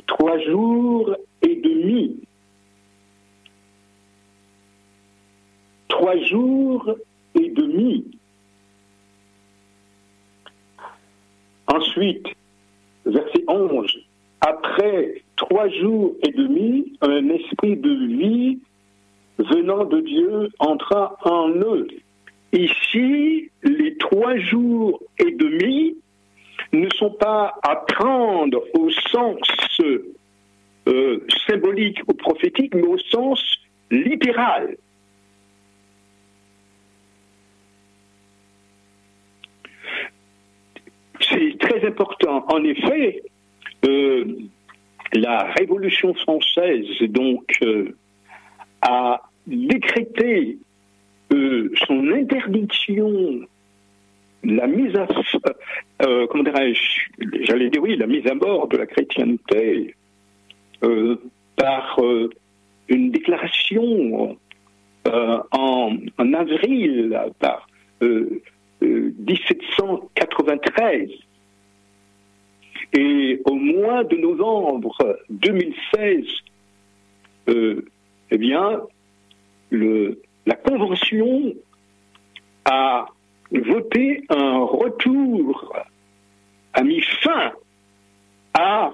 trois 0.08 0.40
jours 0.40 1.16
et 1.42 1.56
demi 1.56 2.18
trois 5.98 6.18
jours 6.18 6.96
et 7.36 7.50
demi. 7.50 8.06
Ensuite, 11.78 12.26
verset 13.06 13.44
11, 13.48 13.86
après 14.42 15.22
trois 15.36 15.70
jours 15.70 16.16
et 16.24 16.32
demi, 16.32 16.94
un 17.02 17.30
esprit 17.30 17.76
de 17.78 18.08
vie 18.08 18.60
venant 19.38 19.86
de 19.86 20.02
Dieu 20.02 20.50
entra 20.58 21.16
en 21.24 21.50
eux. 21.50 21.88
Ici, 22.52 23.52
les 23.62 23.96
trois 23.98 24.38
jours 24.38 25.04
et 25.20 25.32
demi 25.34 25.98
ne 26.74 26.90
sont 26.90 27.12
pas 27.12 27.54
à 27.62 27.76
prendre 27.76 28.64
au 28.74 28.90
sens 28.90 29.38
euh, 30.88 31.28
symbolique 31.48 32.02
ou 32.08 32.14
prophétique, 32.14 32.74
mais 32.74 32.88
au 32.88 32.98
sens 32.98 33.40
littéral. 33.92 34.78
C'est 41.38 41.58
très 41.60 41.86
important. 41.86 42.46
En 42.50 42.64
effet, 42.64 43.22
euh, 43.86 44.26
la 45.14 45.44
Révolution 45.58 46.16
française 46.16 46.88
donc 47.10 47.44
euh, 47.62 47.96
a 48.82 49.22
décrété 49.46 50.58
euh, 51.32 51.72
son 51.86 52.12
interdiction, 52.12 53.42
la 54.44 54.66
mise 54.68 54.96
à 54.96 55.08
comment 56.30 56.44
dirais-je, 56.44 57.02
j'allais 57.44 57.70
dire 57.70 57.84
oui, 57.84 57.96
la 57.98 58.08
mise 58.08 58.26
à 58.28 58.34
mort 58.34 58.68
de 58.68 58.78
la 58.78 58.88
chrétienté 58.88 59.94
par 61.56 62.00
une 62.88 63.12
déclaration 63.12 64.38
en, 65.06 65.98
en, 66.18 66.34
avril 66.34 67.20
par 67.40 67.68
1793. 68.82 71.27
Et 72.94 73.42
au 73.46 73.56
mois 73.56 74.04
de 74.04 74.16
novembre 74.16 75.20
2016, 75.30 76.26
euh, 77.50 77.86
eh 78.32 78.38
bien, 78.38 78.82
la 79.72 80.56
Convention 80.56 81.54
a 82.66 83.06
voté 83.52 84.24
un 84.30 84.60
retour 84.60 85.74
point 87.22 87.52
à 88.54 88.92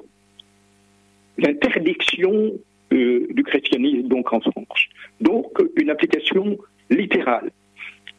l'interdiction 1.38 2.52
euh, 2.91 3.28
du 3.32 3.44
christianisme 3.44 4.08
donc 4.08 4.32
en 4.34 4.39
France. 4.39 4.86
Donc 5.22 5.52
une 5.76 5.89
application 5.89 6.58
littérale. 6.89 7.52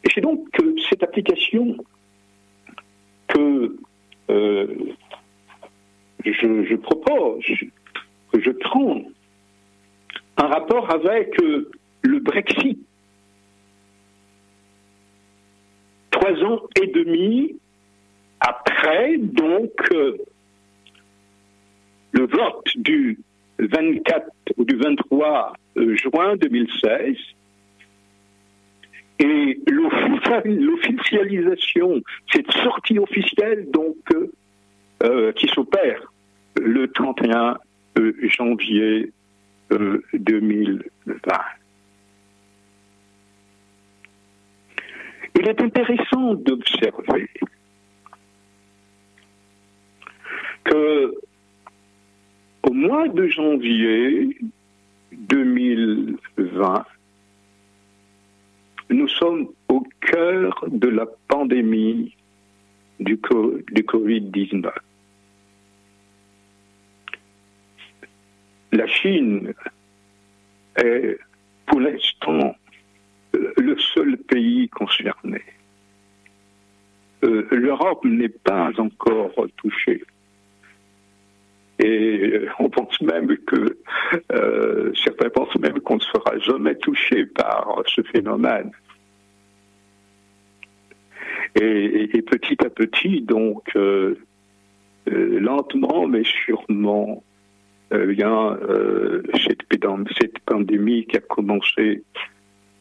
Et 0.02 0.08
c'est 0.14 0.20
donc 0.20 0.48
cette 0.90 1.02
application 1.02 1.76
que 3.28 3.76
euh, 4.30 4.66
je, 6.32 6.76
propose, 6.76 7.44
que 8.32 8.40
je 8.40 8.50
prends 8.50 9.02
en 10.36 10.48
rapport 10.48 10.90
avec 10.90 11.40
euh, 11.40 11.70
le 12.02 12.18
Brexit. 12.20 12.78
Trois 16.10 16.42
ans 16.42 16.60
et 16.80 16.86
demi 16.88 17.56
après, 18.40 19.16
donc, 19.18 19.70
le 22.14 22.26
vote 22.26 22.66
du 22.76 23.18
24 23.58 24.30
ou 24.56 24.64
du 24.64 24.76
23 24.76 25.52
euh, 25.76 25.94
juin 25.96 26.36
2016 26.36 27.16
et 29.20 29.60
l'officialisation, 29.66 32.00
cette 32.32 32.50
sortie 32.50 32.98
officielle 32.98 33.70
donc 33.70 33.96
euh, 34.12 34.32
euh, 35.02 35.32
qui 35.32 35.46
s'opère 35.48 36.13
le 36.56 36.88
31 36.88 37.58
janvier 38.22 39.12
2020. 39.70 41.18
Il 45.36 45.48
est 45.48 45.60
intéressant 45.60 46.34
d'observer 46.34 47.28
que 50.64 51.14
au 52.62 52.72
mois 52.72 53.08
de 53.08 53.26
janvier 53.26 54.36
2020, 55.12 56.84
nous 58.90 59.08
sommes 59.08 59.48
au 59.68 59.86
cœur 60.00 60.64
de 60.68 60.88
la 60.88 61.06
pandémie 61.28 62.14
du, 63.00 63.16
Covid-19. 63.16 64.70
La 68.74 68.88
Chine 68.88 69.54
est 70.76 71.18
pour 71.66 71.78
l'instant 71.80 72.56
le 73.32 73.78
seul 73.78 74.16
pays 74.16 74.68
concerné. 74.68 75.42
Euh, 77.22 77.46
L'Europe 77.52 78.04
n'est 78.04 78.28
pas 78.28 78.72
encore 78.78 79.46
touchée. 79.56 80.02
Et 81.78 82.32
euh, 82.32 82.48
on 82.58 82.68
pense 82.68 83.00
même 83.00 83.36
que 83.38 83.78
euh, 84.32 84.92
certains 85.04 85.30
pensent 85.30 85.58
même 85.60 85.78
qu'on 85.80 85.96
ne 85.96 86.00
sera 86.00 86.36
jamais 86.38 86.74
touché 86.74 87.26
par 87.26 87.80
ce 87.86 88.02
phénomène. 88.02 88.72
Et, 91.54 92.20
petit 92.22 92.56
à 92.66 92.70
petit, 92.70 93.20
donc, 93.20 93.78
lentement 95.06 96.08
mais 96.08 96.24
sûrement, 96.24 97.22
bien 97.90 98.58
cette, 99.46 100.38
pandémie 100.46 101.06
qui 101.06 101.16
a 101.16 101.20
commencé 101.20 102.02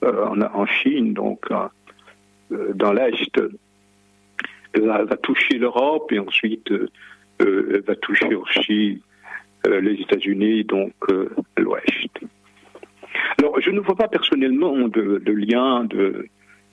en, 0.01 0.65
Chine, 0.65 1.13
donc 1.13 1.47
dans 2.49 2.93
l'Est, 2.93 3.39
va, 4.75 5.17
toucher 5.17 5.57
l'Europe 5.57 6.11
et 6.11 6.19
ensuite 6.19 6.71
euh, 7.41 7.83
va 7.85 7.95
toucher 7.95 8.35
aussi 8.35 9.01
euh, 9.67 9.81
les 9.81 9.93
États-Unis, 9.93 10.63
donc 10.63 10.93
euh, 11.09 11.29
l'Ouest. 11.57 12.19
Alors, 13.39 13.59
je 13.59 13.71
ne 13.71 13.79
vois 13.79 13.95
pas 13.95 14.07
personnellement 14.07 14.87
de, 14.87 15.21
lien 15.25 15.83
de, 15.85 16.27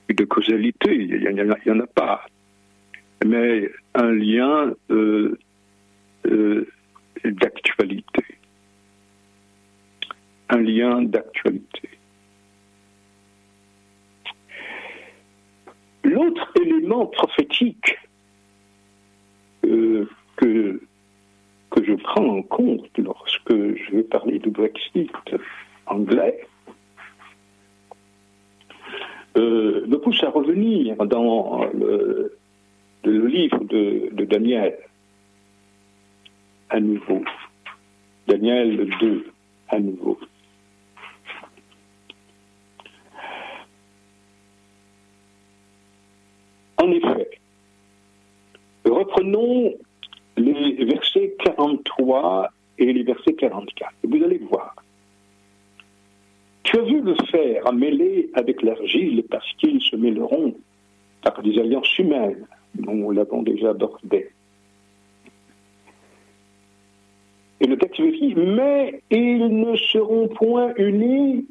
de, 0.08 0.24
causalité, 0.24 0.94
il 0.94 1.32
n'y 1.32 1.70
en, 1.70 1.80
a 1.80 1.86
pas, 1.86 2.26
mais 3.24 3.70
un 3.94 4.12
lien 4.12 4.72
d'actualité. 7.24 8.24
Un 10.48 10.58
lien 10.58 11.02
d'actualité. 11.02 11.88
L'autre 16.02 16.50
élément 16.60 17.06
prophétique 17.06 17.98
que, 19.62 20.80
que 21.70 21.84
je 21.84 21.94
prends 21.94 22.26
en 22.26 22.42
compte 22.42 22.90
lorsque 22.98 23.52
je 23.52 23.90
vais 23.92 24.02
parler 24.02 24.38
du 24.38 24.50
Brexit 24.50 25.12
anglais 25.86 26.40
euh, 29.36 29.86
me 29.86 29.96
pousse 29.96 30.22
à 30.24 30.30
revenir 30.30 30.96
dans 31.06 31.64
le, 31.72 32.36
livre 33.04 33.62
de, 33.64 34.24
Daniel 34.24 34.76
à 36.70 36.80
nouveau. 36.80 37.22
Daniel 38.26 38.88
2 39.00 39.26
à 39.68 39.78
nouveau. 39.78 40.18
En 46.78 46.90
effet, 46.92 47.30
reprenons 48.84 49.74
les 50.36 50.84
versets 50.84 51.34
43 51.44 52.50
et 52.78 52.92
les 52.92 53.02
versets 53.02 53.34
44. 53.34 53.92
Vous 54.04 54.24
allez 54.24 54.38
voir. 54.38 54.74
Tu 56.62 56.78
as 56.78 56.82
vu 56.82 57.00
le 57.02 57.14
fer 57.30 57.66
à 57.66 57.72
mêler 57.72 58.30
avec 58.34 58.62
l'argile 58.62 59.24
parce 59.28 59.52
qu'ils 59.54 59.82
se 59.82 59.96
mêleront 59.96 60.54
par 61.22 61.42
des 61.42 61.58
alliances 61.58 61.98
humaines. 61.98 62.46
Nous 62.78 63.10
l'avons 63.10 63.42
déjà 63.42 63.70
abordé? 63.70 64.30
Et 67.60 67.66
le 67.66 67.76
texte 67.76 68.00
dit, 68.00 68.34
mais 68.34 69.02
ils 69.10 69.48
ne 69.48 69.76
seront 69.76 70.28
point 70.28 70.72
unis 70.76 71.46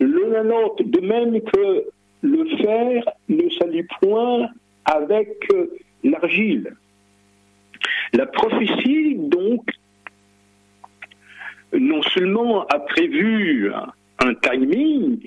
l'un 0.00 0.32
à 0.32 0.42
l'autre, 0.42 0.82
de 0.82 1.00
même 1.00 1.40
que 1.40 1.84
le 2.22 2.56
fer 2.56 3.04
ne 3.28 3.48
s'allie 3.50 3.84
point 4.00 4.48
avec 4.84 5.46
l'argile. 6.02 6.74
La 8.14 8.26
prophétie, 8.26 9.16
donc, 9.16 9.68
non 11.72 12.02
seulement 12.02 12.66
a 12.66 12.78
prévu 12.78 13.70
un 14.18 14.34
timing, 14.34 15.18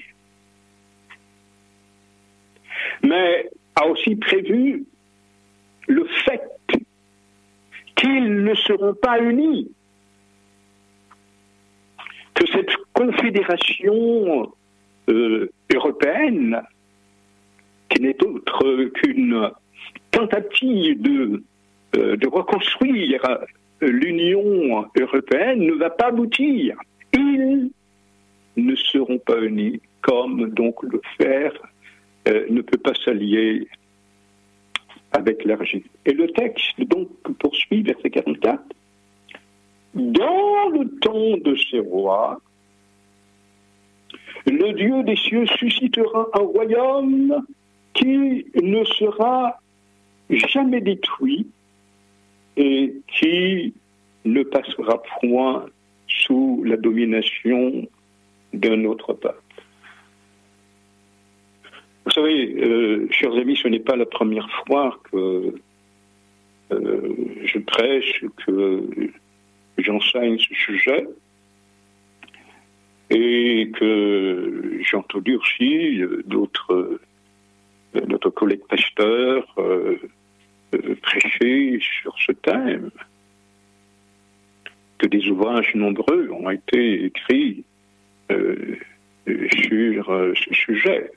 mais 3.04 3.50
a 3.76 3.88
aussi 3.88 4.16
prévu 4.16 4.86
le 5.88 6.06
fait 6.26 6.42
qu'ils 7.96 8.44
ne 8.44 8.54
seront 8.56 8.94
pas 8.94 9.20
unis, 9.20 9.72
que 12.36 12.46
cette 12.52 12.76
confédération 12.94 14.54
euh, 15.10 15.50
européenne, 15.74 16.62
qui 17.90 18.02
n'est 18.02 18.24
autre 18.24 18.86
qu'une 18.94 19.50
tentative 20.12 21.02
de 21.02 21.44
euh, 21.96 22.18
reconstruire 22.32 23.22
l'Union 23.82 24.86
européenne 25.00 25.60
ne 25.60 25.74
va 25.74 25.90
pas 25.90 26.08
aboutir. 26.08 26.78
Ils 27.14 27.70
ne 28.58 28.76
seront 28.76 29.20
pas 29.20 29.42
unis 29.42 29.82
comme 30.02 30.50
donc 30.52 30.82
le 30.84 31.02
fer 31.18 31.52
euh, 32.28 32.46
ne 32.50 32.62
peut 32.62 32.78
pas 32.78 32.94
s'allier 33.04 33.68
avec 35.12 35.46
l'argile. 35.46 35.84
Et 36.06 36.14
le 36.14 36.28
texte 36.28 36.80
donc 36.82 37.10
poursuit, 37.40 37.82
verset 37.82 38.10
44. 38.10 38.62
Dans 39.96 40.70
le 40.74 40.90
temps 41.00 41.38
de 41.38 41.56
ces 41.56 41.80
rois, 41.80 42.42
le 44.46 44.74
Dieu 44.74 45.04
des 45.04 45.16
cieux 45.16 45.46
suscitera 45.58 46.28
un 46.34 46.40
royaume 46.40 47.46
qui 47.94 48.46
ne 48.62 48.84
sera 48.84 49.58
jamais 50.30 50.82
détruit 50.82 51.48
et 52.58 52.94
qui 53.08 53.74
ne 54.26 54.44
passera 54.44 55.02
point 55.22 55.66
sous 56.10 56.62
la 56.66 56.76
domination 56.76 57.88
d'un 58.54 58.84
autre 58.86 59.14
peuple. 59.14 59.42
Vous 62.06 62.12
savez, 62.12 62.54
euh, 62.62 63.08
chers 63.12 63.34
amis, 63.34 63.58
ce 63.62 63.68
n'est 63.70 63.80
pas 63.80 63.96
la 63.96 64.06
première 64.06 64.50
fois 64.68 65.00
que 65.12 65.56
euh, 66.72 67.16
je 67.46 67.60
prêche, 67.60 68.26
que 68.46 69.12
j'enseigne 69.78 70.38
ce 70.40 70.54
sujet, 70.54 71.08
et 73.10 73.72
que 73.78 74.80
j'ai 74.82 74.98
entendu 74.98 75.36
aussi 75.36 76.02
d'autres, 76.26 77.00
d'autres 77.94 78.30
collègues 78.32 78.66
pasteurs 78.68 79.46
prêché 81.02 81.80
sur 82.02 82.16
ce 82.20 82.32
thème, 82.32 82.90
que 84.98 85.08
des 85.08 85.28
ouvrages 85.28 85.76
nombreux 85.76 86.30
ont 86.32 86.50
été 86.50 87.06
écrits 87.06 87.64
sur 89.28 90.34
ce 90.36 90.54
sujet. 90.54 91.12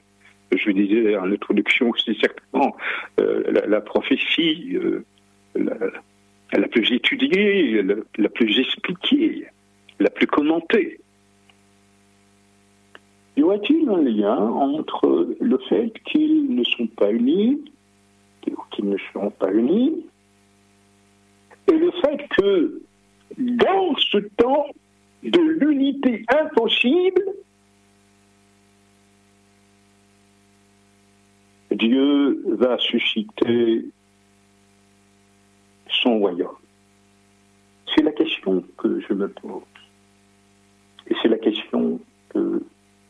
Je 0.52 0.70
disais 0.70 1.16
en 1.16 1.30
introduction 1.30 1.92
c'est 2.04 2.18
certainement 2.18 2.76
la, 3.16 3.80
prophétie 3.80 4.78
la, 5.54 5.74
plus 6.70 6.92
étudiée, 6.92 7.82
la 8.16 8.28
plus 8.28 8.58
expliquée, 8.58 9.46
la 9.98 10.10
plus 10.10 10.26
commentée. 10.26 11.00
Y 13.36 13.42
aurait-il 13.42 13.88
un 13.88 14.02
lien 14.02 14.36
entre 14.36 15.36
le 15.40 15.58
fait 15.68 15.92
qu'ils 16.04 16.54
ne 16.54 16.64
sont 16.64 16.86
pas 16.88 17.12
unis, 17.12 17.60
qu'ils 18.72 18.88
ne 18.88 18.96
seront 19.12 19.30
pas 19.30 19.52
unis, 19.52 20.04
et 21.68 21.76
le 21.76 21.90
fait 22.02 22.26
que 22.36 22.82
dans 23.38 23.94
ce 23.96 24.18
temps 24.36 24.66
de 25.22 25.40
l'unité 25.40 26.24
impossible, 26.28 27.22
Dieu 31.70 32.42
va 32.46 32.78
susciter 32.78 33.84
royaume 36.16 36.56
C'est 37.94 38.02
la 38.02 38.12
question 38.12 38.64
que 38.78 39.00
je 39.00 39.12
me 39.12 39.28
pose. 39.28 39.62
Et 41.08 41.14
c'est 41.20 41.28
la 41.28 41.38
question 41.38 42.00
que 42.30 42.62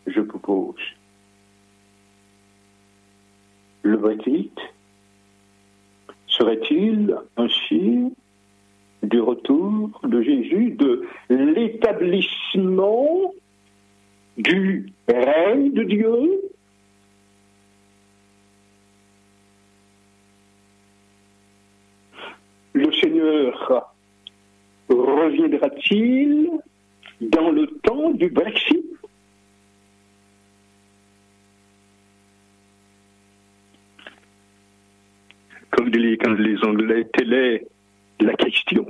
je 0.07 0.21
propose. 0.21 0.75
Le 3.83 3.97
Brexit 3.97 4.59
serait-il 6.27 7.17
un 7.37 7.49
signe 7.69 8.11
du 9.03 9.21
retour 9.21 10.01
de 10.05 10.23
Jésus, 10.23 10.71
de 10.73 11.07
l'établissement 11.29 13.33
du 14.37 14.93
règne 15.09 15.73
de 15.73 15.83
Dieu 15.85 16.43
Le 22.75 22.93
Seigneur 22.93 23.93
reviendra-t-il 25.25 26.51
dans 27.21 27.51
le 27.51 27.67
temps 27.83 28.11
du 28.11 28.29
Brexit? 28.29 28.85
Comme 35.71 35.91
disent 35.91 36.39
les 36.39 36.65
Anglais, 36.65 37.07
telle 37.13 37.33
est 37.33 37.67
la 38.21 38.35
question. 38.35 38.87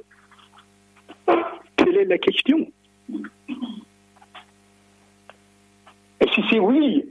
Quelle 1.77 1.97
est 1.97 2.05
la 2.05 2.19
question 2.19 2.67
Et 6.21 6.29
si 6.35 6.43
c'est 6.51 6.59
oui, 6.59 7.05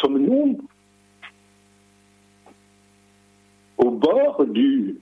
sommes-nous 0.00 0.60
au 3.78 3.90
bord 3.90 4.44
du 4.46 4.96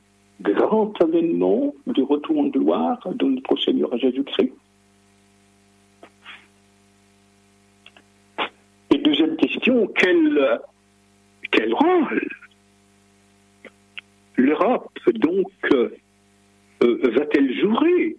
grand 0.51 0.93
avènement 1.01 1.75
du 1.87 2.03
retour 2.03 2.39
en 2.39 2.47
gloire 2.47 3.01
de 3.15 3.25
notre 3.25 3.57
Seigneur 3.57 3.97
Jésus-Christ. 3.97 4.53
Et 8.91 8.99
deuxième 8.99 9.37
question, 9.37 9.87
quelle 9.89 10.61
quel 11.51 11.75
rôle 11.75 12.29
l'Europe 14.37 14.99
donc 15.15 15.51
euh, 15.73 15.91
va-t-elle 16.81 17.55
jouer 17.61 18.17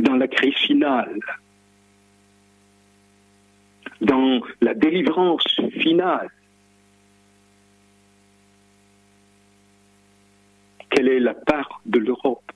dans 0.00 0.16
la 0.16 0.28
crise 0.28 0.54
finale, 0.54 1.18
dans 4.00 4.40
la 4.60 4.74
délivrance 4.74 5.60
finale 5.80 6.30
Quelle 10.94 11.08
est 11.08 11.18
la 11.18 11.34
part 11.34 11.80
de 11.86 11.98
l'Europe 11.98 12.52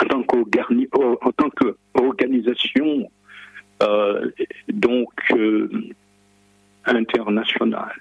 en 0.00 1.32
tant 1.32 1.50
qu'organisation 1.50 3.08
euh, 3.82 4.30
donc 4.66 5.12
internationale? 6.84 8.00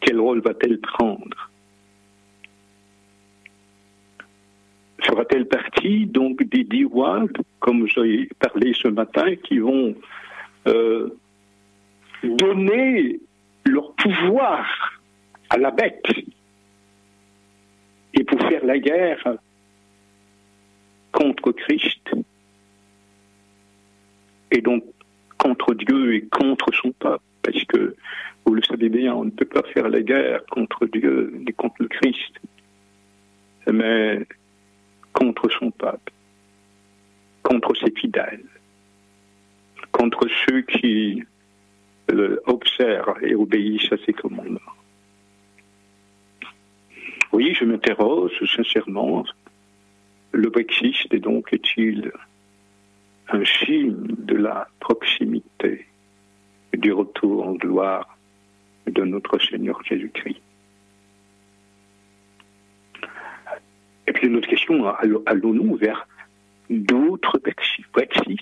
Quel 0.00 0.20
rôle 0.20 0.40
va-t-elle 0.40 0.78
prendre? 0.80 1.50
Fera-t-elle 5.02 5.48
partie 5.48 6.06
donc 6.06 6.44
des 6.44 6.62
dix 6.62 6.86
comme 7.58 7.88
j'ai 7.88 8.28
parlé 8.38 8.72
ce 8.72 8.86
matin, 8.86 9.34
qui 9.34 9.58
vont 9.58 9.96
euh, 10.68 11.08
donner 12.22 13.18
leur 13.64 13.92
pouvoir 13.94 14.64
à 15.48 15.58
la 15.58 15.72
bête 15.72 16.06
et 18.20 18.24
pour 18.24 18.38
faire 18.40 18.66
la 18.66 18.78
guerre 18.78 19.38
contre 21.10 21.52
Christ 21.52 22.10
et 24.50 24.60
donc 24.60 24.84
contre 25.38 25.72
Dieu 25.72 26.16
et 26.16 26.26
contre 26.26 26.66
son 26.74 26.92
peuple 26.92 27.24
parce 27.42 27.64
que, 27.64 27.96
vous 28.44 28.54
le 28.54 28.62
savez 28.62 28.90
bien, 28.90 29.14
on 29.14 29.24
ne 29.24 29.30
peut 29.30 29.46
pas 29.46 29.62
faire 29.62 29.88
la 29.88 30.02
guerre 30.02 30.44
contre 30.50 30.84
Dieu 30.84 31.32
ni 31.34 31.50
contre 31.54 31.76
le 31.78 31.88
Christ, 31.88 32.34
mais 33.72 34.26
contre 35.14 35.48
son 35.58 35.70
peuple, 35.70 36.12
contre 37.42 37.74
ses 37.74 37.90
fidèles, 37.92 38.44
contre 39.92 40.28
ceux 40.46 40.60
qui 40.60 41.22
observent 42.44 43.24
et 43.24 43.34
obéissent 43.34 43.92
à 43.92 43.96
ses 44.04 44.12
commandements. 44.12 44.60
Oui, 47.32 47.54
je 47.54 47.64
m'interroge 47.64 48.32
sincèrement, 48.56 49.24
le 50.32 50.50
Brexit 50.50 51.12
est 51.12 51.20
donc 51.20 51.52
est-il 51.52 52.12
un 53.28 53.44
signe 53.44 54.16
de 54.18 54.36
la 54.36 54.66
proximité 54.80 55.86
du 56.76 56.92
retour 56.92 57.46
en 57.46 57.52
gloire 57.52 58.18
de 58.86 59.04
notre 59.04 59.38
Seigneur 59.38 59.80
Jésus-Christ? 59.84 60.40
Et 64.08 64.12
puis 64.12 64.26
une 64.26 64.36
autre 64.36 64.48
question, 64.48 64.84
allons-nous 65.26 65.76
vers 65.76 66.08
d'autres 66.68 67.40
Brexit 67.92 68.40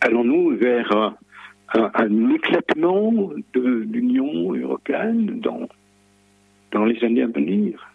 Allons-nous 0.00 0.56
vers 0.56 1.14
un, 1.74 2.30
éclatement 2.34 3.12
de 3.54 3.60
l'Union 3.60 4.52
européenne 4.54 5.40
dans, 5.40 5.68
dans 6.72 6.84
les 6.84 7.02
années 7.04 7.22
à 7.22 7.26
venir 7.26 7.90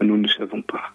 Nous 0.00 0.16
ne 0.16 0.28
savons 0.28 0.62
pas. 0.62 0.92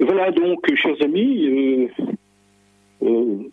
Voilà 0.00 0.30
donc, 0.30 0.74
chers 0.76 1.00
amis, 1.02 1.46
euh, 1.46 1.88
euh, 3.02 3.50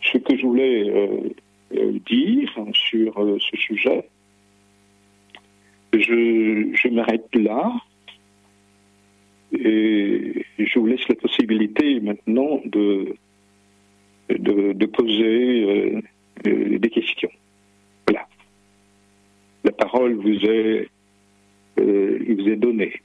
ce 0.00 0.18
que 0.18 0.36
je 0.36 0.42
voulais 0.42 0.88
euh, 0.90 1.98
dire 2.06 2.50
sur 2.72 3.14
ce 3.40 3.56
sujet. 3.56 4.08
Je, 5.92 6.88
m'arrête 6.88 7.28
là 7.34 7.72
et 9.62 10.44
je 10.58 10.78
vous 10.78 10.86
laisse 10.86 11.08
la 11.08 11.14
possibilité 11.14 12.00
maintenant 12.00 12.60
de, 12.64 13.14
de, 14.28 14.86
poser 14.86 16.02
des 16.44 16.90
questions. 16.90 17.30
Voilà. 18.06 18.26
La 19.64 19.72
parole 19.72 20.14
vous 20.14 20.44
est, 20.44 20.88
vous 21.76 22.48
est 22.48 22.56
donnée. 22.56 23.00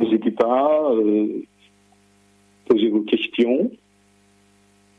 N'hésitez 0.00 0.30
pas, 0.30 0.92
euh, 0.92 1.42
posez 2.66 2.88
vos 2.88 3.02
questions 3.02 3.70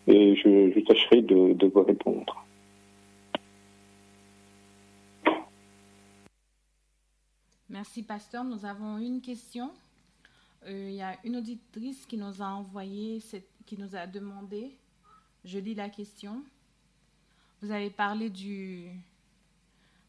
et 0.07 0.35
je, 0.35 0.79
tâcherai 0.81 1.21
de, 1.21 1.65
vous 1.65 1.83
répondre. 1.83 2.45
Merci, 7.79 8.03
pasteur. 8.03 8.43
Nous 8.43 8.65
avons 8.65 8.97
une 8.97 9.21
question. 9.21 9.71
Euh, 10.65 10.89
il 10.89 10.95
y 10.95 11.01
a 11.01 11.17
une 11.23 11.37
auditrice 11.37 12.05
qui 12.05 12.17
nous 12.17 12.41
a 12.41 12.47
envoyé, 12.47 13.23
qui 13.65 13.77
nous 13.77 13.95
a 13.95 14.05
demandé, 14.05 14.75
je 15.45 15.59
lis 15.59 15.75
la 15.75 15.87
question. 15.87 16.43
Vous 17.61 17.71
avez 17.71 17.89
parlé 17.89 18.29
du, 18.29 18.89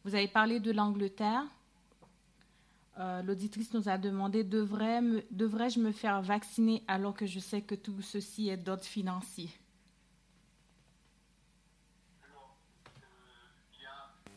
Vous 0.05 0.17
avez 0.17 0.27
parlé 0.27 0.59
de 0.59 0.73
l'Angleterre. 0.73 1.45
Euh, 2.99 3.23
l'auditrice 3.23 3.73
nous 3.73 3.89
a 3.89 3.97
demandé 3.99 4.43
devrais-je 4.43 5.79
me 5.79 5.93
faire 5.93 6.21
vacciner 6.23 6.83
alors 6.89 7.15
que 7.15 7.27
je 7.27 7.39
sais 7.39 7.63
que 7.63 7.77
tout 7.77 8.03
ceci 8.03 8.49
est 8.49 8.57
d'ordre 8.57 8.83
financier 8.83 9.49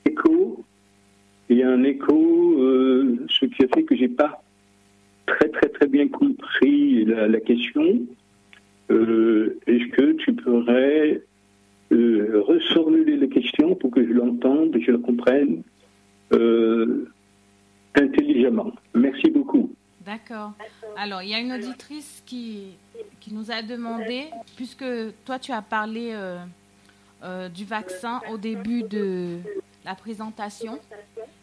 Écho, 0.06 0.64
il 1.54 1.60
y 1.60 1.64
a 1.64 1.70
un 1.70 1.84
écho, 1.84 2.60
euh, 2.60 3.26
ce 3.30 3.46
qui 3.46 3.64
a 3.64 3.68
fait 3.74 3.84
que 3.84 3.96
j'ai 3.96 4.08
pas 4.08 4.44
très 5.26 5.50
très 5.50 5.70
très 5.70 5.88
bien 5.88 6.08
compris 6.08 7.06
la, 7.06 7.40
question. 7.40 8.02
Euh, 8.92 9.58
est-ce 9.68 9.88
que 9.92 10.12
tu 10.14 10.34
pourrais 10.34 11.22
reformuler 11.92 13.18
la 13.18 13.28
question 13.28 13.76
pour 13.76 13.92
que 13.92 14.06
je 14.06 14.12
l'entende 14.12 14.76
et 14.76 14.80
que 14.80 14.86
je 14.86 14.92
la 14.92 14.98
comprenne 14.98 15.62
intelligemment? 17.96 18.74
Merci 18.96 19.30
beaucoup. 19.30 19.72
D'accord. 20.06 20.52
Alors, 20.98 21.22
il 21.22 21.30
y 21.30 21.34
a 21.34 21.40
une 21.40 21.54
auditrice 21.54 22.24
qui, 22.26 22.76
qui 23.20 23.34
nous 23.34 23.52
a 23.52 23.62
demandé, 23.62 24.26
puisque 24.56 24.86
toi 25.26 25.40
tu 25.40 25.52
as 25.52 25.62
parlé 25.62 26.12
euh, 26.14 26.38
euh, 27.24 27.50
du 27.50 27.64
vaccin 27.64 28.22
au 28.32 28.38
début 28.38 28.84
de 28.84 29.38
la 29.86 29.96
présentation, 29.96 30.80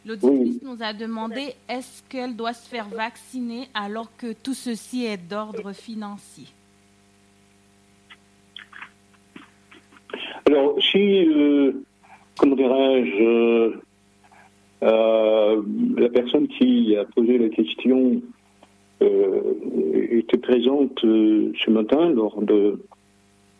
l'auditrice 0.06 0.62
nous 0.62 0.82
a 0.82 0.92
demandé 0.92 1.54
est-ce 1.68 2.02
qu'elle 2.08 2.36
doit 2.36 2.52
se 2.52 2.68
faire 2.68 2.88
vacciner 2.88 3.68
alors 3.74 4.14
que 4.16 4.32
tout 4.32 4.54
ceci 4.54 5.04
est 5.04 5.16
d'ordre 5.16 5.72
financier? 5.72 6.46
Alors, 10.46 10.76
si, 10.82 11.26
euh, 11.26 11.72
comment 12.38 12.56
dirais-je, 12.56 13.78
euh, 14.82 15.62
la 15.96 16.08
personne 16.08 16.48
qui 16.48 16.96
a 16.96 17.04
posé 17.04 17.38
la 17.38 17.50
question 17.50 18.22
euh, 19.02 19.54
était 20.10 20.38
présente 20.38 21.04
euh, 21.04 21.52
ce 21.62 21.70
matin 21.70 22.10
lors 22.10 22.40
de, 22.42 22.80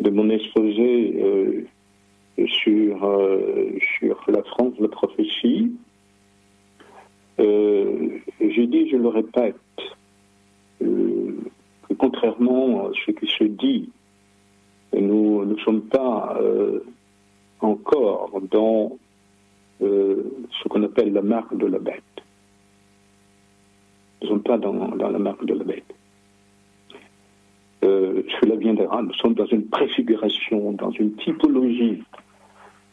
de 0.01 0.11
mon 0.11 0.31
exposé 0.31 1.67
sur, 2.47 2.99
sur 3.99 4.25
la 4.29 4.43
France, 4.43 4.75
la 4.79 4.89
prophétie. 4.89 5.73
J'ai 7.39 8.67
dit, 8.67 8.89
je 8.91 8.97
le 8.97 9.09
répète, 9.09 9.57
que 10.79 11.95
contrairement 11.99 12.87
à 12.87 12.91
ce 13.07 13.13
qui 13.13 13.27
se 13.27 13.45
dit, 13.45 13.91
nous 14.93 15.45
ne 15.45 15.57
sommes 15.59 15.83
pas 15.83 16.39
encore 17.61 18.41
dans 18.51 18.99
euh, 19.83 20.23
ce 20.63 20.69
qu'on 20.69 20.83
appelle 20.83 21.13
la 21.13 21.23
marque 21.23 21.57
de 21.57 21.67
la 21.67 21.79
bête. 21.79 22.03
Nous 24.21 24.29
ne 24.29 24.33
sommes 24.35 24.43
pas 24.43 24.59
dans, 24.59 24.95
la 24.95 25.19
marque 25.19 25.45
de 25.45 25.55
la 25.55 25.65
bête. 25.65 25.95
Euh, 27.83 28.23
cela 28.41 28.57
viendra, 28.57 29.03
nous 29.03 29.15
sommes 29.15 29.35
dans 29.35 29.47
une 29.47 29.67
préfiguration, 29.69 30.73
dans 30.73 30.91
une 30.91 31.15
typologie, 31.15 32.03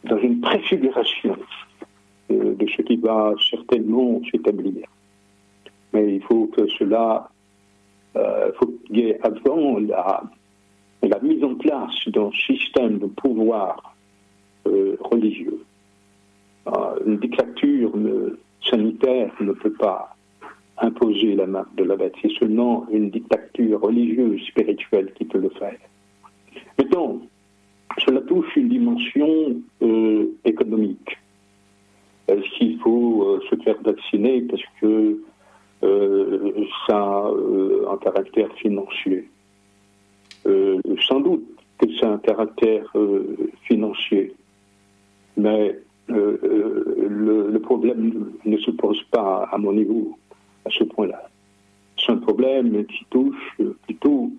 dans 0.08 0.18
une 0.18 0.40
préfiguration 0.40 1.36
euh, 2.30 2.54
de 2.54 2.66
ce 2.66 2.82
qui 2.82 2.96
va 2.96 3.34
certainement 3.50 4.20
s'établir. 4.30 4.86
Mais 5.92 6.16
il 6.16 6.22
faut 6.22 6.46
que 6.46 6.66
cela, 6.78 7.30
il 8.14 8.52
faut 8.58 8.66
qu'il 8.86 8.98
y 8.98 9.02
ait 9.08 9.20
avant 9.22 9.78
la, 9.78 10.22
mise 11.22 11.42
en 11.44 11.54
place 11.54 12.08
d'un 12.08 12.30
système 12.32 12.98
de 12.98 13.06
pouvoir 13.06 13.94
religieux 14.64 15.64
euh, 16.68 16.98
une 17.06 17.18
dictature 17.18 17.92
sanitaire 18.68 19.32
ne 19.40 19.52
peut 19.52 19.72
pas 19.72 20.14
imposer 20.78 21.34
la 21.34 21.46
marque 21.46 21.74
de 21.76 21.84
la 21.84 21.96
bête. 21.96 22.14
C'est 22.20 22.32
seulement 22.38 22.86
une 22.90 23.10
dictature 23.10 23.80
religieuse, 23.80 24.40
spirituelle 24.46 25.12
qui 25.14 25.24
peut 25.24 25.38
le 25.38 25.48
faire. 25.50 25.78
Maintenant, 26.78 27.20
cela 28.04 28.20
touche 28.22 28.56
une 28.56 28.68
dimension 28.68 29.60
euh, 29.82 30.26
économique. 30.44 31.18
Est-ce 32.28 32.58
qu'il 32.58 32.78
faut 32.80 33.22
euh, 33.22 33.40
se 33.48 33.56
faire 33.62 33.80
vacciner 33.82 34.42
parce 34.42 34.62
que 34.80 35.20
ça 36.88 36.96
a 36.96 37.32
un 37.92 37.96
caractère 37.98 38.52
financier? 38.54 39.28
Sans 40.44 41.20
doute 41.20 41.46
que 41.78 41.86
c'est 42.00 42.06
un 42.06 42.18
caractère 42.18 42.92
financier. 43.62 44.34
Mais 45.36 45.78
euh, 46.10 46.38
euh, 46.42 47.48
le, 47.50 47.58
problème 47.60 48.32
ne 48.44 48.56
se 48.58 48.70
pose 48.70 49.02
pas 49.10 49.46
à 49.52 49.58
mon 49.58 49.72
niveau 49.72 50.16
à 50.64 50.70
ce 50.70 50.84
point-là. 50.84 51.28
C'est 51.98 52.12
un 52.12 52.16
problème 52.16 52.86
qui 52.86 53.04
touche 53.10 53.58
plutôt 53.84 54.30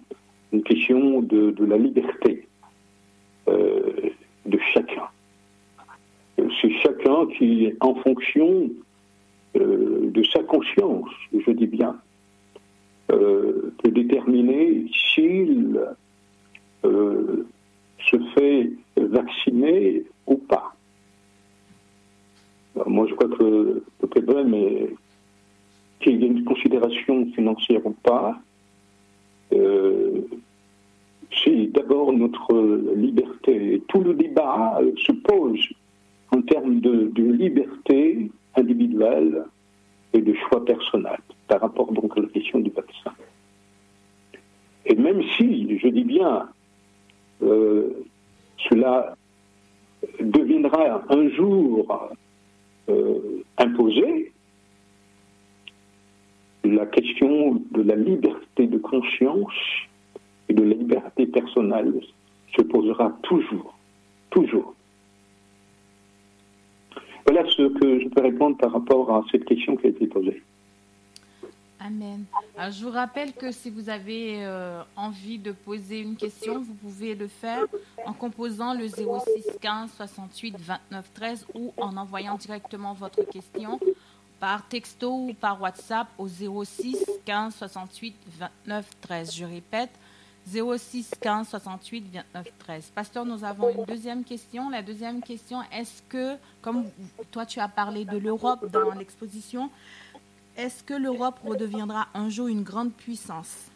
une 0.52 0.64
question 0.64 1.22
de, 1.22 1.54
la 1.64 1.78
liberté 1.78 2.48
euh, 3.50 4.10
de 4.46 4.60
chacun. 4.74 5.08
C'est 6.62 6.72
chacun 6.82 7.28
qui, 7.38 7.74
en 7.82 7.96
fonction 7.96 8.70
de 9.56 10.24
sa 10.32 10.42
conscience, 10.44 11.10
je 11.34 11.52
dis 11.52 11.68
bien, 11.68 11.96
peut 13.08 13.92
déterminer 13.92 14.86
s'il 14.94 15.80
se 16.84 18.18
fait 18.34 18.72
vacciner 18.96 20.04
ou 20.28 20.38
pas. 20.38 20.74
Moi, 22.86 23.08
je 23.10 23.16
crois 23.16 23.30
que 23.30 23.84
le 24.02 24.08
problème 24.08 24.54
est 24.54 24.96
qu'il 26.00 26.22
y 26.22 26.24
ait 26.24 26.28
une 26.28 26.46
considération 26.46 27.26
financière 27.34 27.86
ou 27.86 27.92
pas. 27.92 28.40
Euh, 29.54 30.22
c'est 31.32 31.68
d'abord 31.68 32.12
notre 32.14 32.56
liberté. 32.96 33.82
Tout 33.88 34.02
le 34.02 34.14
débat 34.14 34.80
se 34.98 35.12
pose 35.12 35.60
en 36.32 36.42
termes 36.42 36.80
de, 36.80 37.12
liberté 37.16 38.30
individuelle 38.56 39.44
et 40.14 40.22
de 40.22 40.34
choix 40.34 40.64
personnel 40.66 41.20
par 41.48 41.62
rapport 41.62 41.92
donc 41.92 42.18
à 42.18 42.22
la 42.22 42.28
question 42.28 42.60
du 42.60 42.72
vaccin. 42.72 43.12
Et 44.86 44.96
même 44.96 45.22
si, 45.38 45.78
je 45.78 45.88
dis 45.88 46.04
bien, 46.04 46.50
euh, 47.44 47.90
cela 48.70 49.16
deviendra 50.20 51.04
un 51.10 51.30
jour 51.30 52.10
euh, 52.90 53.44
imposer, 53.58 54.32
la 56.64 56.86
question 56.86 57.62
de 57.72 57.82
la 57.82 57.96
liberté 57.96 58.68
de 58.68 58.78
conscience 58.78 59.54
de 60.54 60.64
la 60.64 60.76
liberté 60.76 61.26
personnelle 61.28 62.02
se 62.56 62.62
posera 62.64 63.12
toujours, 63.24 63.76
toujours. 64.30 64.76
Voilà 67.26 67.44
ce 67.50 67.68
que 67.68 68.00
je 68.00 68.08
peux 68.10 68.22
répondre 68.22 68.58
par 68.58 68.72
rapport 68.72 69.12
à 69.12 69.24
cette 69.32 69.46
question 69.46 69.76
qui 69.76 69.88
a 69.88 69.90
été 69.90 70.08
posée. 70.08 70.42
Amen. 71.82 72.26
je 72.58 72.84
vous 72.84 72.92
rappelle 72.92 73.32
que 73.32 73.52
si 73.52 73.70
vous 73.70 73.90
avez 73.90 74.44
euh, 74.44 74.82
envie 74.98 75.40
de 75.40 75.54
poser 75.54 76.02
une 76.02 76.18
question, 76.18 76.60
vous 76.60 76.74
pouvez 76.74 77.16
le 77.16 77.28
faire 77.28 77.66
en 78.06 78.12
composant 78.12 78.74
le 78.74 78.86
06 78.88 78.98
15 79.62 79.92
68 79.96 80.58
29 80.60 81.12
13 81.14 81.48
ou 81.54 81.74
en 81.78 81.96
envoyant 81.96 82.36
directement 82.36 82.94
votre 82.94 83.24
question 83.24 83.80
par 84.40 84.68
texto 84.68 85.28
ou 85.30 85.34
par 85.34 85.62
WhatsApp 85.62 86.08
au 86.18 86.28
06 86.28 86.98
15 87.26 87.56
68 87.56 88.16
29 88.66 88.90
13. 89.02 89.36
Je 89.36 89.46
répète, 89.46 89.92
06 90.50 91.12
15 91.22 91.48
68 91.50 92.06
29 92.14 92.54
13. 92.60 92.92
Pasteur, 92.96 93.26
nous 93.26 93.44
avons 93.44 93.70
une 93.70 93.84
deuxième 93.86 94.24
question. 94.24 94.70
La 94.70 94.82
deuxième 94.82 95.22
question, 95.22 95.60
est-ce 95.76 96.02
que, 96.10 96.36
comme 96.62 96.86
toi 97.32 97.46
tu 97.46 97.60
as 97.60 97.68
parlé 97.68 98.06
de 98.06 98.18
l'Europe 98.18 98.70
dans 98.72 98.92
l'exposition, 98.98 99.70
est-ce 100.58 100.84
que 100.84 100.94
l'Europe 100.94 101.40
redeviendra 101.46 102.08
un 102.14 102.30
jour 102.30 102.48
une 102.48 102.64
grande 102.64 102.92
puissance? 102.92 103.72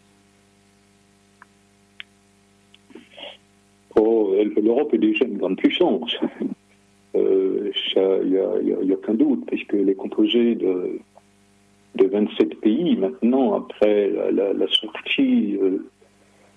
Oh, 3.96 4.36
l'Europe 4.62 4.94
est 4.94 4.98
déjà 4.98 5.26
une 5.26 5.38
grande 5.38 5.58
puissance. 5.58 6.16
Il 7.16 7.22
euh, 7.22 7.72
n'y 8.64 8.92
a, 8.92 8.96
aucun 8.96 9.14
doute, 9.14 9.46
puisqu'elle 9.46 9.88
est 9.88 9.96
composée 9.96 10.56
de, 10.56 11.00
de 11.96 12.08
27 12.08 12.60
pays 12.60 12.96
maintenant, 12.96 13.54
après 13.54 14.10
la, 14.32 14.68
sortie 14.68 15.58
euh, 15.62 15.86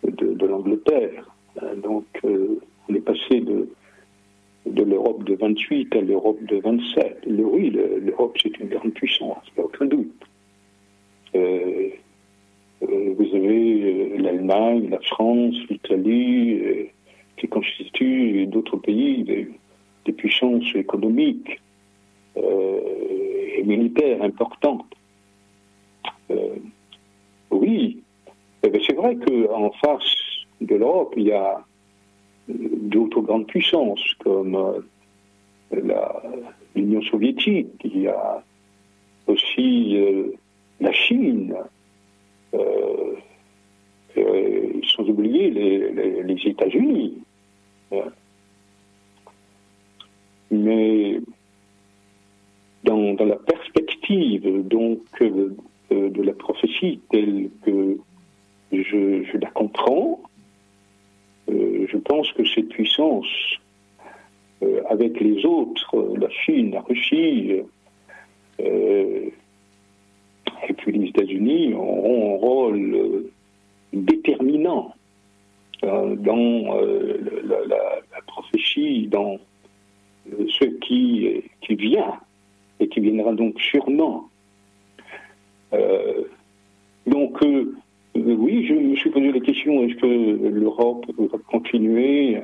de, 0.04 0.46
l'Angleterre. 0.46 1.30
Euh, 1.62 1.74
donc, 1.76 2.04
on 2.24 2.94
est 2.94 3.00
passé 3.00 3.40
de, 3.40 3.68
l'Europe 4.66 5.24
de 5.24 5.34
28 5.34 5.96
à 5.96 6.00
l'Europe 6.00 6.42
de 6.44 6.56
27. 6.56 7.24
oui, 7.26 7.70
l'Europe, 7.70 8.36
c'est 8.42 8.58
une 8.58 8.68
grande 8.68 8.92
puissance, 8.92 9.44
il 9.56 9.62
aucun 9.62 9.86
doute. 9.86 10.12
Euh, 11.34 11.88
euh, 12.82 13.14
vous 13.18 13.34
avez 13.34 13.82
euh, 13.82 14.18
l'Allemagne, 14.18 14.88
la 14.90 15.00
France, 15.00 15.54
l'Italie, 15.68 16.88
qui 17.36 17.48
constituent 17.48 18.46
d'autres 18.46 18.76
pays 18.76 19.24
des, 19.24 20.12
puissances 20.12 20.74
économiques. 20.74 21.60
militaire 23.64 24.22
importante. 24.22 24.86
oui, 27.50 27.76
eh 27.80 27.90
ben, 27.90 28.05
c'est 28.86 28.94
vrai 28.94 29.16
qu'en 29.16 29.70
face 29.72 30.16
de 30.60 30.76
l'Europe, 30.76 31.14
il 31.16 31.24
y 31.24 31.32
a 31.32 31.60
d'autres 32.48 33.20
grandes 33.20 33.46
puissances 33.46 34.14
comme 34.20 34.82
l'Union 36.74 37.02
soviétique, 37.02 37.68
il 37.84 38.02
y 38.02 38.08
a 38.08 38.42
aussi 39.26 39.98
la 40.80 40.92
Chine, 40.92 41.54
sans 42.52 42.60
oublier 45.08 45.50
les, 45.50 46.36
États-Unis. 46.46 47.18
Mais 50.50 51.20
dans, 52.84 53.24
la 53.24 53.36
perspective 53.36 54.66
donc 54.68 55.00
euh, 55.20 55.56
de 55.90 56.22
la 56.22 56.32
prophétie 56.32 57.00
telle 57.10 57.50
que 57.64 57.98
je, 58.72 59.38
la 59.38 59.50
comprends, 59.50 60.20
euh, 61.48 61.86
je 61.88 61.96
pense 61.98 62.32
que 62.32 62.44
cette 62.44 62.68
puissance, 62.68 63.26
euh, 64.62 64.82
avec 64.88 65.20
les 65.20 65.44
autres, 65.44 66.16
la 66.18 66.30
Chine, 66.30 66.72
la 66.72 66.80
Russie, 66.80 67.60
et 68.58 69.32
puis 70.78 70.92
les 70.92 71.08
États-Unis, 71.08 71.74
auront 71.74 72.34
un 72.34 72.38
rôle 72.38 73.26
déterminant 73.92 74.94
dans 75.82 76.80
la, 77.44 78.22
prophétie, 78.26 79.08
dans 79.08 79.36
ce 80.48 80.64
qui, 80.64 81.44
qui 81.60 81.74
vient 81.74 82.18
et 82.80 82.88
qui 82.88 83.00
viendra 83.00 83.32
donc 83.32 83.60
sûrement. 83.60 84.28
Euh, 85.72 86.24
donc, 87.06 87.42
euh, 87.42 87.74
oui, 88.24 88.66
je 88.66 88.74
me 88.74 88.96
suis 88.96 89.10
posé 89.10 89.32
la 89.32 89.40
question 89.40 89.82
est-ce 89.82 89.96
que 89.96 90.48
l'Europe 90.48 91.06
va 91.18 91.38
continuer 91.50 92.40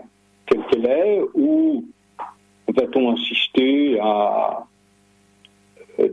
telle 0.46 0.64
qu'elle 0.70 0.86
est 0.86 1.20
ou 1.34 1.84
va-t-on 2.68 3.12
insister 3.12 3.98
à 4.00 4.66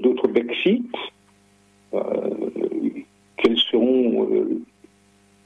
d'autres 0.02 0.27
Brexit 0.27 0.91
Quels 1.91 3.57
seront 3.72 4.27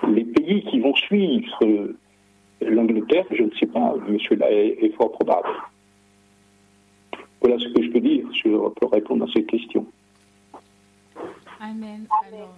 les 0.10 0.24
pays 0.26 0.64
qui 0.66 0.80
vont 0.80 0.96
suivre 0.96 1.94
l'Angleterre? 2.62 3.26
Je 3.32 3.44
ne 3.44 3.52
sais 3.60 3.68
pas, 3.68 3.96
mais 4.08 4.18
cela 4.28 4.52
est 4.52 4.94
fort 4.98 5.12
probable. 5.12 5.50
Voilà 7.44 7.60
ce 7.60 7.68
que 7.74 7.84
je 7.84 7.90
peux 7.90 8.00
dire 8.00 8.26
pour 8.80 8.92
répondre 8.92 9.26
à 9.26 9.28
cette 9.34 9.48
question. 9.48 9.86
Amen. 11.60 12.08
Alors, 12.28 12.56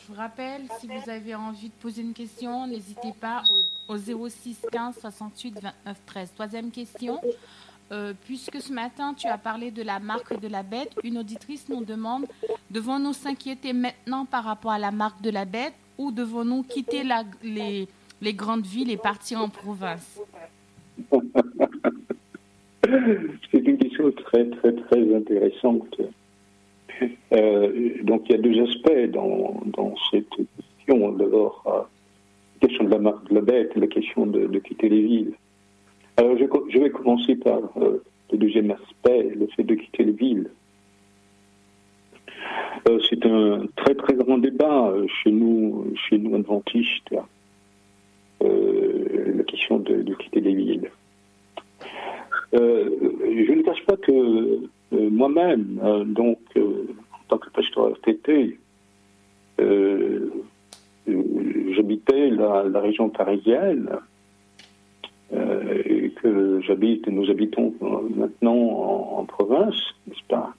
je 0.00 0.12
vous 0.12 0.18
rappelle, 0.18 0.62
si 0.80 0.86
vous 0.86 1.10
avez 1.10 1.34
envie 1.34 1.68
de 1.68 1.74
poser 1.80 2.02
une 2.02 2.12
question, 2.12 2.66
n'hésitez 2.66 3.12
pas 3.20 3.42
au, 3.88 3.96
06 3.96 4.66
15 4.70 4.96
68 5.00 5.54
29 5.54 6.00
13. 6.06 6.32
Troisième 6.34 6.70
question. 6.70 7.20
Euh, 7.90 8.12
puisque 8.26 8.60
ce 8.60 8.70
matin 8.70 9.14
tu 9.14 9.26
as 9.26 9.38
parlé 9.38 9.70
de 9.70 9.82
la 9.82 9.98
marque 9.98 10.38
de 10.38 10.48
la 10.48 10.62
bête, 10.62 10.92
une 11.04 11.16
auditrice 11.16 11.70
nous 11.70 11.84
demande 11.86 12.26
devons-nous 12.70 13.14
s'inquiéter 13.14 13.72
maintenant 13.72 14.26
par 14.26 14.44
rapport 14.44 14.72
à 14.72 14.78
la 14.78 14.90
marque 14.90 15.22
de 15.22 15.30
la 15.30 15.46
bête 15.46 15.72
ou 15.96 16.12
devons-nous 16.12 16.64
quitter 16.64 17.02
les, 17.42 17.88
les 18.20 18.34
grandes 18.34 18.66
villes 18.66 18.90
et 18.90 18.98
partir 18.98 19.40
en 19.40 19.48
province? 19.48 20.20
C'est 23.50 23.58
une 23.58 23.78
question 23.78 24.12
très, 24.12 24.48
très, 24.50 24.72
très 24.72 25.14
intéressante. 25.14 25.96
Euh, 27.32 28.02
donc 28.02 28.22
il 28.26 28.32
y 28.32 28.34
a 28.34 28.38
deux 28.38 28.62
aspects 28.62 29.10
dans, 29.12 29.94
cette 30.10 30.28
question. 30.30 31.12
D'abord, 31.12 31.62
euh, 31.66 31.82
la 32.60 32.68
question 32.68 32.84
de 32.84 32.90
la 32.90 32.98
de 32.98 33.34
la 33.34 33.40
bête 33.40 33.76
la 33.76 33.86
question 33.86 34.26
de, 34.26 34.58
quitter 34.58 34.88
les 34.88 35.02
villes. 35.02 35.32
Alors 36.16 36.36
je, 36.38 36.44
je 36.70 36.78
vais 36.78 36.90
commencer 36.90 37.36
par 37.36 37.60
euh, 37.76 38.02
le 38.32 38.38
deuxième 38.38 38.70
aspect, 38.70 39.30
le 39.36 39.46
fait 39.48 39.64
de 39.64 39.74
quitter 39.74 40.04
les 40.04 40.12
villes. 40.12 40.50
C'est 43.10 43.26
un 43.26 43.66
très 43.76 43.94
très 43.94 44.14
grand 44.14 44.38
débat 44.38 44.94
chez 45.22 45.30
nous, 45.30 45.92
chez 46.08 46.16
nous 46.16 46.34
adventistes, 46.34 47.14
la 48.40 49.42
question 49.44 49.78
de, 49.78 50.02
de 50.02 50.14
quitter 50.14 50.40
les 50.40 50.54
villes. 50.54 50.90
Euh, 52.54 52.88
je 53.46 53.52
ne 53.52 53.62
cache 53.62 53.84
pas 53.84 53.96
que 53.96 54.12
euh, 54.12 54.70
moi-même, 54.92 55.80
euh, 55.82 56.04
donc 56.04 56.38
en 56.56 57.18
tant 57.28 57.38
que 57.38 57.50
pasteur 57.50 57.92
RTT, 57.92 58.58
j'habitais 61.74 62.30
la, 62.30 62.80
région 62.80 63.08
parisienne 63.10 63.90
et 65.32 66.10
que 66.22 66.60
j'habite, 66.62 67.06
nous 67.08 67.30
habitons 67.30 67.74
maintenant 68.16 69.18
en, 69.18 69.24
province, 69.24 69.76
n'est-ce 70.06 70.24
pas? 70.28 70.54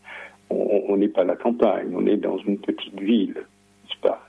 On 0.50 0.98
n'est 0.98 1.08
pas 1.08 1.22
à 1.22 1.26
la 1.26 1.36
campagne, 1.36 1.94
on 1.96 2.06
est 2.08 2.18
dans 2.18 2.38
une 2.38 2.58
petite 2.58 3.00
ville, 3.00 3.36
n'est-ce 3.36 4.00
pas? 4.02 4.28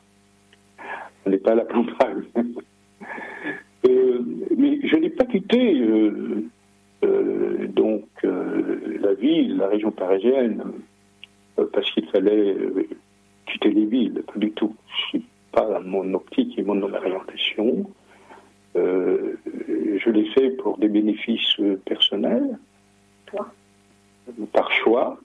On 1.27 1.31
n'est 1.31 1.39
pas 1.39 1.53
à 1.53 1.57
la 1.57 1.65
campagne. 1.65 2.25
mais 4.61 4.79
je 4.83 4.97
n'ai 4.97 5.11
pas 5.11 5.25
quitté 5.25 5.81
euh, 5.81 6.45
donc 7.03 8.05
euh, 8.25 8.99
la 9.01 9.15
ville, 9.15 9.57
la 9.57 9.69
région 9.69 9.91
parisienne, 9.91 10.63
euh, 11.59 11.67
parce 11.73 11.91
qu'il 11.93 12.07
fallait 12.07 12.57
quitter 13.47 13.71
les 13.71 13.87
villes, 13.87 14.23
pas 14.27 14.39
du 14.39 14.51
tout. 14.53 14.75
Je 14.89 15.09
suis 15.09 15.25
pas 15.53 15.81
mon 15.81 16.15
optique 16.15 16.59
et 16.59 16.63
mon 16.63 16.81
orientation. 16.83 17.91
je 18.75 20.11
l'ai 20.11 20.27
fait 20.31 20.51
pour 20.51 20.79
des 20.79 20.89
bénéfices 20.89 21.57
personnels, 21.85 22.59
par 24.53 24.71
choix. 24.73 25.19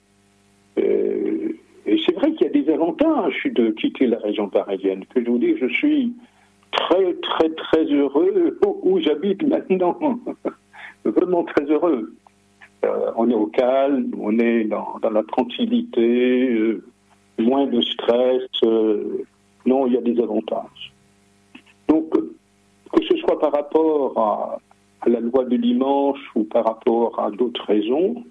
et 0.76 1.96
c'est 2.04 2.14
vrai 2.14 2.32
qu'il 2.32 2.46
y 2.46 2.50
a 2.50 2.62
des 2.62 2.70
avantages 2.72 3.42
de 3.44 3.70
quitter 3.70 4.06
la 4.06 4.18
région 4.18 4.48
parisienne. 4.48 5.04
Que 5.14 5.22
je 5.22 5.30
vous 5.30 5.38
dis, 5.38 5.56
je 5.56 5.68
suis 5.68 6.12
très, 6.72 7.14
très, 7.14 7.50
très 7.50 7.84
heureux 7.84 8.58
où 8.82 9.00
j'habite 9.00 9.42
maintenant. 9.42 9.98
vraiment 11.10 11.44
très 11.44 11.64
heureux. 11.64 12.14
Euh, 12.84 13.10
on 13.16 13.28
est 13.30 13.34
au 13.34 13.46
calme, 13.46 14.12
on 14.18 14.38
est 14.38 14.64
dans, 14.64 14.98
la 15.10 15.22
tranquillité, 15.24 16.48
euh, 16.50 16.84
moins 17.38 17.66
de 17.66 17.80
stress. 17.80 18.42
Euh, 18.64 19.24
non, 19.64 19.86
il 19.86 19.94
y 19.94 19.96
a 19.96 20.00
des 20.00 20.20
avantages. 20.20 20.92
Donc, 21.88 22.10
que 22.10 23.04
ce 23.04 23.16
soit 23.16 23.38
par 23.38 23.52
rapport 23.52 24.18
à, 24.18 24.58
la 25.08 25.20
loi 25.20 25.44
du 25.44 25.58
dimanche 25.58 26.18
ou 26.34 26.44
par 26.44 26.64
rapport 26.64 27.20
à 27.20 27.30
d'autres 27.30 27.64
raisons, 27.64 28.24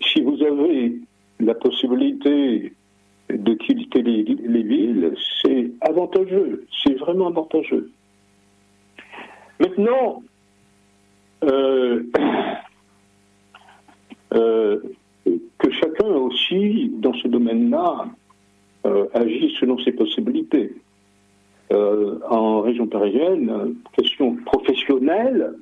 si 0.00 0.22
vous 0.22 0.42
avez 0.42 0.94
la 1.40 1.54
possibilité 1.54 2.72
de 3.28 3.54
quitter 3.54 4.02
les 4.02 4.62
villes, 4.62 5.14
c'est 5.42 5.70
avantageux, 5.82 6.66
c'est 6.82 6.94
vraiment 6.94 7.28
avantageux. 7.28 7.90
Maintenant, 9.60 10.22
euh, 11.44 12.02
euh, 14.34 14.80
que 15.58 15.70
chacun 15.70 16.06
aussi, 16.06 16.90
dans 16.98 17.14
ce 17.14 17.28
domaine-là, 17.28 18.06
euh, 18.86 19.06
agit 19.14 19.54
selon 19.58 19.78
ses 19.78 19.92
possibilités. 19.92 20.74
en 21.72 22.60
région 22.62 22.86
parisienne, 22.86 23.76
question 23.96 24.36
professionnelle, 24.44 25.54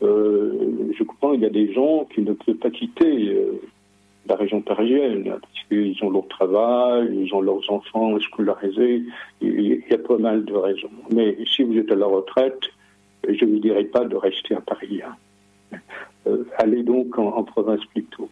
je 0.00 1.02
crois 1.04 1.32
qu'il 1.32 1.42
y 1.42 1.46
a 1.46 1.50
des 1.50 1.72
gens 1.72 2.04
qui 2.12 2.20
ne 2.22 2.32
peuvent 2.32 2.56
pas 2.56 2.70
quitter 2.70 3.36
la 4.28 4.34
région 4.34 4.60
parisienne, 4.60 5.24
parce 5.40 5.64
qu'ils 5.68 5.96
ont 6.02 6.10
leur 6.10 6.26
travail, 6.28 7.08
ils 7.12 7.32
ont 7.32 7.40
leurs 7.40 7.70
enfants 7.70 8.18
scolarisés, 8.20 9.02
il 9.40 9.82
y 9.88 9.94
a 9.94 9.98
pas 9.98 10.18
mal 10.18 10.44
de 10.44 10.54
raisons. 10.54 10.90
Mais 11.12 11.36
si 11.46 11.62
vous 11.62 11.78
êtes 11.78 11.92
à 11.92 11.94
la 11.94 12.06
retraite, 12.06 12.70
je 13.28 13.44
ne 13.44 13.52
vous 13.52 13.58
dirais 13.58 13.84
pas 13.84 14.04
de 14.04 14.16
rester 14.16 14.54
à 14.54 14.60
Paris. 14.60 15.00
Hein. 15.02 15.78
Euh, 16.26 16.44
allez 16.58 16.82
donc 16.82 17.18
en, 17.18 17.42
province 17.44 17.84
plutôt. 17.86 18.28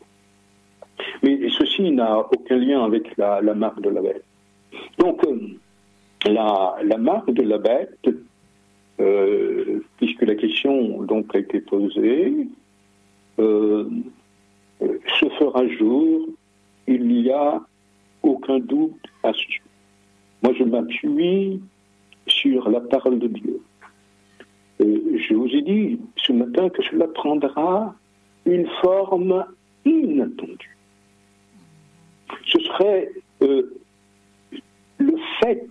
Mais 1.23 1.49
ceci 1.51 1.91
n'a 1.91 2.19
aucun 2.19 2.57
lien 2.57 2.85
avec 2.85 3.17
la, 3.17 3.41
marque 3.55 3.81
de 3.81 3.91
la 3.91 4.01
bête. 4.03 4.25
Donc, 4.99 5.25
euh, 5.25 5.39
la, 6.27 6.99
marque 6.99 7.31
de 7.31 7.43
la 7.43 7.59
bête, 7.59 8.09
euh, 9.01 9.81
puisque 9.99 10.23
la 10.23 10.35
question 10.35 11.03
donc 11.03 11.35
a 11.35 11.39
été 11.39 11.61
posée, 11.61 12.49
se 13.39 15.29
fera 15.39 15.67
jour, 15.69 16.29
il 16.87 17.07
n'y 17.07 17.31
a 17.31 17.61
aucun 18.23 18.59
doute 18.59 19.01
à 19.23 19.33
ce 19.33 19.39
sujet. 19.39 19.63
Moi, 20.43 20.53
je 20.59 20.65
m'appuie 20.65 21.61
sur 22.27 22.69
la 22.69 22.81
parole 22.81 23.19
de 23.19 23.29
Dieu. 23.29 23.61
Je 24.81 25.35
vous 25.35 25.49
ai 25.49 25.63
dit 25.63 26.01
ce 26.17 26.33
matin 26.33 26.69
que 26.69 26.83
cela 26.83 27.07
prendra 27.09 27.95
une 28.45 28.67
forme 28.83 29.47
inattendue. 29.85 30.77
Ce 32.47 32.59
sera 32.59 32.79
serait 32.79 33.13
euh, 33.43 33.75
le 34.99 35.15
fait 35.41 35.67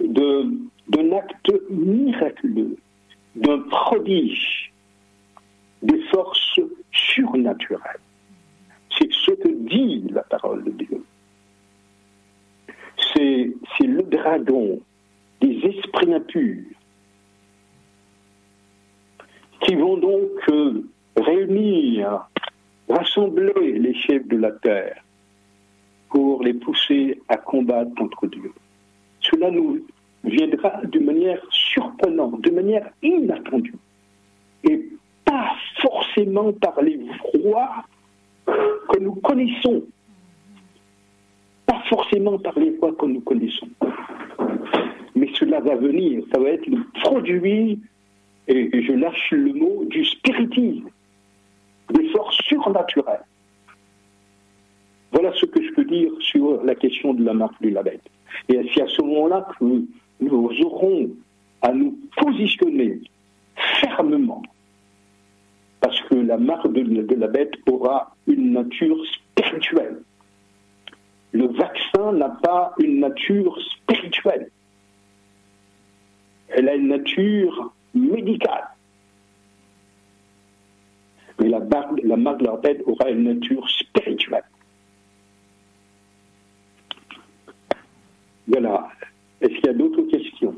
d'un 0.00 1.12
acte 1.12 1.52
miraculeux, 1.70 2.76
d'un 3.36 3.58
prodige, 3.70 4.72
des 5.82 6.00
forces 6.04 6.60
surnaturelles. 6.92 8.00
C'est 8.98 9.12
ce 9.12 9.32
que 9.32 9.48
dit 9.48 10.04
la 10.10 10.22
parole 10.22 10.64
de 10.64 10.70
Dieu. 10.70 11.04
C'est 13.14 13.86
le 13.86 14.02
dragon 14.02 14.80
des 15.40 15.56
esprits 15.64 16.14
impurs 16.14 16.64
qui 19.60 19.74
vont 19.74 19.96
donc 19.96 20.30
euh, 20.50 20.82
réunir, 21.16 22.26
rassembler 22.88 23.78
les 23.78 23.94
chefs 23.94 24.26
de 24.26 24.36
la 24.36 24.52
terre 24.52 25.02
pour 26.08 26.42
les 26.42 26.54
pousser 26.54 27.20
à 27.28 27.36
combattre 27.36 27.94
contre 27.94 28.26
Dieu. 28.26 28.52
Cela 29.20 29.50
nous 29.50 29.80
viendra 30.24 30.80
de 30.84 30.98
manière 30.98 31.40
surprenante, 31.50 32.40
de 32.42 32.50
manière 32.50 32.90
inattendue, 33.02 33.74
et 34.64 34.88
pas 35.24 35.54
forcément 35.80 36.52
par 36.52 36.80
les 36.82 37.00
voies 37.42 37.84
que 38.46 38.98
nous 38.98 39.14
connaissons, 39.16 39.82
pas 41.66 41.82
forcément 41.88 42.38
par 42.38 42.58
les 42.58 42.70
voies 42.70 42.92
que 42.92 43.06
nous 43.06 43.20
connaissons, 43.20 43.68
mais 45.14 45.28
cela 45.34 45.60
va 45.60 45.76
venir, 45.76 46.24
ça 46.32 46.40
va 46.40 46.50
être 46.50 46.66
le 46.66 46.82
produit, 47.02 47.78
et 48.50 48.82
je 48.82 48.92
lâche 48.92 49.30
le 49.30 49.52
mot, 49.52 49.84
du 49.86 50.04
spiritisme, 50.04 50.88
des 51.94 52.08
forces 52.08 52.36
surnaturelles. 52.46 53.24
Voilà 55.12 55.32
ce 55.34 55.46
que 55.46 55.62
je 55.62 55.72
peux 55.72 55.84
dire 55.84 56.10
sur 56.20 56.62
la 56.64 56.74
question 56.74 57.14
de 57.14 57.24
la 57.24 57.32
marque 57.32 57.60
de 57.62 57.68
la 57.68 57.82
bête. 57.82 58.02
Et 58.48 58.58
c'est 58.74 58.82
à 58.82 58.88
ce 58.88 59.02
moment-là 59.02 59.46
que 59.58 59.64
nous 60.20 60.62
aurons 60.64 61.10
à 61.62 61.72
nous 61.72 61.96
positionner 62.16 63.00
fermement, 63.80 64.42
parce 65.80 66.00
que 66.02 66.16
la 66.16 66.36
marque 66.36 66.72
de, 66.72 67.14
la 67.14 67.28
bête 67.28 67.54
aura 67.70 68.14
une 68.26 68.52
nature 68.52 68.98
spirituelle. 69.06 70.02
Le 71.32 71.46
vaccin 71.46 72.12
n'a 72.12 72.30
pas 72.30 72.74
une 72.80 72.98
nature 72.98 73.56
spirituelle. 73.60 74.50
Elle 76.48 76.68
a 76.68 76.74
une 76.74 76.88
nature 76.88 77.72
médicale. 77.94 78.68
Mais 81.38 81.48
la, 81.48 81.60
la 82.02 82.16
marque 82.16 82.40
de 82.40 82.46
la 82.46 82.56
bête 82.56 82.82
aura 82.86 83.10
une 83.10 83.24
nature 83.24 83.68
spirituelle. 83.70 84.44
Voilà. 88.46 88.90
Est-ce 89.40 89.54
qu'il 89.54 89.66
y 89.66 89.68
a 89.68 89.72
d'autres 89.72 90.02
questions? 90.02 90.56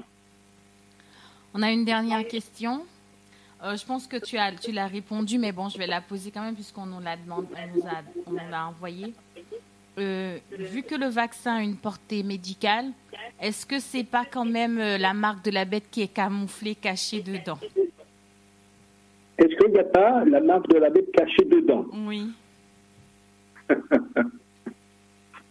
On 1.54 1.62
a 1.62 1.70
une 1.70 1.84
dernière 1.84 2.26
question. 2.26 2.84
Euh, 3.62 3.76
je 3.76 3.86
pense 3.86 4.08
que 4.08 4.16
tu 4.16 4.38
as, 4.38 4.52
tu 4.52 4.72
l'as 4.72 4.88
répondu, 4.88 5.38
mais 5.38 5.52
bon, 5.52 5.68
je 5.68 5.78
vais 5.78 5.86
la 5.86 6.00
poser 6.00 6.32
quand 6.32 6.42
même 6.42 6.54
puisqu'on 6.54 6.86
nous 6.86 7.00
l'a 7.00 7.16
demandé, 7.16 7.46
on 8.26 8.32
nous 8.32 8.38
envoyé. 8.52 9.14
Euh, 9.98 10.38
vu 10.58 10.82
que 10.82 10.94
le 10.94 11.06
vaccin 11.06 11.56
a 11.56 11.62
une 11.62 11.76
portée 11.76 12.22
médicale, 12.22 12.86
est-ce 13.40 13.66
que 13.66 13.78
c'est 13.78 14.04
pas 14.04 14.24
quand 14.24 14.46
même 14.46 14.78
euh, 14.78 14.96
la 14.96 15.12
marque 15.12 15.44
de 15.44 15.50
la 15.50 15.66
bête 15.66 15.90
qui 15.90 16.02
est 16.02 16.12
camouflée, 16.12 16.74
cachée 16.74 17.20
dedans? 17.20 17.58
Est-ce 19.36 19.54
qu'il 19.56 19.72
n'y 19.72 19.78
a 19.78 19.84
pas 19.84 20.24
la 20.24 20.40
marque 20.40 20.68
de 20.68 20.78
la 20.78 20.88
bête 20.88 21.12
cachée 21.12 21.44
dedans? 21.44 21.84
Oui. 21.92 22.30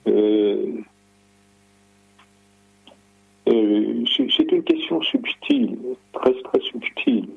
Euh, 0.07 0.81
c'est 4.35 4.51
une 4.51 4.63
question 4.63 5.01
subtile, 5.01 5.77
très 6.13 6.34
très 6.34 6.59
subtile. 6.61 7.30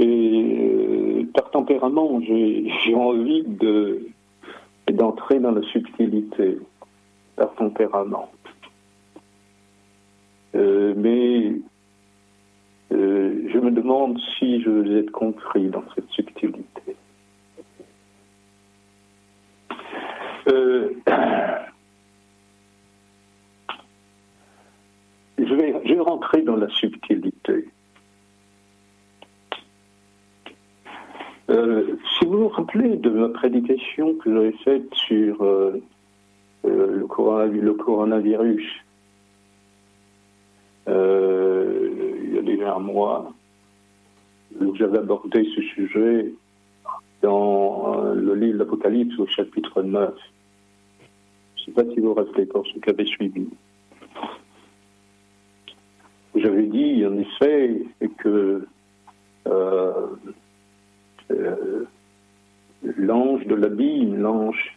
Et 0.00 0.56
euh, 0.58 1.24
par 1.34 1.50
tempérament, 1.50 2.20
j'ai 2.22 2.94
envie 2.94 3.44
d'entrer 4.90 5.38
dans 5.38 5.50
la 5.50 5.62
subtilité, 5.62 6.58
par 7.36 7.54
tempérament. 7.54 8.30
Euh, 10.56 10.94
mais 10.96 11.52
je 12.90 13.58
me 13.58 13.70
demande 13.70 14.18
si 14.38 14.62
je 14.62 14.70
vais 14.70 15.00
être 15.00 15.12
compris 15.12 15.68
dans 15.68 15.84
cette 15.94 16.08
subtilité. 16.10 16.96
je 25.38 25.54
vais, 25.54 26.00
rentrer 26.00 26.42
dans 26.42 26.56
la 26.56 26.68
subtilité. 26.70 27.68
Euh, 31.50 31.96
si 32.16 32.26
vous 32.26 32.38
vous 32.38 32.48
rappelez 32.48 32.96
de 32.96 33.10
ma 33.10 33.28
prédication 33.28 34.14
que 34.14 34.32
j'avais 34.32 34.52
faite 34.64 34.94
sur 34.94 35.42
euh, 35.42 35.82
euh, 36.64 36.96
le, 36.96 37.06
coronavirus, 37.74 38.68
il 40.86 42.34
y 42.34 42.38
a 42.38 42.42
déjà 42.42 42.76
un 42.76 42.78
mois, 42.78 43.32
j'avais 44.74 44.98
abordé 44.98 45.44
ce 45.56 45.60
sujet 45.62 46.32
dans 47.20 48.00
le 48.14 48.34
livre 48.34 48.58
l'Apocalypse 48.58 49.18
au 49.18 49.26
chapitre 49.26 49.82
9. 49.82 50.14
Je 51.56 51.60
ne 51.60 51.64
sais 51.66 51.72
pas 51.72 51.92
si 51.92 51.98
vous 51.98 52.08
vous 52.08 52.14
rappelez 52.14 52.46
pour 52.46 52.64
ceux 52.66 52.80
qui 52.80 52.90
avaient 52.90 53.04
suivi. 53.04 53.48
J'avais 56.36 56.66
dit 56.66 57.04
en 57.04 57.18
effet 57.18 57.82
que 58.18 58.64
euh, 61.30 61.84
l'ange 62.96 63.46
de 63.46 63.54
l'abîme, 63.54 64.16
l'ange 64.16 64.76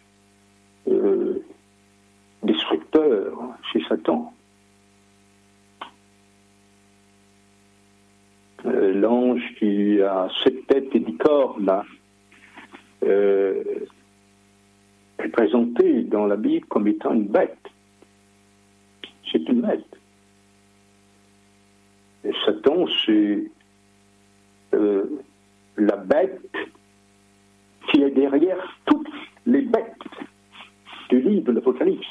euh, 0.88 1.42
destructeur 2.42 3.38
chez 3.72 3.82
Satan, 3.88 4.32
l'ange 8.64 9.42
qui 9.58 10.00
a 10.00 10.28
sept 10.42 10.66
têtes 10.66 10.94
et 10.94 11.00
dix 11.00 11.16
cornes, 11.16 11.82
est 13.02 13.88
présenté 15.32 16.02
dans 16.02 16.26
la 16.26 16.36
Bible 16.36 16.66
comme 16.66 16.86
étant 16.88 17.12
une 17.12 17.26
bête. 17.26 17.58
C'est 19.30 19.48
une 19.48 19.62
bête. 19.62 19.84
Satan, 22.44 22.86
c'est 23.04 23.50
euh, 24.74 25.04
la 25.76 25.96
bête 25.96 26.40
qui 27.90 28.02
est 28.02 28.10
derrière 28.10 28.58
toutes 28.86 29.08
les 29.46 29.62
bêtes 29.62 29.94
du 31.10 31.20
livre 31.20 31.46
de 31.46 31.52
l'Apocalypse. 31.52 32.06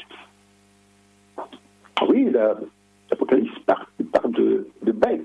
Oui, 2.08 2.30
l'Apocalypse 3.10 3.60
parle, 3.66 4.32
de, 4.32 4.68
bêtes. 4.92 5.22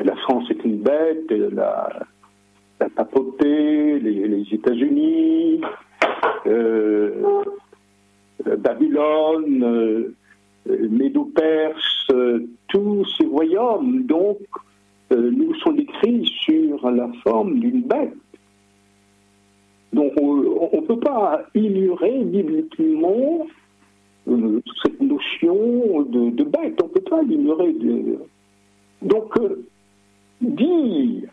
La 0.00 0.16
France 0.16 0.50
est 0.50 0.64
une 0.64 0.78
bête, 0.78 1.30
la, 1.30 2.06
papauté, 2.96 3.98
les, 4.00 4.46
États-Unis, 4.52 5.60
euh, 6.46 7.42
Babylone, 8.58 9.64
euh, 9.64 10.14
Médo-Perse, 10.66 12.06
euh, 12.10 12.46
tous 12.68 13.04
ces 13.16 13.26
royaumes, 13.26 14.04
donc, 14.06 14.38
nous 15.16 15.54
sont 15.56 15.72
décrits 15.72 16.26
sur 16.40 16.90
la 16.90 17.08
forme 17.22 17.58
d'une 17.60 17.82
bête. 17.82 18.14
Donc, 19.92 20.12
on 20.20 20.36
ne 20.36 20.86
peut 20.86 21.00
pas 21.00 21.42
ignorer 21.54 22.24
bibliquement 22.24 23.46
cette 24.82 25.00
notion 25.00 26.02
de, 26.02 26.44
bête. 26.44 26.80
On 26.82 26.86
ne 26.86 26.92
peut 26.92 27.00
pas 27.00 27.22
l'ignorer. 27.22 27.74
Donc, 29.02 29.38
dire 30.40 31.28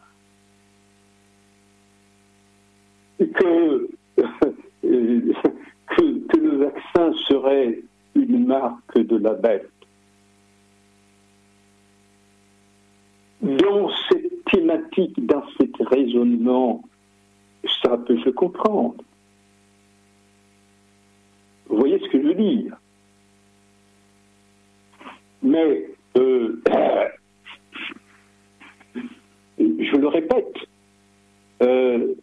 que, 3.19 3.89
que 4.81 6.37
le 6.37 6.57
vaccin 6.57 7.13
serait 7.27 7.79
une 8.15 8.45
marque 8.45 8.97
de 8.97 9.17
la 9.17 9.33
bête. 9.33 9.69
dans 13.41 13.89
cette 14.09 14.43
thématique, 14.45 15.25
dans 15.25 15.43
ce 15.57 15.83
raisonnement, 15.83 16.83
ça 17.81 17.97
peut 17.97 18.17
se 18.19 18.29
comprendre. 18.29 19.03
Vous 21.67 21.77
voyez 21.77 21.99
ce 21.99 22.09
que 22.09 22.21
je 22.21 22.27
veux 22.27 22.35
dire? 22.35 22.77
Mais 25.41 25.85
euh, 26.17 26.61
je 29.57 29.95
le 29.95 30.07
répète, 30.07 30.57
euh, 31.61 32.13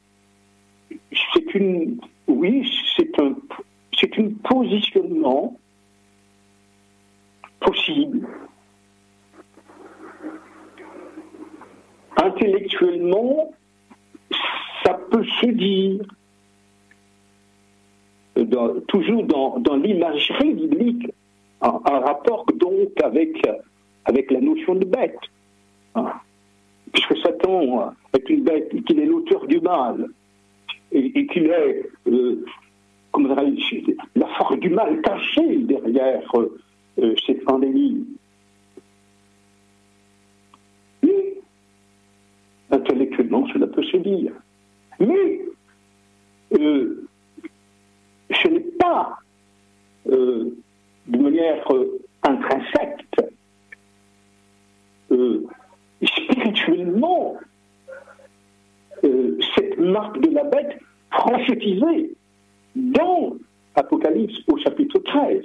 c'est 1.32 1.54
une, 1.54 1.98
oui, 2.26 2.70
c'est 2.96 3.18
un, 3.20 3.34
c'est 3.98 4.18
un 4.18 4.30
positionnement 4.44 5.58
possible 7.60 8.28
Intellectuellement, 12.16 13.52
ça 14.84 14.94
peut 15.10 15.24
se 15.40 15.46
dire, 15.46 16.00
toujours 18.88 19.24
dans, 19.24 19.76
l'imagerie 19.76 20.54
biblique, 20.54 21.10
un, 21.60 21.78
rapport 21.84 22.46
donc 22.54 22.90
avec, 23.02 23.42
avec 24.04 24.30
la 24.30 24.40
notion 24.40 24.74
de 24.74 24.84
bête. 24.84 25.18
Hein. 25.94 26.12
Puisque 26.92 27.16
Satan 27.18 27.92
est 28.14 28.28
une 28.30 28.44
bête, 28.44 28.68
qu'il 28.84 29.00
est 29.00 29.06
l'auteur 29.06 29.46
du 29.46 29.60
mal, 29.60 30.06
et, 30.92 31.26
qu'il 31.26 31.46
est 31.46 31.86
euh, 32.06 32.44
la 34.14 34.26
force 34.38 34.58
du 34.58 34.70
mal 34.70 35.00
cachée 35.02 35.58
derrière 35.58 36.22
euh, 36.98 37.14
cette 37.26 37.44
pandémie. 37.44 38.06
Mais, 41.02 41.34
intellectuellement, 42.70 43.46
cela 43.52 43.66
peut 43.66 43.82
se 43.84 43.96
dire. 43.98 44.32
Mais, 45.00 45.40
euh, 46.58 47.06
ce 48.30 48.48
n'est 48.48 48.60
pas 48.60 49.18
euh, 50.08 50.50
de 51.06 51.18
manière 51.18 51.64
intrinsèque, 52.22 53.04
spirituellement, 56.02 57.36
cette 59.54 59.78
marque 59.78 60.20
de 60.20 60.30
la 60.34 60.44
bête 60.44 60.78
prophétisée 61.10 62.14
dans 62.74 63.36
Apocalypse 63.74 64.36
au 64.48 64.56
chapitre 64.58 64.98
13. 64.98 65.42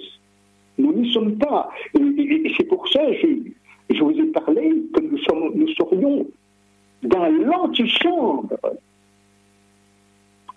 Nous 0.78 0.94
n'y 0.94 1.12
sommes 1.12 1.38
pas. 1.38 1.70
Et, 1.94 2.54
c'est 2.58 2.66
pour 2.66 2.88
ça 2.88 3.06
que 3.06 3.14
je, 3.14 3.96
je, 3.96 4.04
vous 4.04 4.12
ai 4.12 4.26
parlé 4.28 4.84
que 4.94 5.02
nous, 5.02 5.18
sommes, 5.20 5.52
nous 5.56 5.68
serions 5.70 6.28
dans 7.04 7.26
l'antichambre. 7.26 8.58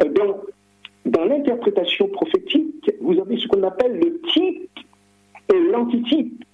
Dans, 0.01 0.41
dans 1.07 1.25
l'interprétation 1.25 2.09
prophétique, 2.09 2.91
vous 3.01 3.19
avez 3.19 3.39
ce 3.39 3.47
qu'on 3.47 3.63
appelle 3.63 3.99
le 3.99 4.21
type 4.33 4.71
et 5.53 5.61
l'antitype. 5.71 6.45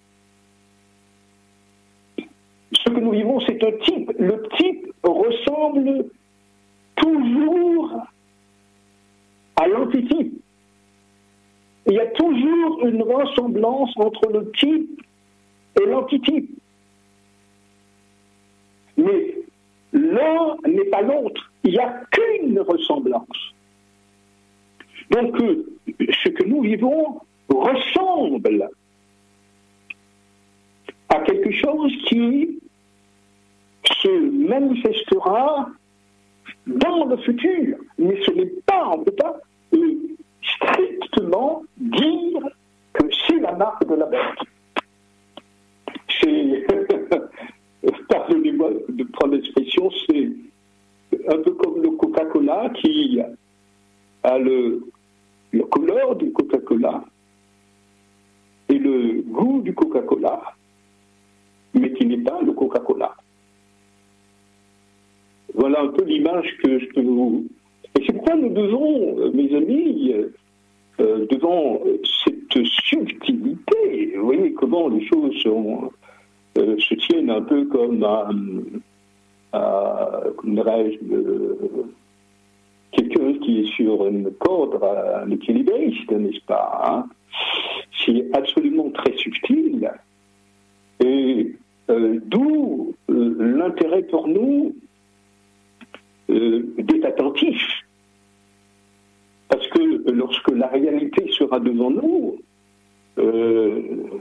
Ce 2.73 2.91
que 2.91 3.01
nous 3.01 3.13
vivons, 3.13 3.41
c'est 3.41 3.63
un 3.65 3.73
type. 3.85 4.13
Le 4.19 4.43
type 4.57 4.93
ressemble 5.03 6.07
toujours 6.97 7.97
à 9.57 9.69
l'antitype. 9.69 10.35
Il 11.87 11.95
y 11.95 12.01
a 12.01 12.07
toujours 12.07 12.87
une 12.87 13.03
ressemblance 13.03 13.93
entre 13.97 14.31
le 14.31 14.51
type 14.53 15.03
et 15.81 15.87
l'antitype. 15.87 16.51
Mais 18.97 19.30
l'un 20.21 20.71
n'est 20.71 20.91
pas 20.91 21.03
l'autre. 21.03 21.51
Il 21.65 21.73
n'y 21.73 21.79
a 21.79 22.03
qu'une 22.11 22.61
ressemblance. 22.61 23.55
Donc, 25.11 25.41
euh, 25.41 25.67
ce 26.23 26.29
que 26.29 26.45
nous 26.45 26.63
vivons 26.63 27.21
ressemble 27.49 28.69
à 31.09 31.21
quelque 31.21 31.51
chose 31.51 31.93
qui 32.07 32.61
se 33.85 34.09
manifestera 34.49 35.69
dans 36.67 37.05
le 37.07 37.17
futur. 37.19 37.77
Mais 37.99 38.21
ce 38.25 38.31
n'est 38.33 38.53
pas, 38.67 38.89
on 38.89 38.99
ne 38.99 39.05
peut 39.05 39.17
strictement 40.43 41.63
dire 41.77 42.49
que 42.93 43.05
c'est 43.27 43.41
la 43.41 43.53
marque 43.53 43.87
de 43.87 43.95
la 43.95 44.07
bête. 44.07 44.39
C'est, 46.21 46.67
de 48.89 49.05
prendre 49.05 49.35
l'expression, 49.35 49.91
c'est 50.07 50.31
un 51.29 51.39
peu 51.39 51.53
comme 51.53 51.83
le 51.83 51.91
Coca-Cola 51.91 52.71
qui 52.81 53.21
a 54.23 54.39
le, 54.39 54.83
le 55.53 55.63
couleur 55.65 56.17
du 56.17 56.33
Coca-Cola 56.33 57.05
et 58.69 58.79
le 58.79 59.23
goût 59.23 59.61
du 59.63 59.75
Coca-Cola, 59.75 60.43
mais 61.75 61.93
qui 61.95 62.07
n'est 62.07 62.19
pas 62.19 62.41
le 62.43 62.53
Coca-Cola. 62.53 63.15
Voilà 65.55 65.83
un 65.83 65.89
peu 65.89 66.05
l'image 66.05 66.57
que 66.63 66.79
je 66.79 66.87
peux 66.87 67.03
vous 67.03 67.47
et 67.99 68.05
c'est 68.07 68.13
pourquoi 68.13 68.37
nous 68.37 68.51
devons, 68.51 69.33
mes 69.33 69.55
amis, 69.55 70.15
euh, 71.01 71.27
devant 71.27 71.81
cette 72.25 72.65
subtilité, 72.65 74.15
vous 74.17 74.25
voyez 74.25 74.53
comment 74.53 74.89
les 74.89 75.05
choses 75.07 75.35
se 76.79 76.95
tiennent 76.95 77.31
un 77.31 77.43
peu 77.43 77.65
comme 77.67 78.05
un, 78.05 78.29
quelqu'un 82.93 83.33
qui 83.41 83.61
est 83.61 83.73
sur 83.77 84.07
une 84.07 84.31
corde, 84.33 84.83
un 84.83 85.31
équilibriste, 85.31 86.11
n'est-ce 86.11 86.45
pas 86.47 86.83
hein 86.85 87.07
C'est 88.05 88.27
absolument 88.33 88.91
très 88.91 89.17
subtil. 89.17 89.91
Et 91.05 91.55
d'où 91.89 92.95
l'intérêt 93.09 94.03
pour 94.03 94.29
nous 94.29 94.75
d'être 96.29 97.05
attentif 97.05 97.61
parce 99.51 99.67
que 99.67 100.11
lorsque 100.11 100.51
la 100.53 100.69
réalité 100.69 101.31
sera 101.33 101.59
devant 101.59 101.91
nous, 101.91 102.39
euh, 103.19 103.23
euh, 103.23 104.19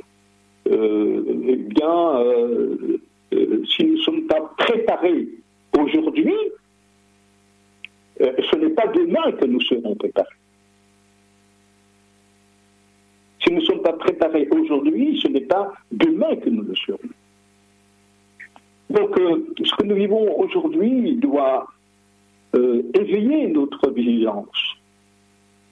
eh 0.71 1.55
bien, 1.55 2.19
euh, 2.21 2.99
si 3.65 3.85
nous 3.85 3.97
ne 3.97 4.01
sommes 4.01 4.27
pas 4.27 4.41
préparés 4.57 5.27
aujourd'hui, 5.77 6.35
ce 8.19 8.55
n'est 8.57 8.69
pas 8.71 8.87
demain 8.87 9.31
que 9.31 9.45
nous 9.45 9.61
serons 9.61 9.95
préparés. 9.95 10.27
Si 13.41 13.53
nous 13.53 13.61
ne 13.61 13.65
sommes 13.65 13.81
pas 13.81 13.93
préparés 13.93 14.47
aujourd'hui, 14.51 15.19
ce 15.21 15.29
n'est 15.29 15.45
pas 15.45 15.73
demain 15.91 16.35
que 16.35 16.49
nous 16.49 16.63
le 16.63 16.75
serons. 16.75 16.99
Donc, 18.89 19.15
ce 19.63 19.75
que 19.75 19.83
nous 19.83 19.95
vivons 19.95 20.37
aujourd'hui 20.39 21.15
doit 21.15 21.67
éveiller 22.53 23.47
notre 23.47 23.89
vigilance. 23.91 24.79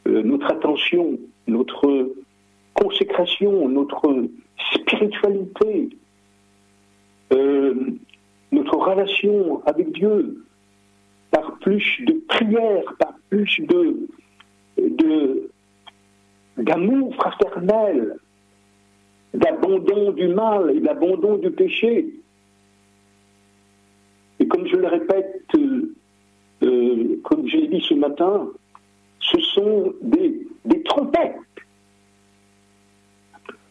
Euh, 0.07 0.23
notre 0.23 0.47
attention, 0.51 1.17
notre 1.47 2.13
consécration, 2.73 3.67
notre 3.67 4.29
spiritualité, 4.73 5.89
euh, 7.33 7.75
notre 8.51 8.77
relation 8.77 9.61
avec 9.65 9.91
Dieu, 9.91 10.43
par 11.31 11.57
plus 11.59 12.01
de 12.05 12.13
prière, 12.27 12.83
par 12.99 13.13
plus 13.29 13.59
de, 13.59 14.07
d'amour 16.57 17.13
fraternel, 17.15 18.17
d'abandon 19.33 20.11
du 20.11 20.27
mal 20.29 20.71
et 20.75 20.79
d'abandon 20.79 21.37
du 21.37 21.51
péché. 21.51 22.07
Et 24.39 24.47
comme 24.47 24.67
je 24.67 24.75
le 24.75 24.87
répète, 24.87 25.41
euh, 26.63 27.19
comme 27.23 27.47
je 27.47 27.57
l'ai 27.57 27.67
dit 27.67 27.85
ce 27.87 27.93
matin, 27.93 28.47
ce 29.19 29.39
sont 29.41 29.93
des, 30.01 30.47
trompettes. 30.85 31.35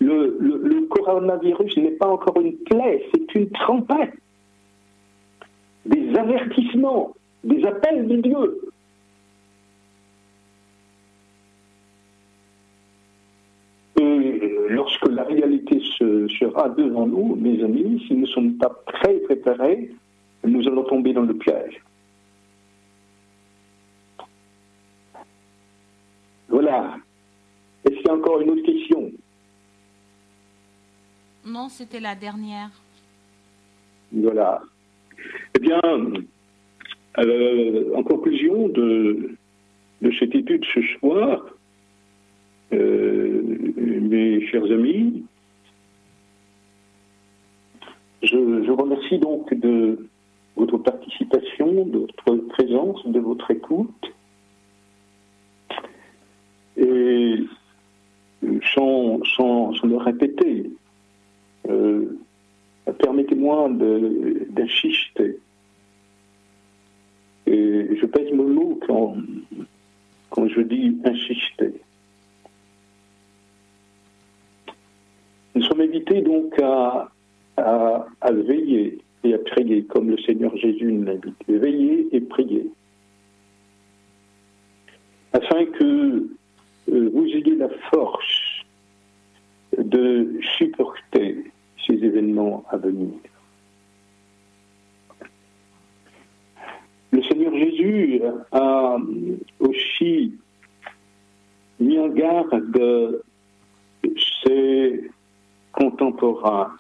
Le, 0.07 0.87
coronavirus 0.89 1.77
n'est 1.78 1.91
pas 1.93 2.07
encore 2.09 2.41
une 2.41 2.57
plaie, 2.59 3.05
c'est 3.12 3.35
une 3.35 3.51
trompette. 3.51 4.15
Des 5.85 6.15
avertissements, 6.16 7.15
des 7.43 7.65
appels 7.65 8.07
de 8.07 8.16
Dieu. 8.16 8.61
Et 14.01 14.57
lorsque 14.69 15.09
la 15.09 15.24
réalité 15.24 15.81
sera 16.39 16.69
devant 16.69 17.07
nous, 17.07 17.35
mes 17.37 17.62
amis, 17.65 18.05
si 18.07 18.15
nous 18.15 18.23
ne 18.23 18.27
sommes 18.27 18.55
pas 18.59 18.74
très 18.87 19.15
préparés, 19.20 19.91
nous 20.45 20.66
allons 20.69 20.85
tomber 20.85 21.12
dans 21.12 21.23
le 21.23 21.35
piège. 21.35 21.83
Voilà. 26.49 26.97
Est-ce 27.85 27.97
qu'il 27.97 28.07
y 28.07 28.11
a 28.11 28.15
encore 28.15 28.41
une 28.41 28.51
autre 28.51 28.62
question 28.62 29.11
Non, 31.47 31.68
c'était 31.68 32.01
la 32.01 32.14
dernière. 32.14 32.70
Voilà. 34.12 34.62
Eh 35.55 35.59
bien, 35.60 35.81
euh, 37.18 37.94
en 37.94 38.02
conclusion 38.02 38.68
de, 38.68 39.36
cette 40.18 40.35
étude 40.35 40.64
ce 40.74 40.82
soir, 40.98 41.47
euh, 42.73 43.43
mes 43.77 44.44
chers 44.48 44.64
amis, 44.64 45.24
je, 48.23 48.64
je, 48.64 48.70
remercie 48.73 49.18
donc 49.18 49.55
de 49.55 50.09
votre 50.56 50.78
participation, 50.78 51.86
de 51.86 51.98
votre 51.98 52.36
présence, 52.48 53.06
de 53.06 53.20
votre 53.20 53.51
écoute. 53.51 54.12
Et 56.77 57.39
sans, 58.74 59.20
le 59.85 59.97
répéter. 59.97 60.70
Euh, 61.69 62.19
permettez-moi 62.99 63.69
d'insister. 64.51 65.39
Et 67.47 67.97
je 68.01 68.07
pèse 68.07 68.33
mon 68.33 68.49
mot 68.49 68.81
quand, 68.87 69.17
quand 70.31 70.49
je 70.49 70.61
dis 70.61 70.97
insister. 71.05 71.73
Nous 75.55 75.63
sommes 75.63 75.81
invités 75.81 76.21
donc 76.23 76.59
à, 76.61 77.11
à, 77.57 78.07
à 78.21 78.33
veiller 78.33 78.99
et 79.25 79.35
à 79.35 79.39
prier, 79.39 79.85
comme 79.85 80.11
le 80.11 80.19
Seigneur 80.19 80.57
Jésus 80.57 80.93
nous 80.93 81.05
l'invite. 81.05 81.37
Veiller 81.49 82.09
et 82.13 82.21
prier. 82.21 82.71
Afin 85.33 85.67
que 85.67 86.29
euh, 86.91 87.11
vous 87.13 87.27
ayez 87.27 87.57
la 87.57 87.69
force 87.91 88.65
de 89.77 90.39
supporter 90.57 91.45
ces 91.87 91.95
événements 91.95 92.65
à 92.71 92.77
venir. 92.77 93.13
Le 97.13 97.23
Seigneur 97.23 97.55
Jésus 97.55 98.21
a 98.53 98.97
aussi 99.61 100.35
mis 101.79 101.99
en 101.99 102.09
garde 102.09 103.23
ses 104.45 105.11
contemporains 105.73 106.73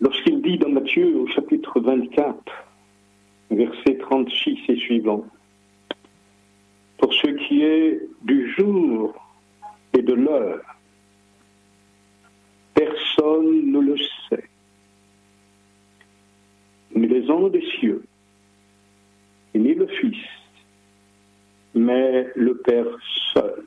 lorsqu'il 0.00 0.42
dit 0.42 0.58
dans 0.58 0.68
Matthieu 0.68 1.16
au 1.16 1.26
chapitre 1.28 1.80
24, 1.80 2.38
verset 3.50 3.98
36 3.98 4.58
et 4.68 4.76
suivant, 4.76 5.24
pour 6.98 7.12
ce 7.12 7.28
qui 7.28 7.62
est 7.62 8.00
du 8.22 8.50
jour 8.52 9.14
et 9.96 10.02
de 10.02 10.12
l'heure, 10.12 10.75
personne 12.76 13.72
ne 13.72 13.80
le 13.80 13.96
sait, 14.28 14.44
ni 16.94 17.06
les 17.08 17.30
anges 17.30 17.50
des 17.50 17.64
cieux, 17.78 18.02
ni 19.54 19.74
le 19.74 19.86
Fils, 19.86 20.24
mais 21.74 22.26
le 22.36 22.54
Père 22.58 22.86
seul. 23.32 23.64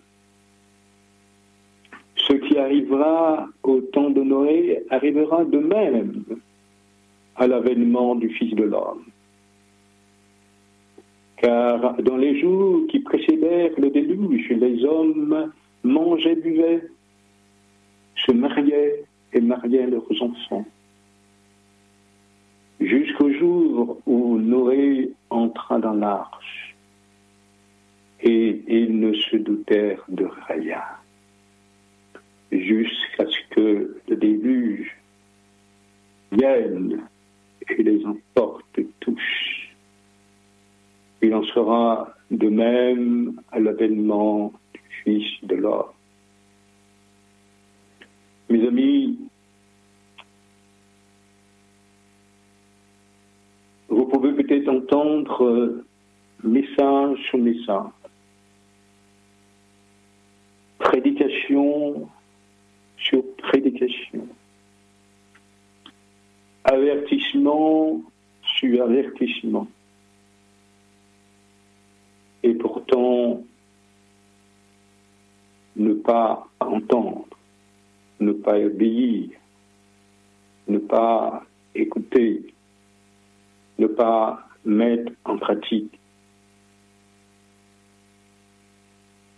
Ce 2.15 2.33
qui 2.33 2.57
arrivera 2.59 3.49
au 3.63 3.81
temps 3.81 4.11
de 4.11 4.21
Noé 4.21 4.83
arrivera 4.91 5.43
de 5.43 5.57
même 5.57 6.23
à 7.35 7.47
l'avènement 7.47 8.13
du 8.13 8.29
Fils 8.29 8.53
de 8.53 8.63
l'homme. 8.63 9.05
Car 11.37 11.95
dans 12.03 12.17
les 12.17 12.39
jours 12.39 12.85
qui 12.89 12.99
précédèrent 12.99 13.71
le 13.79 13.89
déluge, 13.89 14.49
les 14.49 14.85
hommes 14.85 15.51
mangeaient, 15.83 16.35
buvaient, 16.35 16.83
se 18.25 18.31
mariaient 18.31 19.03
et 19.33 19.41
mariaient 19.41 19.87
leurs 19.87 20.21
enfants. 20.21 20.65
Jusqu'au 22.79 23.31
jour 23.31 24.01
où 24.05 24.37
Noé 24.37 25.11
entra 25.29 25.79
dans 25.79 25.93
l'arche 25.93 26.75
et 28.21 28.63
ils 28.67 28.99
ne 28.99 29.13
se 29.13 29.37
doutèrent 29.37 30.03
de 30.09 30.27
rien 30.47 30.81
jusqu'à 32.51 33.25
ce 33.25 33.55
que 33.55 34.01
le 34.07 34.15
déluge 34.15 34.95
vienne 36.31 37.01
et 37.69 37.83
les 37.83 38.05
emporte 38.05 38.79
tous. 38.99 39.21
Il 41.21 41.33
en 41.35 41.43
sera 41.43 42.13
de 42.31 42.49
même 42.49 43.41
à 43.51 43.59
l'avènement 43.59 44.53
du 44.73 44.81
Fils 45.03 45.43
de 45.43 45.55
l'homme. 45.55 45.98
Mes 48.49 48.67
amis, 48.67 49.19
vous 53.89 54.05
pouvez 54.05 54.33
peut-être 54.33 54.67
entendre 54.67 55.83
message 56.43 57.19
sur 57.29 57.37
message, 57.37 57.91
prédication 60.79 62.09
sur 62.97 63.23
prédication, 63.37 64.27
avertissement 66.63 68.01
sur 68.41 68.83
avertissement. 68.83 69.67
Et 72.41 72.55
pourtant, 72.55 73.43
ne 75.75 75.93
pas 75.93 76.47
entendre, 76.59 77.25
ne 78.19 78.31
pas 78.31 78.57
obéir, 78.57 79.29
ne 80.67 80.77
pas 80.77 81.43
écouter, 81.75 82.53
ne 83.77 83.87
pas 83.87 84.47
mettre 84.65 85.11
en 85.25 85.37
pratique. 85.37 85.99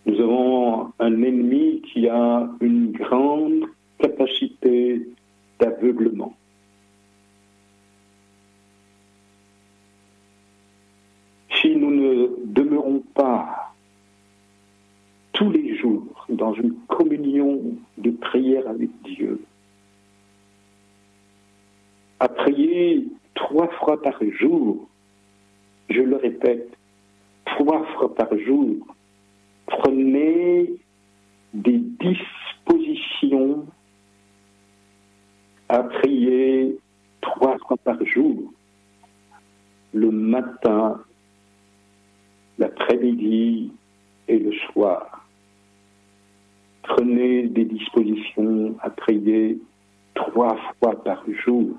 Nous 0.06 0.20
avons 0.20 0.92
un 1.00 1.22
ennemi 1.22 1.82
qui 1.82 2.08
a 2.10 2.50
une 2.60 2.92
grande 2.92 3.66
capacité 4.00 5.08
d'aveuglement. 5.60 6.36
Si 11.62 11.76
nous 11.76 11.92
ne 11.92 12.30
demeurons 12.46 13.04
pas 13.14 13.74
tous 15.34 15.52
les 15.52 15.78
jours 15.78 16.28
dans 16.42 16.54
une 16.56 16.74
communion 16.88 17.62
de 18.00 18.10
prière 18.10 18.68
avec 18.68 18.90
Dieu, 19.04 19.40
à 22.20 22.28
prier 22.28 23.06
trois 23.36 23.68
fois 23.68 24.02
par 24.02 24.20
jour, 24.40 24.90
je 25.92 26.02
le 26.02 26.16
répète, 26.16 26.76
trois 27.46 27.86
fois 27.94 28.16
par 28.16 28.36
jour, 28.40 28.76
prenez 29.68 30.74
des 31.54 31.78
dispositions 31.78 33.68
à 35.70 35.84
prier 35.84 36.76
trois 37.22 37.60
fois 37.60 37.78
par 37.78 38.04
jour, 38.04 38.52
le 39.94 40.10
matin, 40.10 41.00
l'après-midi 42.58 43.72
et 44.28 44.40
le 44.40 44.54
soir. 44.74 45.21
Prenez 46.96 47.44
des 47.44 47.64
dispositions 47.64 48.76
à 48.82 48.90
prier 48.90 49.58
trois 50.14 50.58
fois 50.78 51.02
par 51.02 51.24
jour. 51.46 51.70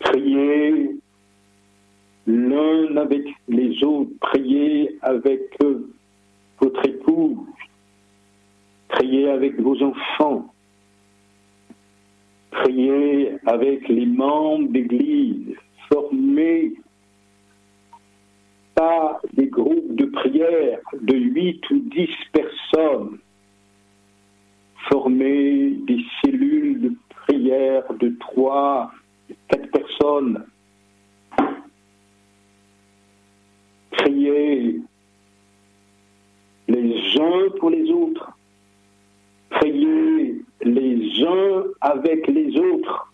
Priez 0.00 0.96
l'un 2.26 2.96
avec 2.98 3.24
les 3.48 3.82
autres, 3.82 4.10
priez 4.20 4.98
avec 5.00 5.40
votre 6.60 6.86
épouse, 6.86 7.38
priez 8.88 9.30
avec 9.30 9.58
vos 9.58 9.82
enfants, 9.82 10.52
priez 12.50 13.32
avec 13.46 13.88
les 13.88 14.04
membres 14.04 14.68
d'Église, 14.68 15.56
formez 15.88 16.74
pas 18.74 19.20
des 19.32 19.46
groupes 19.46 19.94
de 19.94 20.06
prière 20.06 20.80
de 21.00 21.16
8 21.16 21.70
ou 21.70 21.78
10 21.78 22.08
personnes, 22.32 23.18
formez 24.88 25.70
des 25.86 26.04
cellules 26.22 26.80
de 26.80 26.92
prière 27.26 27.84
de 27.94 28.14
3, 28.20 28.90
4 29.48 29.70
personnes 29.70 30.44
priez 34.04 34.80
les 36.68 37.20
uns 37.20 37.50
pour 37.58 37.70
les 37.70 37.90
autres. 37.90 38.32
Priez 39.50 40.36
les 40.62 41.24
uns 41.24 41.64
avec 41.80 42.26
les 42.28 42.56
autres. 42.58 43.12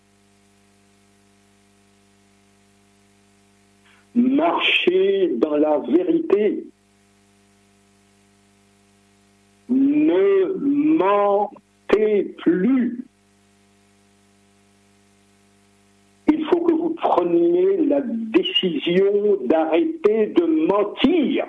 Dans 5.37 5.57
la 5.57 5.79
vérité. 5.79 6.65
Ne 9.69 10.53
mentez 10.59 12.23
plus. 12.37 13.05
preniez 17.01 17.77
la 17.87 18.01
décision 18.01 19.37
d'arrêter 19.45 20.27
de 20.27 20.67
mentir. 20.67 21.45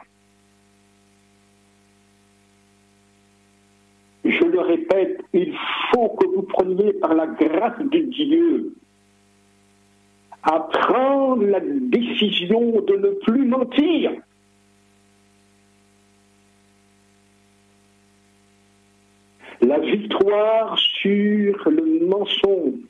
Je 4.24 4.44
le 4.44 4.60
répète, 4.60 5.20
il 5.32 5.55
faut 5.90 6.09
que 6.10 6.27
vous 6.27 6.43
preniez 6.43 6.93
par 6.94 7.14
la 7.14 7.27
grâce 7.27 7.78
de 7.81 7.98
Dieu 7.98 8.74
à 10.43 10.60
prendre 10.60 11.44
la 11.44 11.60
décision 11.60 12.81
de 12.81 12.97
ne 12.97 13.10
plus 13.24 13.47
mentir. 13.47 14.12
La 19.60 19.78
victoire 19.78 20.77
sur 20.78 21.70
le 21.70 22.06
mensonge 22.06 22.81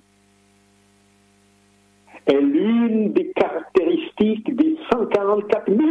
est 2.27 2.41
l'une 2.41 3.13
des 3.13 3.31
caractéristiques 3.33 4.57
des 4.57 4.77
144 4.91 5.71
000 5.71 5.83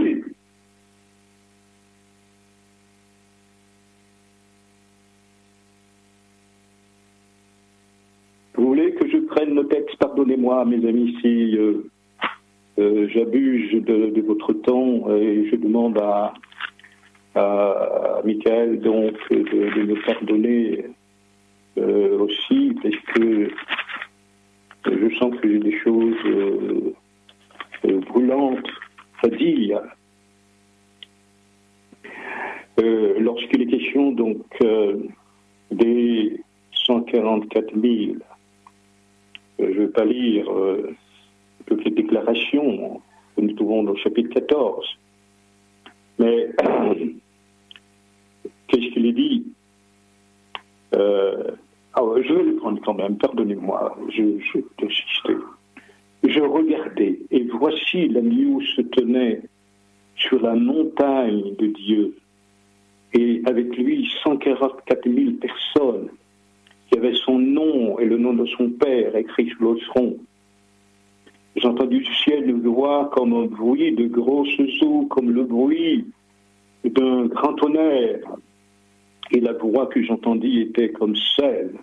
Pardonnez-moi, 10.13 10.65
mes 10.65 10.85
amis, 10.89 11.15
si 11.21 11.57
euh, 11.57 11.89
euh, 12.79 13.07
j'abuse 13.13 13.81
de, 13.81 14.21
votre 14.21 14.51
temps 14.51 15.09
et 15.09 15.47
je 15.49 15.55
demande 15.55 15.97
à, 15.99 16.33
Michael 18.25 18.81
donc 18.81 19.13
de, 19.29 19.83
me 19.83 20.05
pardonner 20.05 20.83
euh, 21.77 22.19
aussi, 22.19 22.75
parce 22.83 22.95
que 23.13 23.51
je 24.85 25.15
sens 25.15 25.33
que 25.39 25.49
j'ai 25.49 25.59
des 25.59 25.79
choses 25.79 26.93
brûlantes 28.09 28.67
à 29.23 29.29
dire. 29.29 29.79
Lorsqu'il 33.17 33.61
est 33.61 33.67
question 33.67 34.11
donc 34.11 34.43
des 35.71 36.41
144 36.85 37.79
000, 37.79 38.15
je 39.61 39.79
ne 39.79 39.85
vais 39.85 39.87
pas 39.87 40.05
lire 40.05 40.45
toutes 41.65 41.83
les 41.85 41.91
déclarations. 41.91 43.01
Que 43.35 43.41
nous 43.41 43.53
trouvons 43.53 43.83
dans 43.83 43.93
le 43.93 43.97
chapitre 43.97 44.29
14. 44.29 44.97
Mais 46.19 46.49
qu'est-ce 48.67 48.93
qu'il 48.93 49.05
est 49.05 49.13
dit? 49.13 49.45
Euh, 50.93 51.51
ah 51.93 52.01
Je 52.21 52.33
vais 52.33 52.43
le 52.43 52.55
prendre 52.55 52.81
quand 52.81 52.93
même, 52.93 53.17
pardonnez-moi, 53.17 53.97
je, 54.09 54.39
je, 54.39 54.59
Je 56.23 56.39
regardais, 56.41 57.19
et 57.31 57.43
voici 57.53 58.07
l'agneau 58.09 58.61
se 58.61 58.81
tenait 58.81 59.41
sur 60.15 60.41
la 60.41 60.55
montagne 60.55 61.55
de 61.57 61.67
Dieu, 61.67 62.15
et 63.13 63.41
avec 63.45 63.75
lui 63.77 64.09
144 64.23 65.09
000 65.09 65.31
personnes 65.33 66.09
qui 66.91 66.97
avaient 66.97 67.15
son 67.15 67.39
nom 67.39 67.99
et 67.99 68.05
le 68.05 68.17
nom 68.17 68.33
de 68.33 68.45
son 68.45 68.69
père 68.69 69.15
écrit 69.15 69.47
sur 69.49 69.73
le 69.73 69.79
front. 69.79 70.17
J'ai 71.55 71.67
entendu 71.67 71.99
du 71.99 72.13
ciel 72.15 72.49
une 72.49 72.61
voix 72.61 73.09
comme 73.13 73.33
un 73.33 73.45
bruit 73.45 73.93
de 73.93 74.07
grosses 74.07 74.59
eaux, 74.81 75.05
comme 75.09 75.31
le 75.31 75.43
bruit 75.43 76.05
d'un 76.83 77.25
grand 77.27 77.53
tonnerre. 77.53 78.19
Et 79.31 79.39
la 79.39 79.53
voix 79.53 79.87
que 79.87 80.01
j'entendis 80.03 80.61
était 80.61 80.91
comme 80.91 81.15
celle 81.37 81.73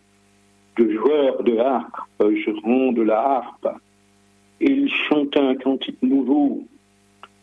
de 0.76 0.90
joueurs 0.90 1.42
de 1.42 1.56
harpe, 1.56 1.96
jouant 2.20 2.92
de 2.92 3.02
la 3.02 3.18
harpe. 3.18 3.68
Et 4.60 4.70
il 4.70 4.90
chantait 5.08 5.40
un 5.40 5.54
cantique 5.54 6.02
nouveau 6.02 6.64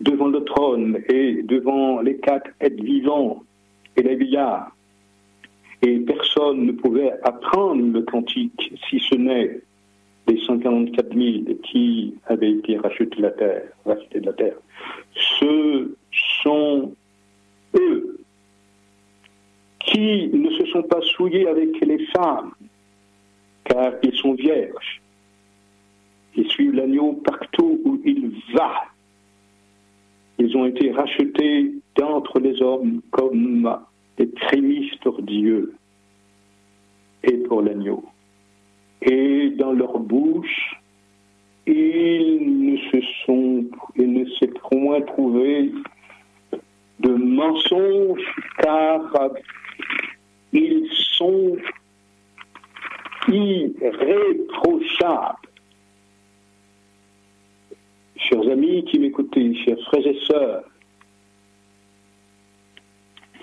devant 0.01 0.27
le 0.27 0.43
trône 0.43 0.99
et 1.09 1.41
devant 1.43 2.01
les 2.01 2.17
quatre 2.17 2.49
êtres 2.59 2.83
vivants 2.83 3.43
et 3.95 4.03
les 4.03 4.15
billards. 4.15 4.74
Et 5.85 5.99
personne 5.99 6.65
ne 6.65 6.71
pouvait 6.71 7.11
apprendre 7.21 7.93
le 7.93 8.01
cantique 8.01 8.73
si 8.89 8.99
ce 8.99 9.13
n'est 9.13 9.61
les 10.27 10.43
144 10.43 11.13
000 11.13 11.57
qui 11.61 12.15
avaient 12.25 12.53
été 12.53 12.77
rachetés 12.77 13.17
de 13.17 13.21
la 13.21 13.29
terre, 13.29 13.67
rachetés 13.85 14.19
de 14.19 14.25
la 14.25 14.33
terre, 14.33 14.55
ce 15.39 15.95
sont 16.41 16.91
eux 17.75 18.17
qui 19.79 20.27
ne 20.33 20.49
se 20.49 20.65
sont 20.71 20.81
pas 20.81 21.01
souillés 21.01 21.47
avec 21.47 21.79
les 21.85 22.03
femmes, 22.07 22.53
car 23.65 23.93
ils 24.01 24.15
sont 24.15 24.33
vierges. 24.33 25.01
Ils 26.35 26.49
suivent 26.49 26.73
l'agneau 26.73 27.13
partout 27.23 27.79
où 27.85 28.01
il 28.03 28.31
va. 28.55 28.85
Ils 30.39 30.57
ont 30.57 30.65
été 30.65 30.91
rachetés 30.91 31.71
d'entre 31.95 32.39
les 32.39 32.59
hommes 32.59 33.01
comme 33.11 33.77
des 34.17 34.27
prémices 34.27 34.95
pour 34.97 35.21
Dieu 35.21 35.73
et 37.23 37.37
pour 37.37 37.61
l'agneau 37.61 38.03
et 39.05 39.51
dans 39.51 39.71
leur 39.71 39.99
bouche, 39.99 40.75
ils 41.67 42.71
ne 42.71 42.77
se 42.77 43.01
sont, 43.25 43.65
ils 43.95 44.11
ne 44.11 44.25
point 44.69 45.01
trouvé 45.01 45.71
de 46.99 47.09
mensonges, 47.09 48.35
car 48.57 49.29
ils 50.53 50.87
sont 50.91 51.57
irréprochables. 53.27 55.35
Chers 58.17 58.47
amis 58.49 58.85
qui 58.85 58.99
m'écoutez, 58.99 59.53
chers 59.63 59.79
frères 59.85 60.07
et 60.07 60.19
sœurs, 60.25 60.63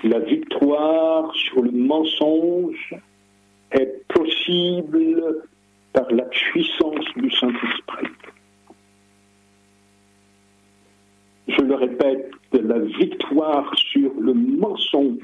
la 0.03 0.19
victoire 0.63 1.35
sur 1.35 1.63
le 1.63 1.71
mensonge 1.73 2.95
est 3.73 4.07
possible 4.09 5.43
par 5.93 6.11
la 6.11 6.25
puissance 6.25 7.05
du 7.17 7.31
Saint-Esprit. 7.31 8.09
Je 11.49 11.63
le 11.63 11.75
répète, 11.75 12.31
la 12.53 12.79
victoire 12.79 13.75
sur 13.77 14.13
le 14.21 14.35
mensonge 14.35 15.19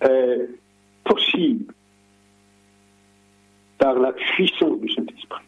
est 0.00 0.48
possible 1.04 1.74
par 3.78 3.94
la 3.98 4.12
puissance 4.12 4.80
du 4.80 4.88
Saint-Esprit. 4.88 5.44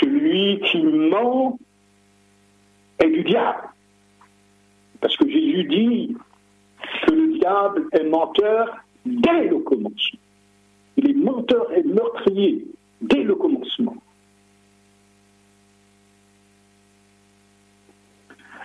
Celui 0.00 0.60
qui 0.60 0.82
ment 0.82 1.58
est 2.98 3.10
du 3.10 3.22
diable. 3.24 3.68
Parce 5.00 5.16
que 5.16 5.28
Jésus 5.28 5.64
dit 5.64 6.16
que 7.06 7.12
le 7.12 7.38
diable 7.38 7.86
est 7.92 8.04
menteur 8.04 8.78
dès 9.04 9.44
le 9.48 9.58
commencement. 9.58 10.20
Il 10.96 11.10
est 11.10 11.14
menteur 11.14 11.72
et 11.72 11.82
meurtrier 11.82 12.64
dès 13.02 13.22
le 13.22 13.34
commencement. 13.34 13.96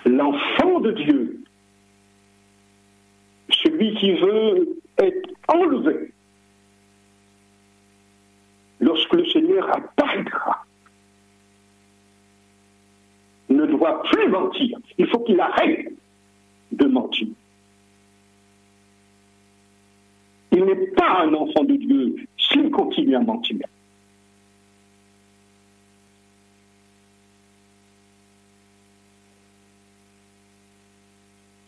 L'enfant 0.06 0.80
de 0.80 0.92
Dieu, 0.92 1.44
celui 3.50 3.94
qui 3.96 4.14
veut 4.14 4.78
être 4.98 5.30
enlevé, 5.48 6.12
lorsque 8.80 9.14
le 9.14 9.26
Seigneur 9.28 9.70
apparaîtra, 9.76 10.61
ne 13.56 13.66
doit 13.66 14.04
plus 14.04 14.30
mentir. 14.30 14.78
Il 14.98 15.08
faut 15.08 15.20
qu'il 15.20 15.40
arrête 15.40 15.92
de 16.72 16.86
mentir. 16.86 17.28
Il 20.52 20.66
n'est 20.66 20.88
pas 20.88 21.24
un 21.24 21.34
enfant 21.34 21.64
de 21.64 21.76
Dieu 21.76 22.16
s'il 22.38 22.70
continue 22.72 23.16
à 23.16 23.22
mentir. 23.22 23.58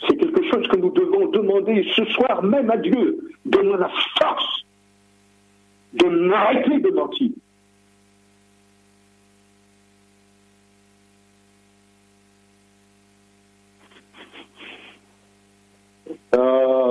C'est 0.07 0.18
quelque 0.18 0.43
chose 0.49 0.68
que 0.68 0.77
nous 0.77 0.91
devons 0.91 1.27
demander 1.30 1.88
ce 1.95 2.03
soir 2.05 2.43
même 2.43 2.69
à 2.69 2.77
Dieu. 2.77 3.31
Donne-moi 3.45 3.77
la 3.77 3.91
force 4.19 4.65
de 5.93 6.05
m'arrêter 6.05 6.80
de 6.80 6.89
mentir. 6.89 7.30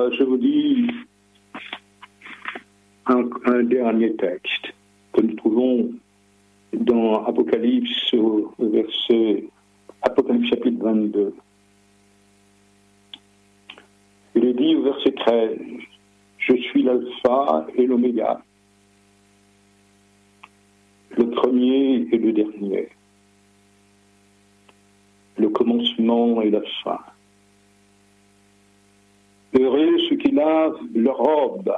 Euh, 0.03 0.11
je 0.19 0.24
vous 0.24 0.37
dis, 0.37 0.87
un, 3.07 3.62
dernier 3.62 4.16
texte 4.16 4.74
que 5.12 5.20
nous 5.20 5.35
trouvons 5.35 5.93
dans 6.73 7.24
Apocalypse, 7.24 8.12
verset, 8.59 9.45
Apocalypse 10.03 10.49
chapitre 10.49 10.83
22. 10.83 11.35
Il 14.35 14.45
est 14.45 14.55
dit 14.55 14.74
au 14.74 14.83
verset 14.83 15.12
13, 15.12 15.59
Je 16.39 16.57
suis 16.57 16.83
l'alpha 16.83 17.66
et 17.77 17.87
l'oméga, 17.87 18.43
le 21.16 21.31
premier 21.31 22.09
et 22.11 22.19
le 22.19 22.33
dernier, 22.33 22.89
le 25.37 25.49
commencement 25.51 26.43
et 26.43 26.51
la 26.51 26.62
fin. 26.83 26.99
Heureux 29.55 29.99
ceux 30.09 30.16
qui 30.16 30.31
lavent 30.31 30.81
leur 30.95 31.16
robe 31.16 31.77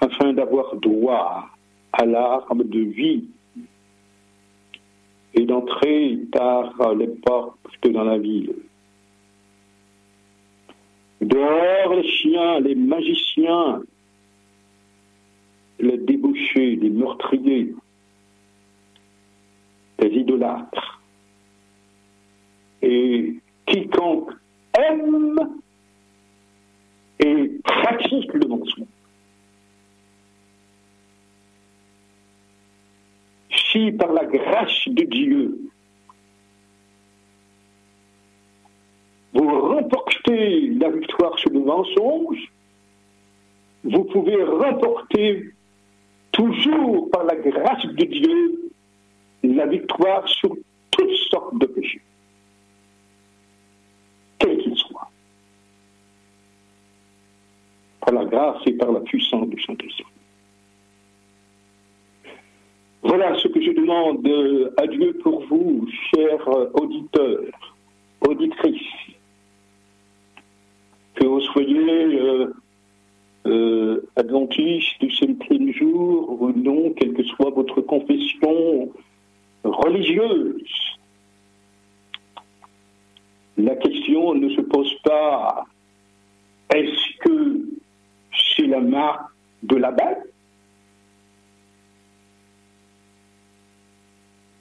afin 0.00 0.32
d'avoir 0.32 0.74
droit 0.76 1.46
à 1.92 2.04
l'arme 2.04 2.64
de 2.64 2.80
vie 2.80 3.24
et 5.34 5.44
d'entrer 5.44 6.18
par 6.32 6.94
les 6.94 7.08
portes 7.08 7.56
dans 7.88 8.04
la 8.04 8.18
ville. 8.18 8.54
Dehors 11.20 11.94
les 11.94 12.08
chiens, 12.08 12.60
les 12.60 12.74
magiciens, 12.74 13.82
les 15.78 15.98
débauchés, 15.98 16.76
les 16.76 16.90
meurtriers, 16.90 17.74
les 19.98 20.08
idolâtres. 20.08 21.00
Et 22.82 23.34
quiconque 23.66 24.32
aime 24.78 25.60
et 27.20 27.50
pratique 27.64 28.32
le 28.32 28.46
mensonge. 28.46 28.86
Si 33.50 33.92
par 33.92 34.12
la 34.12 34.24
grâce 34.24 34.88
de 34.88 35.02
Dieu, 35.04 35.58
vous 39.32 39.60
remportez 39.60 40.68
la 40.80 40.90
victoire 40.90 41.38
sur 41.38 41.50
le 41.50 41.60
mensonge, 41.60 42.52
vous 43.84 44.04
pouvez 44.04 44.42
remporter 44.42 45.50
toujours 46.32 47.10
par 47.10 47.24
la 47.24 47.36
grâce 47.36 47.86
de 47.86 48.04
Dieu 48.04 48.70
la 49.42 49.66
victoire 49.66 50.28
sur 50.28 50.56
toutes 50.90 51.16
sortes 51.30 51.58
de 51.58 51.66
péchés, 51.66 52.02
quels 54.38 54.58
qu'ils 54.58 54.76
soient. 54.76 55.10
Par 58.06 58.14
la 58.14 58.24
grâce 58.24 58.62
et 58.66 58.72
par 58.72 58.92
la 58.92 59.00
puissance 59.00 59.48
du 59.48 59.60
Saint-Esprit. 59.62 60.04
Voilà 63.02 63.36
ce 63.38 63.48
que 63.48 63.60
je 63.60 63.72
demande 63.72 64.26
à 64.76 64.86
Dieu 64.86 65.12
pour 65.22 65.44
vous, 65.46 65.88
chers 66.14 66.48
auditeurs, 66.74 67.74
auditrices 68.20 69.16
que 71.16 71.26
vous 71.26 71.40
soyez 71.40 71.78
euh, 72.20 72.52
euh, 73.46 74.08
adventiste 74.14 75.00
du 75.00 75.10
septième 75.10 75.72
jour 75.72 76.40
ou 76.40 76.52
non, 76.52 76.92
quelle 76.92 77.14
que 77.14 77.24
soit 77.24 77.50
votre 77.50 77.80
confession 77.80 78.92
religieuse. 79.64 80.96
La 83.56 83.74
question 83.74 84.34
ne 84.34 84.48
se 84.50 84.60
pose 84.60 84.94
pas 85.02 85.64
est-ce 86.74 87.18
que 87.20 87.65
c'est 88.56 88.66
la 88.66 88.80
marque 88.80 89.30
de 89.62 89.76
la 89.76 89.90
bête 89.90 90.32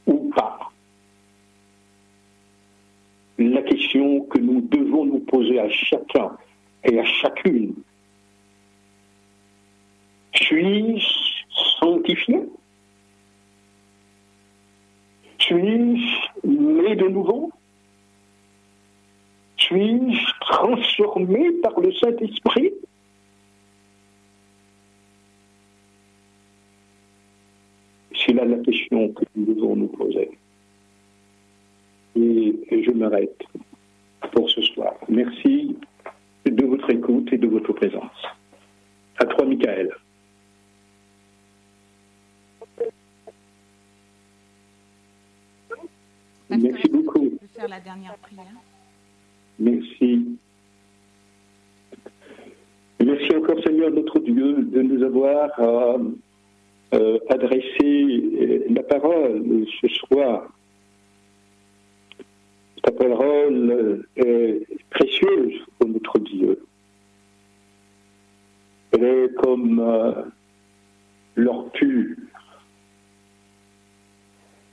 ou 0.05 0.31
pas? 0.35 0.71
La 3.37 3.61
question 3.61 4.21
que 4.25 4.39
nous 4.39 4.61
devons 4.61 5.05
nous 5.05 5.19
poser 5.19 5.59
à 5.59 5.69
chacun 5.69 6.31
et 6.83 6.99
à 6.99 7.05
chacune. 7.05 7.75
Suis-je 10.33 11.05
sanctifié? 11.79 12.41
Suis-je 15.39 16.47
né 16.47 16.95
de 16.95 17.07
nouveau? 17.07 17.51
Suis-je 19.57 20.39
transformé 20.41 21.51
par 21.63 21.79
le 21.79 21.91
Saint-Esprit? 21.93 22.73
La 28.45 28.57
question 28.57 29.09
que 29.09 29.23
nous 29.35 29.53
devons 29.55 29.75
nous 29.75 29.87
poser. 29.87 30.29
Et, 32.15 32.55
et 32.69 32.83
je 32.83 32.91
m'arrête 32.91 33.41
pour 34.33 34.49
ce 34.49 34.61
soir. 34.61 34.93
Merci 35.09 35.75
de 36.45 36.65
votre 36.65 36.89
écoute 36.91 37.33
et 37.33 37.37
de 37.37 37.47
votre 37.47 37.73
présence. 37.73 38.21
À 39.17 39.25
toi, 39.25 39.45
Michael. 39.45 39.89
Merci 46.49 46.89
beaucoup. 46.89 47.23
Je 47.23 47.29
vais 47.29 47.59
faire 47.59 47.67
la 47.67 47.79
dernière 47.79 48.15
prière. 48.17 48.45
Merci. 49.57 50.37
Merci 53.03 53.35
encore, 53.35 53.59
Seigneur 53.63 53.89
notre 53.89 54.19
Dieu, 54.19 54.61
de 54.61 54.81
nous 54.83 55.03
avoir 55.03 55.49
euh, 55.59 55.97
euh, 56.95 57.19
adressé 57.29 58.65
la 58.69 58.83
parole 58.83 59.65
ce 59.81 59.87
soir. 59.87 60.47
Ta 62.83 62.91
parole 62.91 64.05
est 64.15 64.65
précieuse 64.89 65.59
pour 65.77 65.89
notre 65.89 66.19
Dieu. 66.19 66.59
Elle 68.91 69.03
est 69.03 69.33
comme 69.35 69.79
euh, 69.79 70.13
l'or 71.35 71.69
pur. 71.71 72.15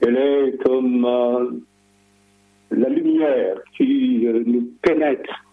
Elle 0.01 0.17
est 0.17 0.63
comme 0.65 1.05
euh, 1.05 1.51
la 2.71 2.89
lumière 2.89 3.57
qui 3.77 4.27
euh, 4.27 4.43
nous 4.47 4.71
pénètre 4.83 5.45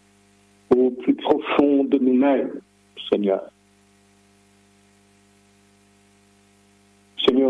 au 0.76 0.92
plus 0.92 1.16
profond 1.16 1.84
de 1.84 1.98
nous-mêmes, 1.98 2.62
Seigneur. 3.10 3.50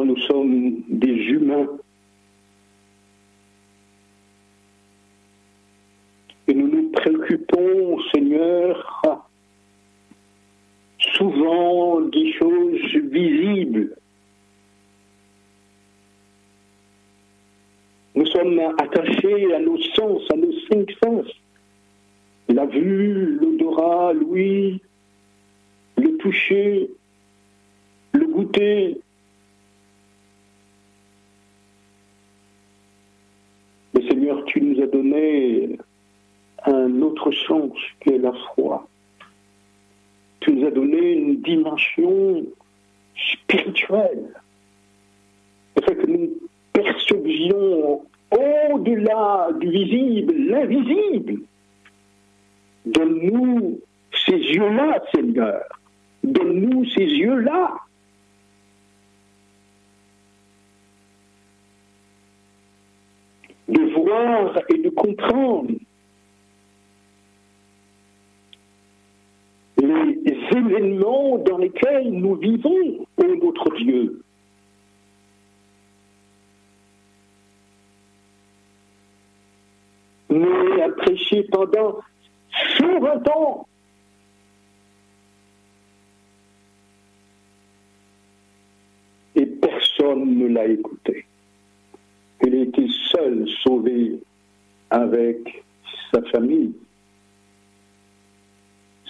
Nous 0.06 0.18
sommes 0.18 0.82
des 0.88 1.14
humains. 1.14 1.68
Et 6.48 6.54
nous 6.54 6.68
nous 6.68 6.90
préoccupons, 6.92 8.00
Seigneur, 8.14 9.02
souvent 11.20 12.02
des 12.02 12.32
choses 12.34 12.96
visibles. 13.12 13.96
Nous 18.16 18.26
sommes 18.26 18.60
attachés 18.78 19.54
à 19.54 19.60
nos 19.60 19.78
sens, 19.96 20.22
à 20.32 20.36
nos 20.36 20.52
cinq 20.70 20.92
sens. 21.04 21.26
La 22.48 22.66
vue, 22.66 23.38
l'odorat, 23.40 24.14
l'ouïe, 24.14 24.82
le 25.98 26.18
toucher, 26.18 26.90
le 28.14 28.26
goûter. 28.26 28.98
Mais 33.94 34.08
Seigneur, 34.08 34.44
tu 34.46 34.62
nous 34.80 34.88
donné 34.88 35.78
un 36.66 37.02
autre 37.02 37.32
sens 37.32 37.74
qui 38.02 38.10
est 38.14 38.18
la 38.18 38.34
foi. 38.54 38.88
Tu 40.40 40.52
nous 40.52 40.68
as 40.68 40.72
donné 40.72 41.14
une 41.14 41.42
dimension 41.42 42.44
spirituelle. 43.34 44.34
Le 45.76 45.82
fait 45.82 45.96
que 45.96 46.08
nous 46.08 46.30
percevions 46.74 48.02
au-delà 48.32 49.50
du 49.60 49.70
visible 49.70 50.34
l'invisible. 50.34 51.42
Donne-nous 52.86 53.80
ces 54.26 54.38
yeux-là, 54.38 55.02
Seigneur. 55.14 55.64
Donne-nous 56.24 56.86
ces 56.86 57.06
yeux-là. 57.06 57.76
De 63.68 63.90
et 64.70 64.78
de 64.78 64.90
comprendre 64.90 65.72
les 69.78 70.58
événements 70.58 71.38
dans 71.40 71.58
lesquels 71.58 72.12
nous 72.12 72.36
vivons, 72.36 73.06
ô 73.18 73.24
notre 73.42 73.76
Dieu. 73.78 74.22
Mais 80.30 80.82
à 80.82 80.90
prêcher 80.90 81.44
pendant 81.52 82.00
120 82.78 83.28
ans. 83.30 83.66
Et 89.36 89.46
personne 89.46 90.38
ne 90.38 90.48
l'a 90.48 90.68
écouté. 90.68 91.26
Il 92.46 92.56
était 92.56 92.88
sauvé 93.64 94.20
avec 94.90 95.64
sa 96.12 96.22
famille 96.24 96.74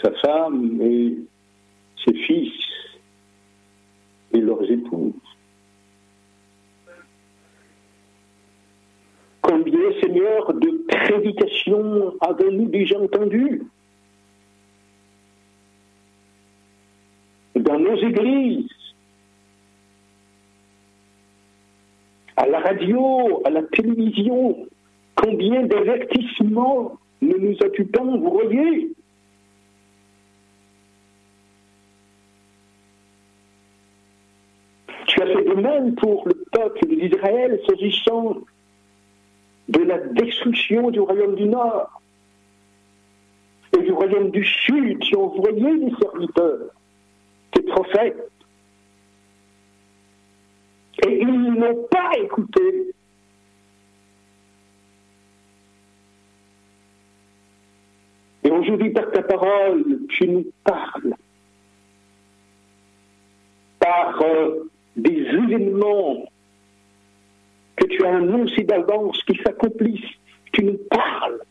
sa 0.01 0.11
femme 0.11 0.81
et 0.81 1.15
ses 2.05 2.13
fils 2.13 2.53
et 4.33 4.39
leurs 4.39 4.69
épouses. 4.69 5.13
Combien, 9.41 9.79
Seigneur, 10.01 10.53
de 10.53 10.85
prédications 10.87 12.13
avons-nous 12.21 12.69
déjà 12.69 12.99
entendues 12.99 13.63
dans 17.55 17.79
nos 17.79 17.95
églises, 17.97 18.69
à 22.39 22.47
la 22.47 22.59
radio, 22.61 23.41
à 23.43 23.49
la 23.49 23.63
télévision, 23.63 24.65
combien 25.15 25.63
d'avertissements 25.63 26.97
nous 27.21 27.37
nous 27.37 27.57
occupons, 27.61 28.17
vous 28.17 28.31
voyez 28.31 28.93
Tu 35.05 35.21
as 35.21 35.25
fait 35.25 35.43
de 35.43 35.53
même 35.55 35.95
pour 35.95 36.25
le 36.27 36.45
peuple 36.53 36.87
d'Israël 36.87 37.59
s'agissant 37.67 38.37
de 39.67 39.81
la 39.81 39.97
destruction 39.97 40.91
du 40.91 41.01
royaume 41.01 41.35
du 41.35 41.45
Nord 41.45 42.01
et 43.77 43.81
du 43.81 43.91
royaume 43.91 44.31
du 44.31 44.45
Sud 44.45 44.99
qui 44.99 45.13
envoyait 45.13 45.77
des 45.77 45.93
serviteurs, 45.99 46.69
des 47.53 47.63
prophètes, 47.63 48.31
et 51.05 51.21
ils 51.21 51.53
n'ont 51.53 51.87
pas 51.89 52.11
écouté. 52.21 52.93
Et 58.43 58.51
aujourd'hui, 58.51 58.89
par 58.89 59.11
ta 59.11 59.21
parole, 59.21 59.99
tu 60.09 60.27
nous 60.27 60.45
parles 60.63 61.15
par 63.79 64.21
euh, 64.21 64.69
des 64.95 65.21
événements 65.21 66.25
que 67.75 67.85
tu 67.85 68.05
as 68.05 68.17
annoncés 68.17 68.63
d'avance, 68.63 69.21
qui 69.23 69.37
s'accomplissent. 69.43 70.15
Tu 70.51 70.63
nous 70.65 70.79
parles. 70.89 71.41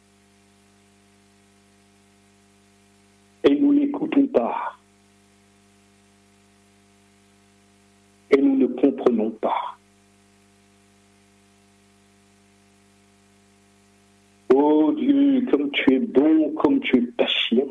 Et 3.45 3.55
nous 3.55 3.75
n'écoutons 3.75 4.27
pas. 4.27 4.78
Et 8.31 8.37
nous 8.37 8.57
ne 8.57 8.67
comprenons 8.67 9.31
pas. 9.31 9.77
Oh 14.55 14.93
Dieu, 14.97 15.47
comme 15.51 15.71
tu 15.71 15.95
es 15.95 15.99
bon, 15.99 16.53
comme 16.55 16.81
tu 16.81 16.99
es 16.99 17.03
patient. 17.13 17.69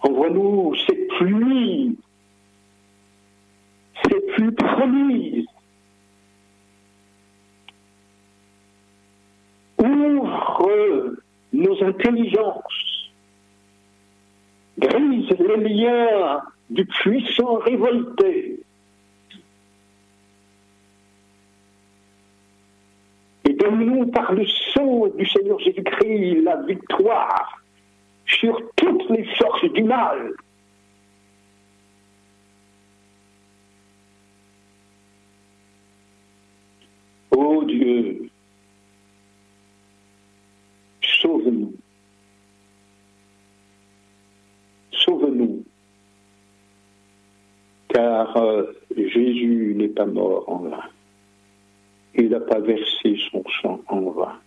Envoie-nous 0.00 0.74
cette 0.86 1.08
pluie, 1.08 1.96
cette 4.02 4.26
pluie 4.34 4.50
promise. 4.52 5.46
Ouvre 9.78 11.16
nos 11.52 11.84
intelligences, 11.84 12.81
grise 14.82 15.30
les 15.38 15.68
liens 15.68 16.42
du 16.70 16.84
puissant 16.84 17.56
révolté. 17.56 18.60
Et 23.44 23.52
donne-nous 23.54 24.06
par 24.06 24.32
le 24.32 24.46
sang 24.46 25.08
du 25.16 25.26
Seigneur 25.26 25.58
Jésus-Christ 25.60 26.42
la 26.42 26.56
victoire 26.62 27.62
sur 28.26 28.60
toutes 28.76 29.08
les 29.10 29.24
forces 29.36 29.72
du 29.72 29.82
mal. 29.82 30.32
Ô 37.30 37.64
Dieu, 37.64 38.30
sauve-nous. 41.20 41.81
Sauve-nous. 45.12 45.64
Car 47.88 48.36
euh, 48.38 48.72
Jésus 48.96 49.74
n'est 49.76 49.88
pas 49.88 50.06
mort 50.06 50.48
en 50.48 50.58
vain. 50.58 50.84
Il 52.14 52.30
n'a 52.30 52.40
pas 52.40 52.60
versé 52.60 53.16
son 53.30 53.42
sang 53.60 53.80
en 53.88 54.00
vain. 54.10 54.38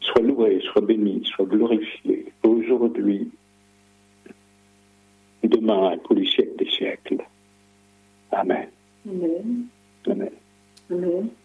Sois 0.00 0.22
loué, 0.22 0.60
sois 0.72 0.82
béni, 0.82 1.24
sois 1.24 1.46
glorifié 1.46 2.32
aujourd'hui, 2.44 3.30
demain, 5.42 5.96
pour 6.04 6.14
les 6.14 6.26
siècles 6.26 6.56
des 6.58 6.70
siècles. 6.70 7.24
Amen. 8.30 8.68
Amen. 9.08 10.30